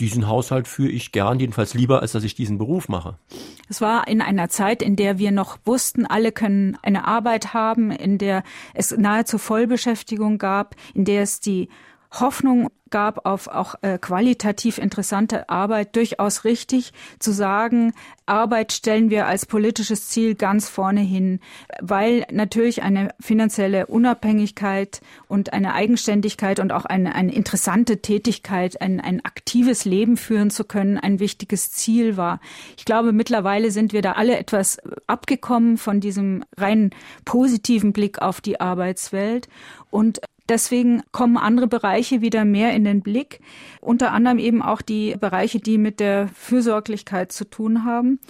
diesen 0.00 0.26
Haushalt 0.26 0.66
führe 0.66 0.90
ich 0.90 1.12
gern, 1.12 1.38
jedenfalls 1.38 1.72
lieber, 1.72 2.02
als 2.02 2.12
dass 2.12 2.24
ich 2.24 2.34
diesen 2.34 2.58
Beruf 2.58 2.88
mache. 2.88 3.16
Es 3.68 3.80
war 3.80 4.08
in 4.08 4.20
einer 4.20 4.48
Zeit, 4.48 4.82
in 4.82 4.96
der 4.96 5.18
wir 5.18 5.30
noch 5.30 5.58
wussten, 5.64 6.04
alle 6.04 6.32
können 6.32 6.76
eine 6.82 7.06
Arbeit 7.06 7.54
haben, 7.54 7.90
in 7.92 8.18
der 8.18 8.42
es 8.74 8.90
nahezu 8.90 9.38
Vollbeschäftigung 9.38 10.38
gab, 10.38 10.74
in 10.94 11.04
der 11.04 11.22
es 11.22 11.38
die 11.40 11.68
Hoffnung 12.20 12.68
gab 12.90 13.26
auf 13.26 13.48
auch 13.48 13.74
äh, 13.82 13.98
qualitativ 13.98 14.78
interessante 14.78 15.48
Arbeit, 15.48 15.96
durchaus 15.96 16.44
richtig 16.44 16.92
zu 17.18 17.32
sagen, 17.32 17.92
Arbeit 18.26 18.72
stellen 18.72 19.10
wir 19.10 19.26
als 19.26 19.46
politisches 19.46 20.08
Ziel 20.08 20.36
ganz 20.36 20.68
vorne 20.68 21.00
hin, 21.00 21.40
weil 21.80 22.24
natürlich 22.30 22.84
eine 22.84 23.08
finanzielle 23.18 23.86
Unabhängigkeit 23.86 25.00
und 25.26 25.52
eine 25.52 25.74
Eigenständigkeit 25.74 26.60
und 26.60 26.72
auch 26.72 26.84
eine, 26.84 27.16
eine 27.16 27.34
interessante 27.34 28.00
Tätigkeit, 28.00 28.80
ein, 28.80 29.00
ein 29.00 29.24
aktives 29.24 29.84
Leben 29.84 30.16
führen 30.16 30.50
zu 30.50 30.62
können, 30.62 30.96
ein 30.96 31.18
wichtiges 31.18 31.72
Ziel 31.72 32.16
war. 32.16 32.38
Ich 32.76 32.84
glaube, 32.84 33.12
mittlerweile 33.12 33.72
sind 33.72 33.92
wir 33.92 34.02
da 34.02 34.12
alle 34.12 34.38
etwas 34.38 34.78
abgekommen 35.08 35.78
von 35.78 36.00
diesem 36.00 36.44
rein 36.56 36.90
positiven 37.24 37.92
Blick 37.92 38.22
auf 38.22 38.40
die 38.40 38.60
Arbeitswelt 38.60 39.48
und 39.90 40.20
Deswegen 40.48 41.02
kommen 41.10 41.38
andere 41.38 41.66
Bereiche 41.66 42.20
wieder 42.20 42.44
mehr 42.44 42.74
in 42.74 42.84
den 42.84 43.00
Blick, 43.00 43.40
unter 43.80 44.12
anderem 44.12 44.38
eben 44.38 44.60
auch 44.60 44.82
die 44.82 45.16
Bereiche, 45.18 45.58
die 45.58 45.78
mit 45.78 46.00
der 46.00 46.28
Fürsorglichkeit 46.28 47.32
zu 47.32 47.48
tun 47.48 47.84
haben. 47.84 48.20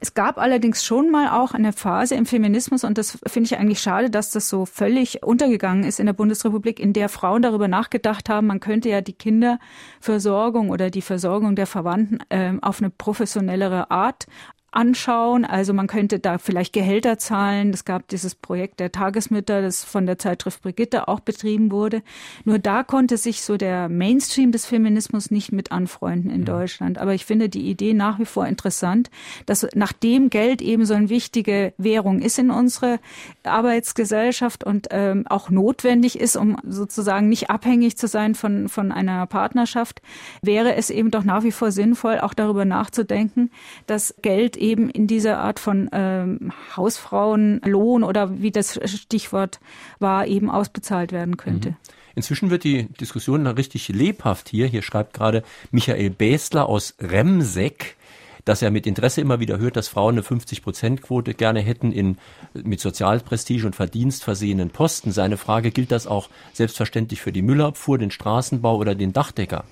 Es 0.00 0.14
gab 0.14 0.38
allerdings 0.38 0.84
schon 0.84 1.12
mal 1.12 1.28
auch 1.28 1.54
eine 1.54 1.72
Phase 1.72 2.16
im 2.16 2.26
Feminismus, 2.26 2.82
und 2.82 2.98
das 2.98 3.18
finde 3.24 3.46
ich 3.46 3.58
eigentlich 3.58 3.78
schade, 3.78 4.10
dass 4.10 4.30
das 4.30 4.48
so 4.48 4.66
völlig 4.66 5.22
untergegangen 5.22 5.84
ist 5.84 6.00
in 6.00 6.06
der 6.06 6.12
Bundesrepublik, 6.12 6.80
in 6.80 6.92
der 6.92 7.08
Frauen 7.08 7.42
darüber 7.42 7.68
nachgedacht 7.68 8.28
haben, 8.28 8.48
man 8.48 8.58
könnte 8.58 8.88
ja 8.88 9.00
die 9.00 9.12
Kinderversorgung 9.12 10.70
oder 10.70 10.90
die 10.90 11.02
Versorgung 11.02 11.54
der 11.54 11.68
Verwandten 11.68 12.18
äh, 12.30 12.54
auf 12.62 12.80
eine 12.80 12.90
professionellere 12.90 13.92
Art 13.92 14.26
anschauen. 14.72 15.44
Also 15.44 15.74
man 15.74 15.86
könnte 15.86 16.18
da 16.18 16.38
vielleicht 16.38 16.72
Gehälter 16.72 17.18
zahlen. 17.18 17.70
Es 17.70 17.84
gab 17.84 18.08
dieses 18.08 18.34
Projekt 18.34 18.80
der 18.80 18.90
Tagesmütter, 18.90 19.60
das 19.62 19.84
von 19.84 20.06
der 20.06 20.18
Zeitschrift 20.18 20.62
Brigitte 20.62 21.08
auch 21.08 21.20
betrieben 21.20 21.70
wurde. 21.70 22.02
Nur 22.44 22.58
da 22.58 22.82
konnte 22.82 23.18
sich 23.18 23.42
so 23.42 23.56
der 23.56 23.88
Mainstream 23.88 24.50
des 24.50 24.64
Feminismus 24.64 25.30
nicht 25.30 25.52
mit 25.52 25.72
anfreunden 25.72 26.30
in 26.30 26.40
ja. 26.40 26.46
Deutschland. 26.46 26.98
Aber 26.98 27.12
ich 27.12 27.26
finde 27.26 27.50
die 27.50 27.68
Idee 27.68 27.92
nach 27.92 28.18
wie 28.18 28.24
vor 28.24 28.46
interessant, 28.46 29.10
dass 29.44 29.66
nachdem 29.74 30.30
Geld 30.30 30.62
eben 30.62 30.86
so 30.86 30.94
eine 30.94 31.10
wichtige 31.10 31.74
Währung 31.76 32.22
ist 32.22 32.38
in 32.38 32.50
unserer 32.50 32.98
Arbeitsgesellschaft 33.44 34.64
und 34.64 34.88
ähm, 34.90 35.26
auch 35.28 35.50
notwendig 35.50 36.18
ist, 36.18 36.36
um 36.36 36.56
sozusagen 36.66 37.28
nicht 37.28 37.50
abhängig 37.50 37.98
zu 37.98 38.06
sein 38.06 38.34
von, 38.34 38.68
von 38.68 38.90
einer 38.90 39.26
Partnerschaft, 39.26 40.00
wäre 40.40 40.74
es 40.76 40.88
eben 40.88 41.10
doch 41.10 41.24
nach 41.24 41.44
wie 41.44 41.52
vor 41.52 41.70
sinnvoll, 41.72 42.20
auch 42.20 42.32
darüber 42.32 42.64
nachzudenken, 42.64 43.50
dass 43.86 44.14
Geld 44.22 44.56
eben 44.62 44.88
in 44.88 45.06
dieser 45.06 45.38
Art 45.38 45.58
von 45.58 45.90
ähm, 45.92 46.52
Hausfrauenlohn 46.76 48.04
oder 48.04 48.40
wie 48.40 48.52
das 48.52 48.80
Stichwort 48.84 49.60
war, 49.98 50.26
eben 50.26 50.50
ausbezahlt 50.50 51.12
werden 51.12 51.36
könnte. 51.36 51.70
Mhm. 51.70 51.76
Inzwischen 52.14 52.50
wird 52.50 52.64
die 52.64 52.84
Diskussion 52.84 53.46
richtig 53.46 53.88
lebhaft 53.88 54.48
hier. 54.48 54.66
Hier 54.66 54.82
schreibt 54.82 55.14
gerade 55.14 55.42
Michael 55.70 56.10
Bäsler 56.10 56.68
aus 56.68 56.94
Remseck, 57.00 57.96
dass 58.44 58.60
er 58.60 58.70
mit 58.70 58.86
Interesse 58.86 59.20
immer 59.20 59.40
wieder 59.40 59.58
hört, 59.58 59.76
dass 59.76 59.88
Frauen 59.88 60.14
eine 60.14 60.22
50-Prozent-Quote 60.22 61.34
gerne 61.34 61.60
hätten 61.60 61.92
in 61.92 62.18
mit 62.54 62.80
Sozialprestige 62.80 63.66
und 63.66 63.76
Verdienst 63.76 64.24
versehenen 64.24 64.70
Posten. 64.70 65.12
Seine 65.12 65.36
Frage 65.36 65.70
gilt 65.70 65.92
das 65.92 66.06
auch 66.06 66.28
selbstverständlich 66.52 67.20
für 67.20 67.32
die 67.32 67.42
Müllabfuhr, 67.42 67.98
den 67.98 68.10
Straßenbau 68.10 68.76
oder 68.76 68.94
den 68.94 69.12
Dachdecker. 69.12 69.64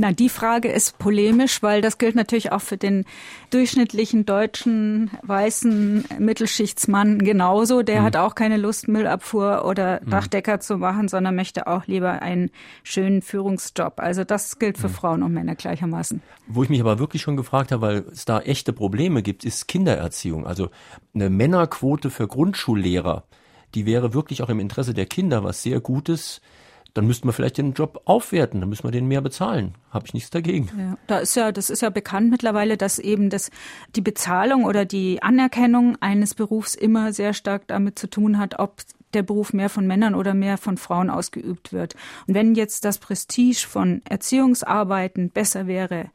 Na, 0.00 0.12
die 0.12 0.28
Frage 0.28 0.68
ist 0.68 0.96
polemisch, 1.00 1.60
weil 1.60 1.82
das 1.82 1.98
gilt 1.98 2.14
natürlich 2.14 2.52
auch 2.52 2.60
für 2.60 2.76
den 2.76 3.04
durchschnittlichen 3.50 4.24
deutschen 4.24 5.10
weißen 5.22 6.04
Mittelschichtsmann 6.20 7.18
genauso. 7.18 7.82
Der 7.82 8.02
mhm. 8.02 8.04
hat 8.04 8.16
auch 8.16 8.36
keine 8.36 8.58
Lust, 8.58 8.86
Müllabfuhr 8.86 9.64
oder 9.64 10.00
mhm. 10.00 10.10
Dachdecker 10.10 10.60
zu 10.60 10.76
machen, 10.76 11.08
sondern 11.08 11.34
möchte 11.34 11.66
auch 11.66 11.88
lieber 11.88 12.22
einen 12.22 12.52
schönen 12.84 13.22
Führungsjob. 13.22 13.94
Also 13.98 14.22
das 14.22 14.60
gilt 14.60 14.78
für 14.78 14.86
mhm. 14.86 14.92
Frauen 14.92 15.22
und 15.24 15.32
Männer 15.32 15.56
gleichermaßen. 15.56 16.22
Wo 16.46 16.62
ich 16.62 16.68
mich 16.68 16.80
aber 16.80 17.00
wirklich 17.00 17.22
schon 17.22 17.36
gefragt 17.36 17.72
habe, 17.72 17.82
weil 17.82 18.04
es 18.12 18.24
da 18.24 18.38
echte 18.38 18.72
Probleme 18.72 19.24
gibt, 19.24 19.44
ist 19.44 19.66
Kindererziehung. 19.66 20.46
Also 20.46 20.70
eine 21.12 21.28
Männerquote 21.28 22.10
für 22.10 22.28
Grundschullehrer, 22.28 23.24
die 23.74 23.84
wäre 23.84 24.14
wirklich 24.14 24.42
auch 24.44 24.48
im 24.48 24.60
Interesse 24.60 24.94
der 24.94 25.06
Kinder 25.06 25.42
was 25.42 25.64
sehr 25.64 25.80
Gutes 25.80 26.40
dann 26.94 27.06
müssten 27.06 27.28
wir 27.28 27.32
vielleicht 27.32 27.58
den 27.58 27.74
Job 27.74 28.02
aufwerten, 28.06 28.60
dann 28.60 28.68
müssen 28.68 28.84
wir 28.84 28.90
den 28.90 29.06
mehr 29.06 29.20
bezahlen. 29.20 29.74
Habe 29.90 30.06
ich 30.06 30.14
nichts 30.14 30.30
dagegen. 30.30 30.70
Ja, 30.76 30.98
da 31.06 31.18
ist 31.18 31.36
ja, 31.36 31.52
das 31.52 31.70
ist 31.70 31.82
ja 31.82 31.90
bekannt 31.90 32.30
mittlerweile, 32.30 32.76
dass 32.76 32.98
eben 32.98 33.30
das, 33.30 33.50
die 33.94 34.00
Bezahlung 34.00 34.64
oder 34.64 34.84
die 34.84 35.22
Anerkennung 35.22 35.96
eines 36.00 36.34
Berufs 36.34 36.74
immer 36.74 37.12
sehr 37.12 37.34
stark 37.34 37.66
damit 37.66 37.98
zu 37.98 38.08
tun 38.08 38.38
hat, 38.38 38.58
ob 38.58 38.82
der 39.14 39.22
Beruf 39.22 39.52
mehr 39.52 39.70
von 39.70 39.86
Männern 39.86 40.14
oder 40.14 40.34
mehr 40.34 40.58
von 40.58 40.76
Frauen 40.76 41.10
ausgeübt 41.10 41.72
wird. 41.72 41.94
Und 42.26 42.34
wenn 42.34 42.54
jetzt 42.54 42.84
das 42.84 42.98
Prestige 42.98 43.66
von 43.66 44.02
Erziehungsarbeiten 44.08 45.30
besser 45.30 45.66
wäre, 45.66 46.10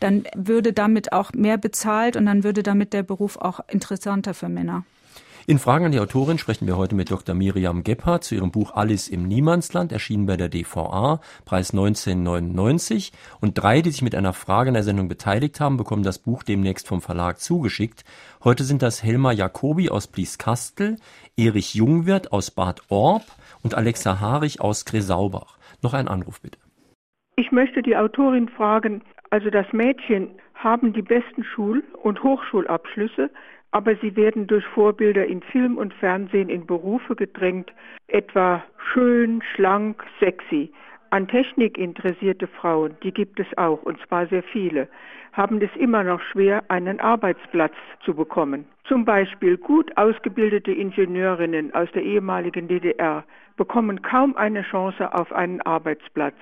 dann 0.00 0.24
würde 0.34 0.72
damit 0.72 1.12
auch 1.12 1.32
mehr 1.32 1.58
bezahlt 1.58 2.16
und 2.16 2.26
dann 2.26 2.44
würde 2.44 2.62
damit 2.62 2.92
der 2.92 3.02
Beruf 3.02 3.36
auch 3.36 3.60
interessanter 3.68 4.34
für 4.34 4.48
Männer. 4.48 4.84
In 5.50 5.58
Fragen 5.58 5.86
an 5.86 5.92
die 5.92 6.00
Autorin 6.00 6.36
sprechen 6.36 6.66
wir 6.66 6.76
heute 6.76 6.94
mit 6.94 7.10
Dr. 7.10 7.34
Miriam 7.34 7.82
Gebhardt 7.82 8.22
zu 8.22 8.34
ihrem 8.34 8.50
Buch 8.50 8.74
Alice 8.74 9.08
im 9.08 9.26
Niemandsland, 9.26 9.92
erschienen 9.92 10.26
bei 10.26 10.36
der 10.36 10.50
DVA, 10.50 11.22
Preis 11.46 11.70
1999. 11.70 13.12
Und 13.40 13.54
drei, 13.54 13.80
die 13.80 13.88
sich 13.88 14.02
mit 14.02 14.14
einer 14.14 14.34
Frage 14.34 14.68
in 14.68 14.74
der 14.74 14.82
Sendung 14.82 15.08
beteiligt 15.08 15.58
haben, 15.58 15.78
bekommen 15.78 16.02
das 16.02 16.18
Buch 16.18 16.42
demnächst 16.42 16.86
vom 16.86 17.00
Verlag 17.00 17.40
zugeschickt. 17.40 18.04
Heute 18.44 18.62
sind 18.62 18.82
das 18.82 19.02
Helma 19.02 19.32
Jacobi 19.32 19.88
aus 19.88 20.06
Blieskastel, 20.08 20.96
Erich 21.34 21.74
Jungwirth 21.74 22.30
aus 22.30 22.50
Bad 22.50 22.82
Orb 22.90 23.22
und 23.62 23.74
Alexa 23.74 24.20
Harich 24.20 24.60
aus 24.60 24.84
Gresaubach. 24.84 25.56
Noch 25.80 25.94
ein 25.94 26.08
Anruf 26.08 26.42
bitte. 26.42 26.58
Ich 27.36 27.52
möchte 27.52 27.80
die 27.80 27.96
Autorin 27.96 28.50
fragen, 28.50 29.00
also 29.30 29.48
das 29.48 29.72
Mädchen 29.72 30.28
haben 30.54 30.92
die 30.92 31.00
besten 31.00 31.42
Schul- 31.42 31.84
und 32.02 32.22
Hochschulabschlüsse, 32.22 33.30
aber 33.70 33.96
sie 33.96 34.16
werden 34.16 34.46
durch 34.46 34.64
Vorbilder 34.66 35.26
in 35.26 35.42
Film 35.42 35.76
und 35.76 35.92
Fernsehen 35.94 36.48
in 36.48 36.66
Berufe 36.66 37.14
gedrängt, 37.14 37.72
etwa 38.06 38.64
schön, 38.92 39.42
schlank, 39.54 40.02
sexy. 40.20 40.72
An 41.10 41.26
Technik 41.28 41.78
interessierte 41.78 42.46
Frauen, 42.46 42.96
die 43.02 43.12
gibt 43.12 43.40
es 43.40 43.46
auch, 43.56 43.82
und 43.82 43.98
zwar 44.06 44.26
sehr 44.26 44.42
viele, 44.42 44.88
haben 45.32 45.60
es 45.62 45.70
immer 45.76 46.02
noch 46.04 46.20
schwer, 46.20 46.64
einen 46.68 47.00
Arbeitsplatz 47.00 47.74
zu 48.04 48.14
bekommen. 48.14 48.66
Zum 48.84 49.04
Beispiel 49.04 49.56
gut 49.56 49.96
ausgebildete 49.96 50.72
Ingenieurinnen 50.72 51.74
aus 51.74 51.90
der 51.92 52.02
ehemaligen 52.02 52.68
DDR 52.68 53.24
bekommen 53.56 54.02
kaum 54.02 54.36
eine 54.36 54.62
Chance 54.62 55.12
auf 55.14 55.32
einen 55.32 55.60
Arbeitsplatz. 55.62 56.36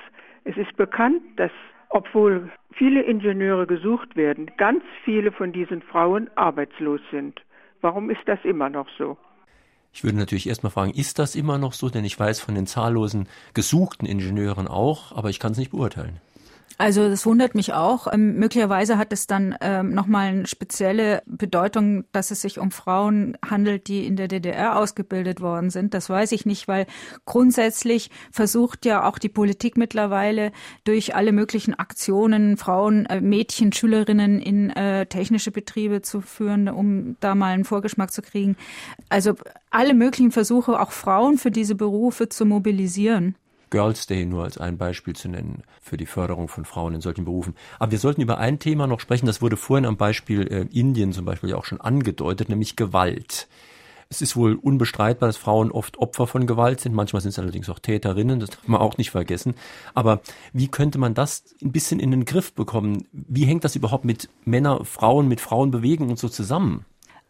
Es 0.44 0.56
ist 0.56 0.76
bekannt, 0.76 1.22
dass 1.36 1.50
obwohl 1.96 2.50
viele 2.72 3.00
Ingenieure 3.02 3.66
gesucht 3.66 4.16
werden, 4.16 4.50
ganz 4.58 4.84
viele 5.02 5.32
von 5.32 5.50
diesen 5.52 5.80
Frauen 5.80 6.28
arbeitslos 6.34 7.00
sind. 7.10 7.40
Warum 7.80 8.10
ist 8.10 8.20
das 8.26 8.38
immer 8.44 8.68
noch 8.68 8.86
so? 8.98 9.16
Ich 9.94 10.04
würde 10.04 10.18
natürlich 10.18 10.46
erstmal 10.46 10.72
fragen, 10.72 10.90
ist 10.90 11.18
das 11.18 11.34
immer 11.34 11.56
noch 11.56 11.72
so? 11.72 11.88
Denn 11.88 12.04
ich 12.04 12.20
weiß 12.20 12.40
von 12.40 12.54
den 12.54 12.66
zahllosen 12.66 13.28
gesuchten 13.54 14.06
Ingenieuren 14.06 14.68
auch, 14.68 15.16
aber 15.16 15.30
ich 15.30 15.40
kann 15.40 15.52
es 15.52 15.58
nicht 15.58 15.70
beurteilen. 15.70 16.20
Also 16.78 17.08
das 17.08 17.24
wundert 17.24 17.54
mich 17.54 17.72
auch. 17.72 18.06
Ähm, 18.12 18.36
möglicherweise 18.36 18.98
hat 18.98 19.12
es 19.12 19.26
dann 19.26 19.56
ähm, 19.62 19.94
nochmal 19.94 20.28
eine 20.28 20.46
spezielle 20.46 21.22
Bedeutung, 21.24 22.04
dass 22.12 22.30
es 22.30 22.42
sich 22.42 22.58
um 22.58 22.70
Frauen 22.70 23.38
handelt, 23.48 23.88
die 23.88 24.06
in 24.06 24.16
der 24.16 24.28
DDR 24.28 24.78
ausgebildet 24.78 25.40
worden 25.40 25.70
sind. 25.70 25.94
Das 25.94 26.10
weiß 26.10 26.32
ich 26.32 26.44
nicht, 26.44 26.68
weil 26.68 26.86
grundsätzlich 27.24 28.10
versucht 28.30 28.84
ja 28.84 29.08
auch 29.08 29.18
die 29.18 29.30
Politik 29.30 29.78
mittlerweile 29.78 30.52
durch 30.84 31.14
alle 31.14 31.32
möglichen 31.32 31.72
Aktionen 31.72 32.58
Frauen, 32.58 33.06
äh, 33.06 33.22
Mädchen, 33.22 33.72
Schülerinnen 33.72 34.38
in 34.38 34.68
äh, 34.70 35.06
technische 35.06 35.52
Betriebe 35.52 36.02
zu 36.02 36.20
führen, 36.20 36.68
um 36.68 37.16
da 37.20 37.34
mal 37.34 37.54
einen 37.54 37.64
Vorgeschmack 37.64 38.12
zu 38.12 38.20
kriegen. 38.20 38.54
Also 39.08 39.34
alle 39.70 39.94
möglichen 39.94 40.30
Versuche, 40.30 40.78
auch 40.78 40.92
Frauen 40.92 41.38
für 41.38 41.50
diese 41.50 41.74
Berufe 41.74 42.28
zu 42.28 42.44
mobilisieren. 42.44 43.34
Girls 43.70 44.06
Day 44.06 44.24
nur 44.26 44.44
als 44.44 44.58
ein 44.58 44.78
Beispiel 44.78 45.14
zu 45.14 45.28
nennen 45.28 45.62
für 45.80 45.96
die 45.96 46.06
Förderung 46.06 46.48
von 46.48 46.64
Frauen 46.64 46.94
in 46.94 47.00
solchen 47.00 47.24
Berufen. 47.24 47.54
Aber 47.78 47.92
wir 47.92 47.98
sollten 47.98 48.20
über 48.20 48.38
ein 48.38 48.58
Thema 48.58 48.86
noch 48.86 49.00
sprechen, 49.00 49.26
das 49.26 49.42
wurde 49.42 49.56
vorhin 49.56 49.86
am 49.86 49.96
Beispiel 49.96 50.46
äh, 50.46 50.66
Indien 50.78 51.12
zum 51.12 51.24
Beispiel 51.24 51.50
ja 51.50 51.56
auch 51.56 51.64
schon 51.64 51.80
angedeutet, 51.80 52.48
nämlich 52.48 52.76
Gewalt. 52.76 53.48
Es 54.08 54.22
ist 54.22 54.36
wohl 54.36 54.54
unbestreitbar, 54.54 55.28
dass 55.28 55.36
Frauen 55.36 55.72
oft 55.72 55.98
Opfer 55.98 56.28
von 56.28 56.46
Gewalt 56.46 56.80
sind. 56.80 56.94
Manchmal 56.94 57.22
sind 57.22 57.30
es 57.30 57.38
allerdings 57.38 57.68
auch 57.68 57.80
Täterinnen, 57.80 58.38
das 58.38 58.50
darf 58.50 58.68
man 58.68 58.80
auch 58.80 58.98
nicht 58.98 59.10
vergessen. 59.10 59.54
Aber 59.94 60.20
wie 60.52 60.68
könnte 60.68 60.98
man 60.98 61.14
das 61.14 61.56
ein 61.60 61.72
bisschen 61.72 61.98
in 61.98 62.12
den 62.12 62.24
Griff 62.24 62.52
bekommen? 62.52 63.08
Wie 63.12 63.46
hängt 63.46 63.64
das 63.64 63.74
überhaupt 63.74 64.04
mit 64.04 64.28
Männer, 64.44 64.84
Frauen, 64.84 65.26
mit 65.26 65.40
Frauenbewegung 65.40 66.08
und 66.08 66.18
so 66.20 66.28
zusammen? 66.28 66.84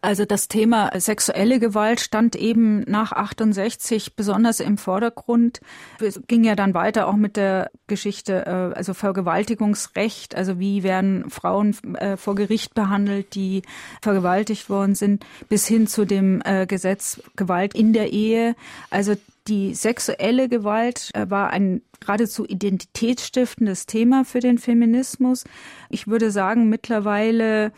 Also 0.06 0.24
das 0.24 0.46
Thema 0.46 0.92
sexuelle 1.00 1.58
Gewalt 1.58 1.98
stand 1.98 2.36
eben 2.36 2.82
nach 2.82 3.10
68 3.10 4.14
besonders 4.14 4.60
im 4.60 4.78
Vordergrund. 4.78 5.60
Es 5.98 6.20
ging 6.28 6.44
ja 6.44 6.54
dann 6.54 6.74
weiter 6.74 7.08
auch 7.08 7.16
mit 7.16 7.36
der 7.36 7.72
Geschichte, 7.88 8.46
äh, 8.46 8.78
also 8.78 8.94
Vergewaltigungsrecht, 8.94 10.36
also 10.36 10.60
wie 10.60 10.84
werden 10.84 11.28
Frauen 11.28 11.76
äh, 11.94 12.16
vor 12.16 12.36
Gericht 12.36 12.72
behandelt, 12.72 13.34
die 13.34 13.62
vergewaltigt 14.00 14.70
worden 14.70 14.94
sind, 14.94 15.26
bis 15.48 15.66
hin 15.66 15.88
zu 15.88 16.04
dem 16.04 16.40
äh, 16.44 16.66
Gesetz 16.66 17.20
Gewalt 17.34 17.74
in 17.74 17.92
der 17.92 18.12
Ehe. 18.12 18.54
Also 18.90 19.16
die 19.48 19.74
sexuelle 19.74 20.48
Gewalt 20.48 21.10
war 21.14 21.50
ein 21.50 21.82
geradezu 21.98 22.44
identitätsstiftendes 22.46 23.86
Thema 23.86 24.24
für 24.24 24.40
den 24.40 24.58
Feminismus. 24.58 25.42
Ich 25.88 26.06
würde 26.06 26.30
sagen, 26.30 26.68
mittlerweile 26.68 27.72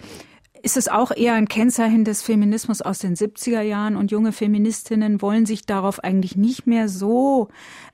ist 0.62 0.76
es 0.76 0.88
auch 0.88 1.10
eher 1.14 1.34
ein 1.34 1.48
Kennzeichen 1.48 2.04
des 2.04 2.22
Feminismus 2.22 2.82
aus 2.82 2.98
den 2.98 3.14
70er 3.14 3.60
Jahren 3.60 3.96
und 3.96 4.10
junge 4.10 4.32
Feministinnen 4.32 5.22
wollen 5.22 5.46
sich 5.46 5.66
darauf 5.66 6.02
eigentlich 6.02 6.36
nicht 6.36 6.66
mehr 6.66 6.88
so 6.88 7.48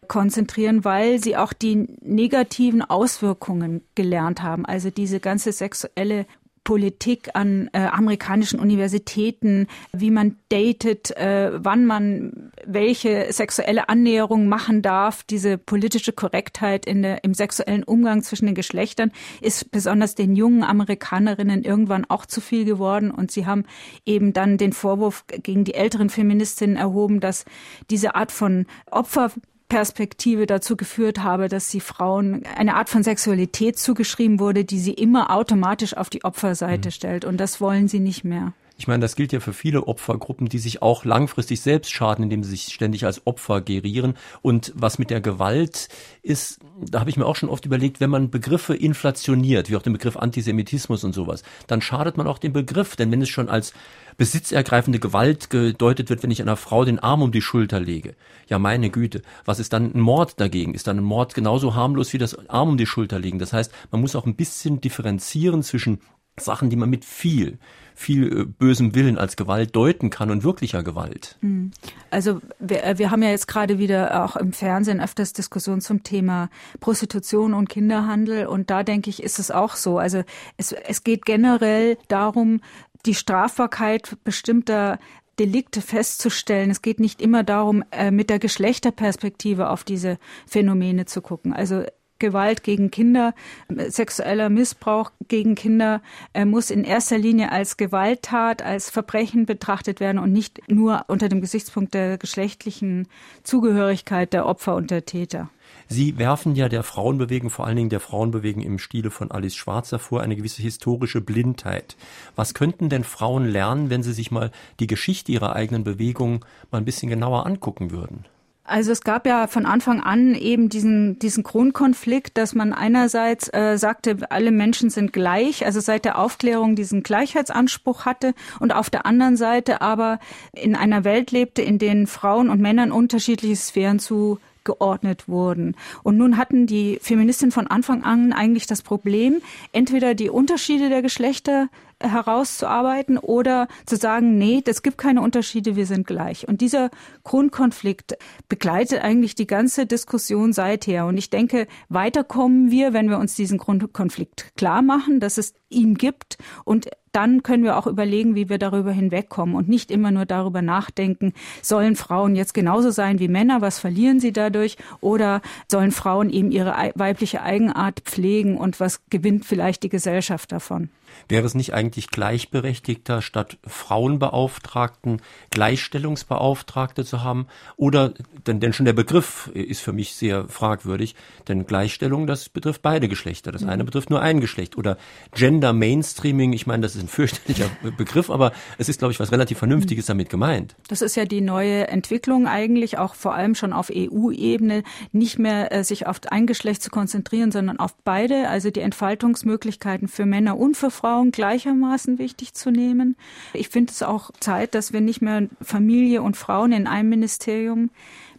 konzentrieren, 0.08 0.84
weil 0.84 1.22
sie 1.22 1.36
auch 1.36 1.52
die 1.52 1.88
negativen 2.00 2.82
Auswirkungen 2.82 3.82
gelernt 3.94 4.42
haben. 4.42 4.66
Also 4.66 4.90
diese 4.90 5.20
ganze 5.20 5.52
sexuelle 5.52 6.26
Politik 6.64 7.30
an 7.34 7.68
äh, 7.72 7.80
amerikanischen 7.80 8.58
Universitäten, 8.58 9.68
wie 9.92 10.10
man 10.10 10.36
datet, 10.48 11.16
äh, 11.16 11.50
wann 11.54 11.84
man 11.84 12.50
welche 12.64 13.32
sexuelle 13.32 13.88
Annäherung 13.90 14.48
machen 14.48 14.80
darf. 14.80 15.22
Diese 15.22 15.58
politische 15.58 16.12
Korrektheit 16.12 16.86
in 16.86 17.02
der, 17.02 17.22
im 17.22 17.34
sexuellen 17.34 17.84
Umgang 17.84 18.22
zwischen 18.22 18.46
den 18.46 18.54
Geschlechtern 18.54 19.12
ist 19.42 19.70
besonders 19.70 20.14
den 20.14 20.34
jungen 20.34 20.64
Amerikanerinnen 20.64 21.64
irgendwann 21.64 22.06
auch 22.08 22.24
zu 22.24 22.40
viel 22.40 22.64
geworden. 22.64 23.10
Und 23.10 23.30
sie 23.30 23.46
haben 23.46 23.64
eben 24.06 24.32
dann 24.32 24.56
den 24.56 24.72
Vorwurf 24.72 25.24
gegen 25.28 25.64
die 25.64 25.74
älteren 25.74 26.08
Feministinnen 26.08 26.76
erhoben, 26.76 27.20
dass 27.20 27.44
diese 27.90 28.14
Art 28.14 28.32
von 28.32 28.66
Opfer 28.90 29.30
Perspektive 29.68 30.46
dazu 30.46 30.76
geführt 30.76 31.22
habe, 31.22 31.48
dass 31.48 31.70
sie 31.70 31.80
Frauen 31.80 32.44
eine 32.56 32.76
Art 32.76 32.88
von 32.88 33.02
Sexualität 33.02 33.78
zugeschrieben 33.78 34.38
wurde, 34.38 34.64
die 34.64 34.78
sie 34.78 34.92
immer 34.92 35.30
automatisch 35.30 35.96
auf 35.96 36.10
die 36.10 36.24
Opferseite 36.24 36.88
mhm. 36.88 36.92
stellt. 36.92 37.24
Und 37.24 37.38
das 37.38 37.60
wollen 37.60 37.88
sie 37.88 38.00
nicht 38.00 38.24
mehr. 38.24 38.52
Ich 38.76 38.88
meine, 38.88 39.02
das 39.02 39.14
gilt 39.14 39.32
ja 39.32 39.38
für 39.38 39.52
viele 39.52 39.86
Opfergruppen, 39.86 40.48
die 40.48 40.58
sich 40.58 40.82
auch 40.82 41.04
langfristig 41.04 41.60
selbst 41.60 41.92
schaden, 41.92 42.24
indem 42.24 42.42
sie 42.42 42.50
sich 42.50 42.74
ständig 42.74 43.06
als 43.06 43.24
Opfer 43.24 43.60
gerieren. 43.60 44.14
Und 44.42 44.72
was 44.74 44.98
mit 44.98 45.10
der 45.10 45.20
Gewalt 45.20 45.88
ist, 46.22 46.58
da 46.90 46.98
habe 46.98 47.08
ich 47.08 47.16
mir 47.16 47.24
auch 47.24 47.36
schon 47.36 47.48
oft 47.48 47.64
überlegt, 47.64 48.00
wenn 48.00 48.10
man 48.10 48.30
Begriffe 48.30 48.74
inflationiert, 48.74 49.70
wie 49.70 49.76
auch 49.76 49.82
den 49.82 49.92
Begriff 49.92 50.16
Antisemitismus 50.16 51.04
und 51.04 51.12
sowas, 51.12 51.44
dann 51.68 51.82
schadet 51.82 52.16
man 52.16 52.26
auch 52.26 52.38
dem 52.38 52.52
Begriff. 52.52 52.96
Denn 52.96 53.12
wenn 53.12 53.22
es 53.22 53.28
schon 53.28 53.48
als 53.48 53.72
besitzergreifende 54.16 54.98
Gewalt 54.98 55.50
gedeutet 55.50 56.10
wird, 56.10 56.24
wenn 56.24 56.32
ich 56.32 56.42
einer 56.42 56.56
Frau 56.56 56.84
den 56.84 56.98
Arm 56.98 57.22
um 57.22 57.30
die 57.30 57.42
Schulter 57.42 57.78
lege, 57.78 58.16
ja 58.48 58.58
meine 58.58 58.90
Güte, 58.90 59.22
was 59.44 59.60
ist 59.60 59.72
dann 59.72 59.94
ein 59.94 60.00
Mord 60.00 60.40
dagegen? 60.40 60.74
Ist 60.74 60.88
dann 60.88 60.98
ein 60.98 61.04
Mord 61.04 61.34
genauso 61.34 61.76
harmlos 61.76 62.12
wie 62.12 62.18
das 62.18 62.48
Arm 62.48 62.70
um 62.70 62.76
die 62.76 62.86
Schulter 62.86 63.20
legen? 63.20 63.38
Das 63.38 63.52
heißt, 63.52 63.72
man 63.92 64.00
muss 64.00 64.16
auch 64.16 64.26
ein 64.26 64.36
bisschen 64.36 64.80
differenzieren 64.80 65.62
zwischen 65.62 66.00
Sachen, 66.38 66.70
die 66.70 66.76
man 66.76 66.90
mit 66.90 67.04
viel, 67.04 67.58
viel 67.94 68.40
äh, 68.40 68.44
bösem 68.44 68.94
Willen 68.94 69.18
als 69.18 69.36
Gewalt 69.36 69.74
deuten 69.76 70.10
kann 70.10 70.30
und 70.30 70.42
wirklicher 70.42 70.82
Gewalt. 70.82 71.36
Hm. 71.40 71.70
Also 72.10 72.40
wir, 72.58 72.84
äh, 72.84 72.98
wir 72.98 73.10
haben 73.10 73.22
ja 73.22 73.30
jetzt 73.30 73.46
gerade 73.46 73.78
wieder 73.78 74.24
auch 74.24 74.36
im 74.36 74.52
Fernsehen 74.52 75.00
öfters 75.00 75.32
Diskussionen 75.32 75.80
zum 75.80 76.02
Thema 76.02 76.50
Prostitution 76.80 77.54
und 77.54 77.68
Kinderhandel 77.68 78.46
und 78.46 78.70
da 78.70 78.82
denke 78.82 79.10
ich, 79.10 79.22
ist 79.22 79.38
es 79.38 79.50
auch 79.50 79.76
so. 79.76 79.98
Also 79.98 80.24
es, 80.56 80.72
es 80.72 81.04
geht 81.04 81.24
generell 81.24 81.96
darum, 82.08 82.60
die 83.06 83.14
Strafbarkeit 83.14 84.16
bestimmter 84.24 84.98
Delikte 85.38 85.80
festzustellen. 85.80 86.70
Es 86.70 86.82
geht 86.82 87.00
nicht 87.00 87.20
immer 87.20 87.42
darum, 87.42 87.84
äh, 87.90 88.10
mit 88.10 88.30
der 88.30 88.38
Geschlechterperspektive 88.38 89.68
auf 89.68 89.84
diese 89.84 90.18
Phänomene 90.46 91.06
zu 91.06 91.22
gucken. 91.22 91.52
Also 91.52 91.84
Gewalt 92.18 92.62
gegen 92.62 92.90
Kinder, 92.90 93.34
sexueller 93.68 94.48
Missbrauch 94.48 95.10
gegen 95.28 95.54
Kinder 95.54 96.00
äh, 96.32 96.44
muss 96.44 96.70
in 96.70 96.84
erster 96.84 97.18
Linie 97.18 97.50
als 97.52 97.76
Gewalttat, 97.76 98.62
als 98.62 98.90
Verbrechen 98.90 99.46
betrachtet 99.46 100.00
werden 100.00 100.18
und 100.18 100.32
nicht 100.32 100.70
nur 100.70 101.04
unter 101.08 101.28
dem 101.28 101.40
Gesichtspunkt 101.40 101.94
der 101.94 102.18
geschlechtlichen 102.18 103.08
Zugehörigkeit 103.42 104.32
der 104.32 104.46
Opfer 104.46 104.76
und 104.76 104.90
der 104.90 105.04
Täter. 105.04 105.50
Sie 105.88 106.18
werfen 106.18 106.54
ja 106.54 106.68
der 106.68 106.82
Frauenbewegung, 106.82 107.50
vor 107.50 107.66
allen 107.66 107.76
Dingen 107.76 107.90
der 107.90 108.00
Frauenbewegung 108.00 108.62
im 108.62 108.78
Stile 108.78 109.10
von 109.10 109.30
Alice 109.30 109.54
Schwarzer 109.54 109.98
vor, 109.98 110.22
eine 110.22 110.36
gewisse 110.36 110.62
historische 110.62 111.20
Blindheit. 111.20 111.96
Was 112.36 112.54
könnten 112.54 112.88
denn 112.88 113.04
Frauen 113.04 113.46
lernen, 113.46 113.90
wenn 113.90 114.02
sie 114.02 114.12
sich 114.12 114.30
mal 114.30 114.50
die 114.80 114.86
Geschichte 114.86 115.32
ihrer 115.32 115.54
eigenen 115.54 115.84
Bewegung 115.84 116.44
mal 116.70 116.78
ein 116.78 116.84
bisschen 116.84 117.10
genauer 117.10 117.46
angucken 117.46 117.90
würden? 117.90 118.24
Also 118.66 118.92
es 118.92 119.02
gab 119.02 119.26
ja 119.26 119.46
von 119.46 119.66
Anfang 119.66 120.00
an 120.02 120.34
eben 120.34 120.70
diesen, 120.70 121.18
diesen 121.18 121.42
Grundkonflikt, 121.42 122.38
dass 122.38 122.54
man 122.54 122.72
einerseits 122.72 123.52
äh, 123.52 123.76
sagte, 123.76 124.16
alle 124.30 124.52
Menschen 124.52 124.88
sind 124.88 125.12
gleich, 125.12 125.66
also 125.66 125.80
seit 125.80 126.06
der 126.06 126.18
Aufklärung 126.18 126.74
diesen 126.74 127.02
Gleichheitsanspruch 127.02 128.06
hatte 128.06 128.32
und 128.60 128.74
auf 128.74 128.88
der 128.88 129.04
anderen 129.04 129.36
Seite 129.36 129.82
aber 129.82 130.18
in 130.54 130.76
einer 130.76 131.04
Welt 131.04 131.30
lebte, 131.30 131.60
in 131.60 131.78
denen 131.78 132.06
Frauen 132.06 132.48
und 132.48 132.62
Männern 132.62 132.90
unterschiedliche 132.90 133.56
Sphären 133.56 133.98
zu 133.98 134.38
geordnet 134.64 135.28
wurden. 135.28 135.76
Und 136.02 136.16
nun 136.16 136.36
hatten 136.36 136.66
die 136.66 136.98
Feministinnen 137.00 137.52
von 137.52 137.66
Anfang 137.66 138.02
an 138.02 138.32
eigentlich 138.32 138.66
das 138.66 138.82
Problem, 138.82 139.40
entweder 139.72 140.14
die 140.14 140.30
Unterschiede 140.30 140.88
der 140.88 141.02
Geschlechter 141.02 141.68
herauszuarbeiten 142.00 143.18
oder 143.18 143.68
zu 143.86 143.96
sagen, 143.96 144.36
nee, 144.38 144.60
das 144.64 144.82
gibt 144.82 144.98
keine 144.98 145.22
Unterschiede, 145.22 145.76
wir 145.76 145.86
sind 145.86 146.06
gleich. 146.06 146.46
Und 146.48 146.60
dieser 146.60 146.90
Grundkonflikt 147.22 148.16
begleitet 148.48 149.02
eigentlich 149.02 149.34
die 149.34 149.46
ganze 149.46 149.86
Diskussion 149.86 150.52
seither. 150.52 151.06
Und 151.06 151.16
ich 151.16 151.30
denke, 151.30 151.66
weiter 151.88 152.24
kommen 152.24 152.70
wir, 152.70 152.92
wenn 152.92 153.08
wir 153.08 153.18
uns 153.18 153.34
diesen 153.34 153.58
Grundkonflikt 153.58 154.56
klar 154.56 154.82
machen, 154.82 155.20
dass 155.20 155.38
es 155.38 155.54
ihn 155.68 155.94
gibt 155.94 156.38
und 156.64 156.88
dann 157.14 157.42
können 157.42 157.64
wir 157.64 157.76
auch 157.76 157.86
überlegen, 157.86 158.34
wie 158.34 158.48
wir 158.48 158.58
darüber 158.58 158.92
hinwegkommen 158.92 159.54
und 159.54 159.68
nicht 159.68 159.90
immer 159.90 160.10
nur 160.10 160.26
darüber 160.26 160.62
nachdenken, 160.62 161.32
sollen 161.62 161.96
Frauen 161.96 162.34
jetzt 162.34 162.54
genauso 162.54 162.90
sein 162.90 163.18
wie 163.20 163.28
Männer, 163.28 163.60
was 163.60 163.78
verlieren 163.78 164.20
sie 164.20 164.32
dadurch 164.32 164.76
oder 165.00 165.40
sollen 165.70 165.92
Frauen 165.92 166.30
eben 166.30 166.50
ihre 166.50 166.74
weibliche 166.94 167.42
Eigenart 167.42 168.00
pflegen 168.00 168.56
und 168.56 168.80
was 168.80 169.00
gewinnt 169.10 169.44
vielleicht 169.44 169.82
die 169.84 169.88
Gesellschaft 169.88 170.50
davon? 170.52 170.90
Wäre 171.28 171.46
es 171.46 171.54
nicht 171.54 171.74
eigentlich 171.74 172.08
gleichberechtigter, 172.08 173.22
statt 173.22 173.58
Frauenbeauftragten 173.66 175.22
Gleichstellungsbeauftragte 175.50 177.04
zu 177.04 177.22
haben? 177.22 177.46
Oder, 177.76 178.14
denn, 178.46 178.60
denn 178.60 178.72
schon 178.72 178.86
der 178.86 178.92
Begriff 178.92 179.50
ist 179.54 179.80
für 179.80 179.92
mich 179.92 180.14
sehr 180.14 180.48
fragwürdig, 180.48 181.14
denn 181.48 181.66
Gleichstellung, 181.66 182.26
das 182.26 182.48
betrifft 182.48 182.82
beide 182.82 183.08
Geschlechter. 183.08 183.52
Das 183.52 183.64
eine 183.64 183.82
mhm. 183.82 183.86
betrifft 183.86 184.10
nur 184.10 184.20
ein 184.20 184.40
Geschlecht. 184.40 184.76
Oder 184.76 184.96
Gender 185.34 185.72
Mainstreaming, 185.72 186.52
ich 186.52 186.66
meine, 186.66 186.82
das 186.82 186.94
ist 186.96 187.02
ein 187.02 187.08
fürchterlicher 187.08 187.70
Begriff, 187.96 188.30
aber 188.30 188.52
es 188.78 188.88
ist, 188.88 188.98
glaube 188.98 189.12
ich, 189.12 189.20
was 189.20 189.32
relativ 189.32 189.58
Vernünftiges 189.58 190.06
damit 190.06 190.28
gemeint. 190.30 190.76
Das 190.88 191.02
ist 191.02 191.16
ja 191.16 191.24
die 191.24 191.40
neue 191.40 191.88
Entwicklung 191.88 192.46
eigentlich, 192.46 192.98
auch 192.98 193.14
vor 193.14 193.34
allem 193.34 193.54
schon 193.54 193.72
auf 193.72 193.90
EU-Ebene, 193.94 194.82
nicht 195.12 195.38
mehr 195.38 195.72
äh, 195.72 195.84
sich 195.84 196.06
auf 196.06 196.20
ein 196.30 196.46
Geschlecht 196.46 196.82
zu 196.82 196.90
konzentrieren, 196.90 197.52
sondern 197.52 197.78
auf 197.78 197.94
beide, 198.04 198.48
also 198.48 198.70
die 198.70 198.80
Entfaltungsmöglichkeiten 198.80 200.08
für 200.08 200.26
Männer 200.26 200.58
und 200.58 200.76
für 200.76 200.90
Frauen 200.90 201.03
Frauen 201.04 201.32
gleichermaßen 201.32 202.18
wichtig 202.18 202.54
zu 202.54 202.70
nehmen. 202.70 203.16
Ich 203.52 203.68
finde 203.68 203.90
es 203.90 204.02
auch 204.02 204.30
Zeit, 204.40 204.74
dass 204.74 204.94
wir 204.94 205.02
nicht 205.02 205.20
mehr 205.20 205.48
Familie 205.60 206.22
und 206.22 206.34
Frauen 206.34 206.72
in 206.72 206.86
einem 206.86 207.10
Ministerium 207.10 207.90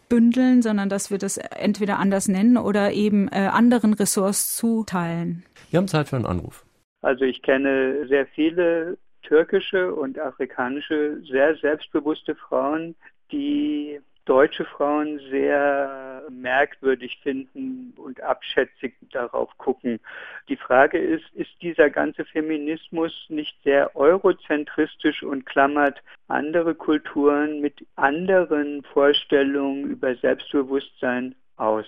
bündeln, 0.08 0.62
sondern 0.62 0.88
dass 0.88 1.12
wir 1.12 1.18
das 1.18 1.36
entweder 1.36 2.00
anders 2.00 2.26
nennen 2.26 2.56
oder 2.56 2.90
eben 2.90 3.28
äh, 3.28 3.50
anderen 3.52 3.94
Ressorts 3.94 4.56
zuteilen. 4.56 5.44
Wir 5.70 5.78
haben 5.78 5.86
Zeit 5.86 6.08
für 6.08 6.16
einen 6.16 6.26
Anruf. 6.26 6.64
Also 7.02 7.24
ich 7.24 7.40
kenne 7.42 8.04
sehr 8.08 8.26
viele 8.26 8.98
türkische 9.22 9.94
und 9.94 10.18
afrikanische 10.18 11.22
sehr 11.30 11.56
selbstbewusste 11.58 12.34
Frauen, 12.34 12.96
die 13.30 14.00
deutsche 14.26 14.64
Frauen 14.64 15.18
sehr 15.30 16.22
merkwürdig 16.30 17.18
finden 17.22 17.94
und 17.96 18.20
abschätzig 18.20 18.94
darauf 19.12 19.56
gucken. 19.56 20.00
Die 20.48 20.56
Frage 20.56 20.98
ist, 20.98 21.24
ist 21.34 21.50
dieser 21.62 21.88
ganze 21.88 22.24
Feminismus 22.24 23.12
nicht 23.28 23.56
sehr 23.62 23.94
eurozentristisch 23.96 25.22
und 25.22 25.46
klammert 25.46 26.02
andere 26.28 26.74
Kulturen 26.74 27.60
mit 27.60 27.86
anderen 27.94 28.82
Vorstellungen 28.82 29.84
über 29.84 30.14
Selbstbewusstsein 30.16 31.34
aus? 31.56 31.86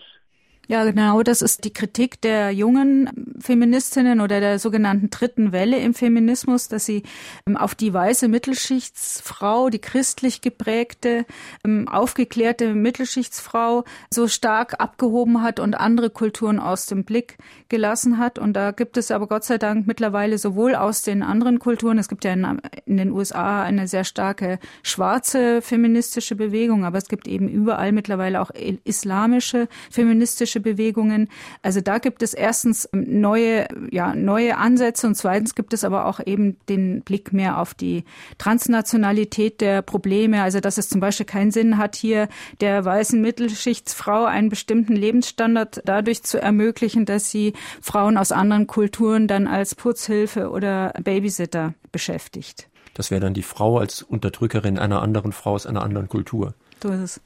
Ja, 0.71 0.85
genau, 0.85 1.23
das 1.23 1.41
ist 1.41 1.65
die 1.65 1.73
Kritik 1.73 2.21
der 2.21 2.51
jungen 2.51 3.09
Feministinnen 3.41 4.21
oder 4.21 4.39
der 4.39 4.59
sogenannten 4.59 5.09
dritten 5.09 5.51
Welle 5.51 5.79
im 5.79 5.95
Feminismus, 5.95 6.69
dass 6.69 6.85
sie 6.85 7.05
ähm, 7.47 7.57
auf 7.57 7.75
die 7.75 7.95
weiße 7.95 8.29
Mittelschichtsfrau, 8.29 9.71
die 9.71 9.79
christlich 9.79 10.43
geprägte, 10.43 11.25
ähm, 11.65 11.89
aufgeklärte 11.89 12.75
Mittelschichtsfrau 12.75 13.85
so 14.13 14.29
stark 14.29 14.79
abgehoben 14.79 15.41
hat 15.43 15.59
und 15.59 15.73
andere 15.73 16.11
Kulturen 16.11 16.59
aus 16.59 16.85
dem 16.85 17.05
Blick 17.05 17.39
gelassen 17.71 18.19
hat. 18.19 18.39
Und 18.39 18.53
da 18.53 18.73
gibt 18.73 18.99
es 18.99 19.11
aber 19.11 19.27
Gott 19.27 19.45
sei 19.45 19.57
Dank 19.57 19.87
mittlerweile 19.87 20.37
sowohl 20.37 20.75
aus 20.75 21.01
den 21.01 21.23
anderen 21.23 21.61
Kulturen, 21.61 21.97
es 21.97 22.11
gibt 22.11 22.27
ja 22.27 22.35
in, 22.35 22.61
in 22.85 22.99
den 22.99 23.11
USA 23.11 23.63
eine 23.63 23.89
sehr 23.89 24.05
starke 24.05 24.59
schwarze 24.83 25.63
feministische 25.63 26.37
Bewegung, 26.37 26.85
aber 26.85 26.99
es 26.99 27.09
gibt 27.09 27.27
eben 27.27 27.49
überall 27.49 27.93
mittlerweile 27.93 28.43
auch 28.43 28.51
islamische 28.85 29.67
feministische 29.91 30.58
feministische 30.59 30.61
Bewegungen. 30.61 31.29
Also 31.63 31.81
da 31.81 31.99
gibt 31.99 32.23
es 32.23 32.35
erstens 32.35 32.89
neue, 32.93 33.67
ja, 33.91 34.15
neue 34.15 34.57
Ansätze 34.57 35.07
und 35.07 35.15
zweitens 35.15 35.55
gibt 35.55 35.73
es 35.73 35.85
aber 35.85 36.07
auch 36.07 36.21
eben 36.25 36.57
den 36.69 37.03
Blick 37.03 37.33
mehr 37.33 37.59
auf 37.59 37.75
die 37.75 38.05
Transnationalität 38.39 39.61
der 39.61 39.83
Probleme. 39.83 40.43
Also 40.43 40.61
dass 40.61 40.79
es 40.79 40.89
zum 40.89 41.01
Beispiel 41.01 41.27
keinen 41.27 41.51
Sinn 41.51 41.79
hat, 41.79 41.97
hier 41.97 42.29
der 42.61 42.85
weißen 42.85 43.21
Mittelschichtsfrau 43.21 44.25
einen 44.25 44.49
bestimmten 44.49 44.95
Lebensstandard 44.95 45.83
dadurch 45.85 46.23
zu 46.23 46.41
ermöglichen, 46.41 47.05
dass 47.05 47.31
sie 47.31 47.55
Frauen 47.81 48.17
aus 48.17 48.33
anderen 48.33 48.67
Kulturen 48.67 49.29
dann 49.29 49.47
als 49.47 49.75
Putzhilfe 49.75 50.51
oder 50.51 50.93
Babysitter 51.03 51.75
beschäftigt. 51.93 52.69
Das 52.95 53.11
wäre 53.11 53.21
dann 53.21 53.35
die 53.35 53.43
Frau 53.43 53.79
als 53.79 54.03
Unterdrückerin 54.03 54.79
einer 54.79 55.03
anderen 55.03 55.33
Frau 55.33 55.53
aus 55.53 55.67
einer 55.67 55.83
anderen 55.83 56.09
Kultur. 56.09 56.55
So 56.83 56.91
ist 56.91 57.01
es 57.01 57.21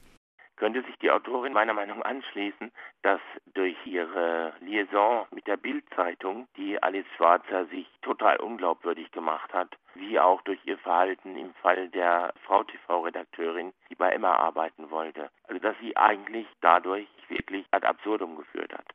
könnte 0.63 0.81
sich 0.83 0.97
die 0.99 1.11
Autorin 1.11 1.51
meiner 1.51 1.73
Meinung 1.73 2.01
anschließen, 2.03 2.71
dass 3.01 3.19
durch 3.53 3.75
ihre 3.83 4.53
Liaison 4.61 5.25
mit 5.35 5.45
der 5.45 5.57
Bildzeitung, 5.57 6.47
die 6.55 6.81
Alice 6.81 7.05
Schwarzer 7.17 7.65
sich 7.65 7.85
total 8.01 8.37
unglaubwürdig 8.37 9.11
gemacht 9.11 9.53
hat, 9.53 9.75
wie 9.95 10.17
auch 10.21 10.41
durch 10.43 10.59
ihr 10.63 10.77
Verhalten 10.77 11.35
im 11.35 11.53
Fall 11.55 11.89
der 11.89 12.33
Frau 12.45 12.63
TV-Redakteurin, 12.63 13.73
die 13.89 13.95
bei 13.95 14.11
Emma 14.11 14.37
arbeiten 14.37 14.89
wollte. 14.89 15.29
Also 15.49 15.59
dass 15.59 15.75
sie 15.81 15.97
eigentlich 15.97 16.47
dadurch 16.61 17.09
wirklich 17.27 17.65
ad 17.71 17.85
absurdum 17.85 18.37
geführt 18.37 18.71
hat. 18.71 18.85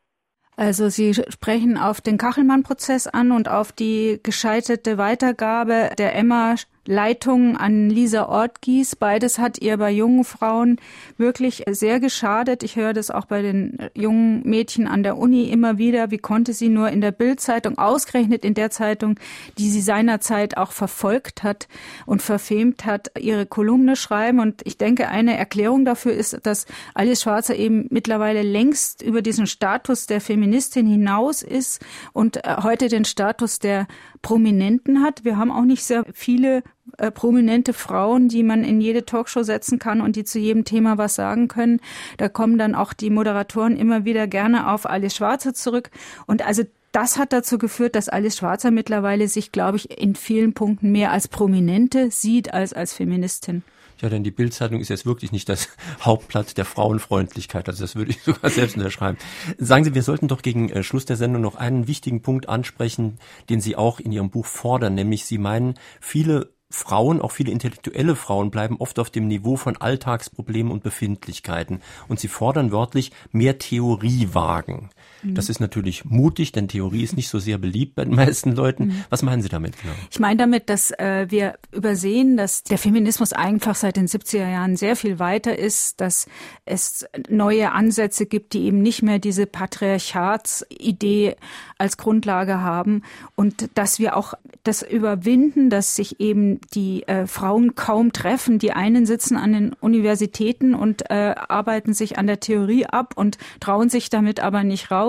Also 0.57 0.89
Sie 0.89 1.14
sprechen 1.14 1.77
auf 1.77 2.01
den 2.01 2.19
Kachelmann-Prozess 2.19 3.07
an 3.07 3.31
und 3.31 3.49
auf 3.49 3.73
die 3.73 4.21
gescheiterte 4.25 4.99
Weitergabe 4.99 5.91
der 5.99 6.16
Emma 6.16 6.57
Leitung 6.89 7.59
an 7.59 7.91
Lisa 7.91 8.30
Ortgies. 8.30 8.97
Beides 8.97 9.39
hat 9.39 9.61
ihr 9.61 9.76
bei 9.76 9.91
jungen 9.91 10.24
Frauen 10.24 10.80
wirklich 11.18 11.64
sehr 11.68 12.01
geschadet. 12.01 12.62
Ich 12.62 12.76
höre 12.76 12.95
das 12.95 13.11
auch 13.11 13.26
bei 13.26 13.43
den 13.43 13.76
jungen 13.95 14.41
Mädchen 14.49 14.89
an 14.89 15.03
der 15.03 15.18
Uni 15.18 15.51
immer 15.51 15.76
wieder. 15.76 16.11
Wie 16.11 16.16
konnte 16.16 16.55
sie 16.55 16.70
nur 16.70 16.89
in 16.89 17.03
der 17.03 17.12
Bildzeitung, 17.12 17.76
ausgerechnet 17.76 18.43
in 18.43 18.55
der 18.55 18.70
Zeitung, 18.70 19.20
die 19.59 19.68
sie 19.68 19.82
seinerzeit 19.82 20.57
auch 20.57 20.72
verfolgt 20.72 21.43
hat 21.43 21.68
und 22.07 22.22
verfemt 22.22 22.86
hat, 22.86 23.11
ihre 23.18 23.45
Kolumne 23.45 23.95
schreiben? 23.95 24.41
Und 24.41 24.62
ich 24.64 24.78
denke, 24.78 25.11
eine 25.11 25.36
Erklärung 25.36 25.84
dafür 25.84 26.14
ist, 26.14 26.39
dass 26.45 26.64
Alice 26.95 27.20
Schwarzer 27.20 27.55
eben 27.55 27.86
mittlerweile 27.91 28.41
längst 28.41 29.03
über 29.03 29.20
diesen 29.20 29.47
Status 29.47 30.07
der 30.07 30.22
Feministin 30.22 30.86
hinaus 30.86 31.43
ist 31.43 31.84
und 32.14 32.39
äh, 32.39 32.57
heute 32.62 32.89
den 32.89 33.05
Status 33.05 33.59
der 33.59 33.86
Prominenten 34.23 35.03
hat. 35.03 35.25
Wir 35.25 35.37
haben 35.37 35.51
auch 35.51 35.64
nicht 35.64 35.85
sehr 35.85 36.05
viele 36.12 36.62
äh, 36.97 37.11
prominente 37.11 37.73
Frauen, 37.73 38.29
die 38.29 38.43
man 38.43 38.64
in 38.64 38.81
jede 38.81 39.05
Talkshow 39.05 39.43
setzen 39.43 39.79
kann 39.79 40.01
und 40.01 40.16
die 40.16 40.25
zu 40.25 40.39
jedem 40.39 40.64
Thema 40.64 40.99
was 40.99 41.14
sagen 41.14 41.49
können. 41.49 41.81
Da 42.16 42.29
kommen 42.29 42.59
dann 42.59 42.75
auch 42.75 42.93
die 42.93 43.11
Moderatoren 43.11 43.77
immer 43.77 44.05
wieder 44.05 44.27
gerne 44.27 44.71
auf 44.71 44.89
Alice 44.89 45.16
Schwarzer 45.16 45.55
zurück. 45.55 45.91
Und 46.27 46.47
also 46.47 46.64
das 46.93 47.19
hat 47.19 47.33
dazu 47.33 47.59
geführt, 47.59 47.95
dass 47.95 48.09
Alice 48.09 48.39
Schwarzer 48.39 48.71
mittlerweile 48.71 49.29
sich, 49.29 49.53
glaube 49.53 49.77
ich, 49.77 49.99
in 49.99 50.14
vielen 50.14 50.55
Punkten 50.55 50.91
mehr 50.91 51.12
als 51.12 51.29
Prominente 51.29 52.11
sieht 52.11 52.53
als 52.55 52.73
als 52.73 52.95
Feministin. 52.95 53.62
Ja, 54.01 54.09
denn 54.09 54.22
die 54.22 54.30
Bildzeitung 54.30 54.80
ist 54.80 54.90
jetzt 54.90 55.07
wirklich 55.07 55.32
nicht 55.32 55.49
das 55.49 55.68
Hauptblatt 56.01 56.57
der 56.57 56.64
Frauenfreundlichkeit. 56.64 57.68
Also 57.68 57.82
das 57.82 57.96
würde 57.96 58.12
ich 58.12 58.20
sogar 58.24 58.51
selbst 58.51 58.76
unterschreiben. 58.76 59.18
Sagen 59.59 59.84
Sie, 59.84 59.94
wir 59.94 60.03
sollten 60.03 60.28
doch 60.28 60.42
gegen 60.42 60.70
äh, 60.70 60.82
Schluss 60.82 61.05
der 61.05 61.16
Sendung 61.16 61.42
noch 61.42 61.57
einen 61.57 61.88
wichtigen 61.88 62.22
Punkt 62.22 62.49
ansprechen, 62.49 63.18
den 63.49 63.61
Sie 63.61 63.76
auch 63.76 64.01
in 64.01 64.12
Ihrem 64.12 64.30
Buch 64.30 64.46
fordern, 64.46 64.94
nämlich 64.94 65.24
Sie 65.24 65.38
meinen, 65.38 65.74
viele 66.01 66.53
Frauen, 66.70 67.22
auch 67.22 67.32
viele 67.32 67.51
intellektuelle 67.51 68.14
Frauen, 68.14 68.51
bleiben 68.51 68.76
oft 68.78 68.99
auf 68.99 69.09
dem 69.09 69.26
Niveau 69.26 69.57
von 69.57 69.78
Alltagsproblemen 69.78 70.70
und 70.70 70.82
Befindlichkeiten. 70.82 71.80
Und 72.09 72.20
sie 72.20 72.28
fordern 72.28 72.72
wörtlich 72.72 73.11
mehr 73.32 73.59
Theorie 73.59 74.28
wagen. 74.32 74.90
Mhm. 75.23 75.35
Das 75.35 75.49
ist 75.49 75.61
natürlich 75.61 76.05
mutig, 76.05 76.53
denn 76.53 76.69
Theorie 76.69 77.03
ist 77.03 77.16
nicht 77.16 77.29
so 77.29 77.39
sehr 77.39 77.59
beliebt 77.59 77.95
bei 77.95 78.05
den 78.05 78.14
meisten 78.14 78.53
Leuten. 78.53 78.87
Mhm. 78.87 79.05
Was 79.11 79.23
meinen 79.23 79.43
Sie 79.43 79.49
damit 79.49 79.81
genau? 79.81 79.95
Ich 80.11 80.21
meine 80.21 80.37
damit, 80.37 80.69
dass 80.69 80.91
äh, 80.93 81.27
wir 81.29 81.55
übersehen, 81.73 82.37
dass 82.37 82.62
der 82.62 82.79
Feminismus 82.79 83.33
einfach 83.33 83.75
seit 83.75 83.97
den 83.97 84.07
70er 84.07 84.51
Jahren 84.51 84.77
sehr 84.77 84.97
viel 84.97 85.19
weiter 85.19 85.59
ist, 85.59 86.01
dass 86.01 86.27
es 86.64 87.07
neue 87.29 87.73
Ansätze 87.73 88.27
gibt, 88.27 88.53
die 88.53 88.64
eben 88.64 88.83
nicht 88.83 89.03
mehr 89.03 89.19
diese 89.19 89.47
Patriarchatsidee 89.47 91.37
als 91.79 91.97
Grundlage 91.97 92.61
haben 92.61 93.03
und 93.37 93.71
dass 93.75 93.99
wir 93.99 94.16
auch 94.16 94.35
das 94.64 94.83
überwinden, 94.83 95.71
dass 95.71 95.97
sich 95.97 96.21
eben 96.21 96.61
die 96.75 97.07
äh, 97.09 97.27
Frauen 97.27 97.75
kaum 97.75 98.12
treffen. 98.12 98.59
Die 98.59 98.73
einen 98.73 99.07
sitzen 99.07 99.37
an 99.37 99.53
den 99.53 99.73
Universitäten 99.73 100.75
und 100.75 101.11
äh, 101.11 101.35
arbeiten 101.49 101.95
sich 101.95 102.19
an 102.19 102.27
der 102.27 102.41
Theorie 102.41 102.87
ab 102.87 103.14
und 103.16 103.39
trauen 103.61 103.89
sich 103.89 104.11
damit 104.11 104.41
aber 104.41 104.64
nicht 104.64 104.91
raus. 104.91 105.07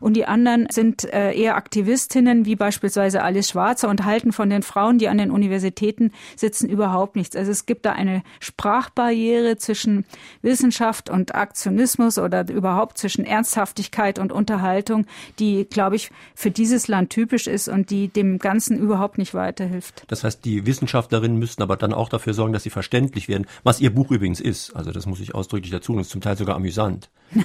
Und 0.00 0.14
die 0.14 0.26
anderen 0.26 0.66
sind 0.70 1.04
äh, 1.04 1.32
eher 1.32 1.56
Aktivistinnen, 1.56 2.44
wie 2.44 2.56
beispielsweise 2.56 3.22
Alice 3.22 3.50
Schwarzer, 3.50 3.88
und 3.88 4.04
halten 4.04 4.32
von 4.32 4.50
den 4.50 4.62
Frauen, 4.62 4.98
die 4.98 5.08
an 5.08 5.18
den 5.18 5.30
Universitäten 5.30 6.12
sitzen, 6.36 6.68
überhaupt 6.68 7.16
nichts. 7.16 7.36
Also 7.36 7.50
es 7.50 7.66
gibt 7.66 7.86
da 7.86 7.92
eine 7.92 8.22
Sprachbarriere 8.40 9.56
zwischen 9.56 10.04
Wissenschaft 10.42 11.10
und 11.10 11.34
Aktionismus 11.34 12.18
oder 12.18 12.48
überhaupt 12.48 12.98
zwischen 12.98 13.24
Ernsthaftigkeit 13.24 14.18
und 14.18 14.32
Unterhaltung, 14.32 15.06
die, 15.38 15.64
glaube 15.64 15.96
ich, 15.96 16.10
für 16.34 16.50
dieses 16.50 16.88
Land 16.88 17.10
typisch 17.10 17.46
ist 17.46 17.68
und 17.68 17.90
die 17.90 18.08
dem 18.08 18.38
Ganzen 18.38 18.78
überhaupt 18.78 19.18
nicht 19.18 19.34
weiterhilft. 19.34 20.04
Das 20.08 20.24
heißt, 20.24 20.44
die 20.44 20.66
Wissenschaftlerinnen 20.66 21.38
müssten 21.38 21.62
aber 21.62 21.76
dann 21.76 21.92
auch 21.92 22.08
dafür 22.08 22.34
sorgen, 22.34 22.52
dass 22.52 22.62
sie 22.62 22.70
verständlich 22.70 23.28
werden, 23.28 23.46
was 23.62 23.80
ihr 23.80 23.94
Buch 23.94 24.10
übrigens 24.10 24.40
ist. 24.40 24.74
Also 24.74 24.92
das 24.92 25.06
muss 25.06 25.20
ich 25.20 25.34
ausdrücklich 25.34 25.70
dazu 25.70 25.92
und 25.92 26.00
ist 26.00 26.10
zum 26.10 26.20
Teil 26.20 26.36
sogar 26.36 26.56
amüsant. 26.56 27.10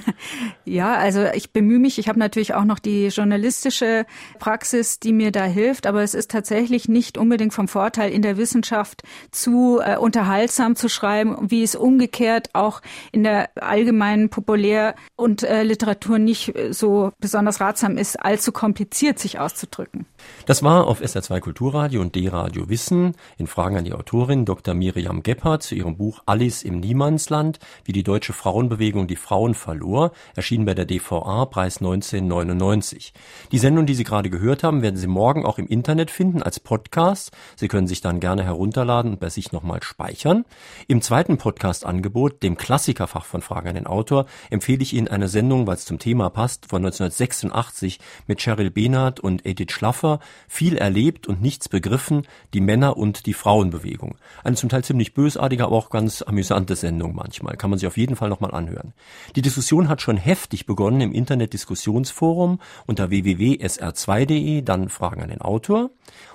Ja, 0.64 0.94
also 0.94 1.24
ich 1.34 1.52
bemühe 1.52 1.80
mich. 1.80 1.98
Ich 1.98 2.08
habe 2.08 2.18
natürlich 2.18 2.54
auch 2.54 2.64
noch 2.64 2.78
die 2.78 3.08
journalistische 3.08 4.06
Praxis, 4.38 5.00
die 5.00 5.12
mir 5.12 5.32
da 5.32 5.44
hilft, 5.44 5.86
aber 5.86 6.02
es 6.02 6.14
ist 6.14 6.30
tatsächlich 6.30 6.88
nicht 6.88 7.18
unbedingt 7.18 7.52
vom 7.52 7.66
Vorteil 7.66 8.12
in 8.12 8.22
der 8.22 8.36
Wissenschaft 8.36 9.02
zu 9.32 9.80
äh, 9.80 9.96
unterhaltsam 9.96 10.76
zu 10.76 10.88
schreiben, 10.88 11.50
wie 11.50 11.64
es 11.64 11.74
umgekehrt 11.74 12.50
auch 12.52 12.82
in 13.10 13.24
der 13.24 13.50
allgemeinen 13.56 14.28
Populär- 14.30 14.94
und 15.16 15.42
äh, 15.42 15.64
Literatur 15.64 16.20
nicht 16.20 16.54
äh, 16.54 16.72
so 16.72 17.10
besonders 17.18 17.60
ratsam 17.60 17.98
ist, 17.98 18.22
allzu 18.22 18.52
kompliziert 18.52 19.18
sich 19.18 19.40
auszudrücken. 19.40 20.06
Das 20.46 20.62
war 20.62 20.86
auf 20.86 21.00
SR2 21.00 21.40
Kulturradio 21.40 22.00
und 22.00 22.14
D-Radio 22.14 22.68
Wissen 22.68 23.16
in 23.38 23.48
Fragen 23.48 23.76
an 23.76 23.84
die 23.84 23.92
Autorin 23.92 24.44
Dr. 24.44 24.74
Miriam 24.74 25.24
Gebhardt 25.24 25.64
zu 25.64 25.74
ihrem 25.74 25.96
Buch 25.96 26.22
Alice 26.26 26.62
im 26.62 26.78
Niemandsland, 26.78 27.58
wie 27.84 27.92
die 27.92 28.04
deutsche 28.04 28.32
Frauenbewegung 28.32 29.08
die 29.08 29.16
Frauen 29.16 29.54
verlor 29.54 29.79
verlor, 29.80 30.12
erschien 30.36 30.64
bei 30.64 30.74
der 30.74 30.84
DVA, 30.84 31.46
Preis 31.46 31.78
1999. 31.78 33.12
Die 33.50 33.58
Sendung, 33.58 33.86
die 33.86 33.94
Sie 33.94 34.04
gerade 34.04 34.30
gehört 34.30 34.62
haben, 34.62 34.82
werden 34.82 34.96
Sie 34.96 35.06
morgen 35.06 35.46
auch 35.46 35.58
im 35.58 35.66
Internet 35.66 36.10
finden 36.10 36.42
als 36.42 36.60
Podcast. 36.60 37.32
Sie 37.56 37.68
können 37.68 37.86
sich 37.86 38.00
dann 38.00 38.20
gerne 38.20 38.44
herunterladen 38.44 39.12
und 39.12 39.20
bei 39.20 39.30
sich 39.30 39.52
nochmal 39.52 39.82
speichern. 39.82 40.44
Im 40.86 41.00
zweiten 41.00 41.38
Podcast-Angebot, 41.38 42.42
dem 42.42 42.56
Klassikerfach 42.56 43.24
von 43.24 43.40
Fragen 43.40 43.68
an 43.68 43.74
den 43.74 43.86
Autor, 43.86 44.26
empfehle 44.50 44.82
ich 44.82 44.92
Ihnen 44.92 45.08
eine 45.08 45.28
Sendung, 45.28 45.66
weil 45.66 45.76
es 45.76 45.86
zum 45.86 45.98
Thema 45.98 46.28
passt, 46.28 46.66
von 46.66 46.84
1986 46.84 48.00
mit 48.26 48.40
Cheryl 48.40 48.70
Behnert 48.70 49.20
und 49.20 49.46
Edith 49.46 49.72
Schlaffer. 49.72 50.20
Viel 50.46 50.76
erlebt 50.76 51.26
und 51.26 51.40
nichts 51.40 51.68
begriffen, 51.68 52.26
die 52.52 52.60
Männer- 52.60 52.96
und 52.96 53.26
die 53.26 53.34
Frauenbewegung. 53.34 54.16
Eine 54.44 54.56
zum 54.56 54.68
Teil 54.68 54.84
ziemlich 54.84 55.14
bösartige, 55.14 55.64
aber 55.64 55.76
auch 55.76 55.90
ganz 55.90 56.22
amüsante 56.22 56.76
Sendung 56.76 57.14
manchmal. 57.14 57.56
Kann 57.56 57.70
man 57.70 57.78
sich 57.78 57.86
auf 57.86 57.96
jeden 57.96 58.16
Fall 58.16 58.28
nochmal 58.28 58.52
anhören. 58.52 58.92
Die 59.36 59.42
Diskussion 59.60 59.90
hat 59.90 60.00
schon 60.00 60.16
heftig 60.16 60.64
begonnen 60.64 61.02
im 61.02 61.12
Internet-Diskussionsforum 61.12 62.60
unter 62.86 63.10
www.sr2.de, 63.10 64.62
dann 64.62 64.88
Fragen 64.88 65.20
an 65.20 65.28
den 65.28 65.42
Autor. 65.42 65.90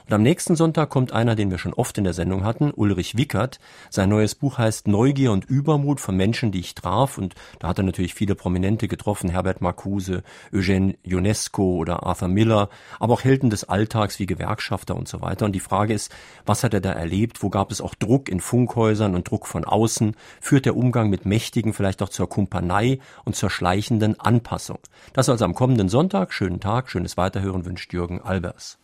Und 0.08 0.14
am 0.14 0.22
nächsten 0.22 0.56
Sonntag 0.56 0.92
kommt 0.92 1.14
einer, 1.14 1.36
den 1.36 1.50
wir 1.50 1.58
schon 1.58 1.74
oft 1.74 1.98
in 1.98 2.04
der 2.04 2.14
Sendung 2.14 2.44
hatten, 2.44 2.72
Ulrich 2.76 3.18
Wickert. 3.18 3.60
Sein 3.90 4.10
neues 4.10 4.36
Buch 4.36 4.60
heißt 4.60 4.88
Neugier 4.88 5.32
und 5.32 5.46
Übermut 5.46 6.00
von 6.00 6.16
Menschen, 6.16 6.52
die 6.52 6.60
ich 6.60 6.76
traf. 6.76 7.18
Und 7.18 7.34
da 7.58 7.70
hat 7.70 7.80
er 7.80 7.84
natürlich 7.86 8.14
viele 8.14 8.36
Prominente 8.36 8.88
getroffen, 8.88 9.32
Herbert 9.32 9.62
Marcuse, 9.62 10.22
Eugene 10.54 10.96
Ionesco 11.02 11.78
oder 11.78 12.04
Arthur 12.04 12.28
Miller, 12.28 12.70
aber 13.00 13.16
auch 13.16 13.24
Helden 13.24 13.50
des 13.50 13.64
Alltags 13.64 14.20
wie 14.20 14.28
Gewerkschafter 14.28 14.96
und 14.96 15.08
so 15.08 15.22
weiter. 15.22 15.46
Und 15.46 15.54
die 15.54 15.60
Frage 15.60 15.96
ist, 15.96 16.14
was 16.46 16.64
hat 16.64 16.76
er 16.76 16.82
da 16.82 16.92
erlebt? 16.92 17.42
Wo 17.42 17.50
gab 17.50 17.72
es 17.72 17.82
auch 17.82 17.96
Druck 17.96 18.30
in 18.30 18.42
Funkhäusern 18.42 19.16
und 19.16 19.32
Druck 19.32 19.48
von 19.48 19.66
außen? 19.66 20.16
Führt 20.40 20.68
der 20.68 20.78
Umgang 20.78 21.10
mit 21.10 21.26
Mächtigen 21.26 21.74
vielleicht 21.74 22.04
auch 22.04 22.10
zur 22.10 22.30
Kumpanei 22.30 23.00
und 23.24 23.36
zur 23.36 23.50
schleichenden 23.50 24.20
Anpassung? 24.20 24.78
Das 25.14 25.30
also 25.30 25.46
am 25.46 25.56
kommenden 25.56 25.90
Sonntag. 25.90 26.32
Schönen 26.32 26.60
Tag, 26.60 26.92
schönes 26.92 27.18
Weiterhören 27.18 27.66
wünscht 27.66 27.92
Jürgen 27.92 28.22
Albers. 28.22 28.78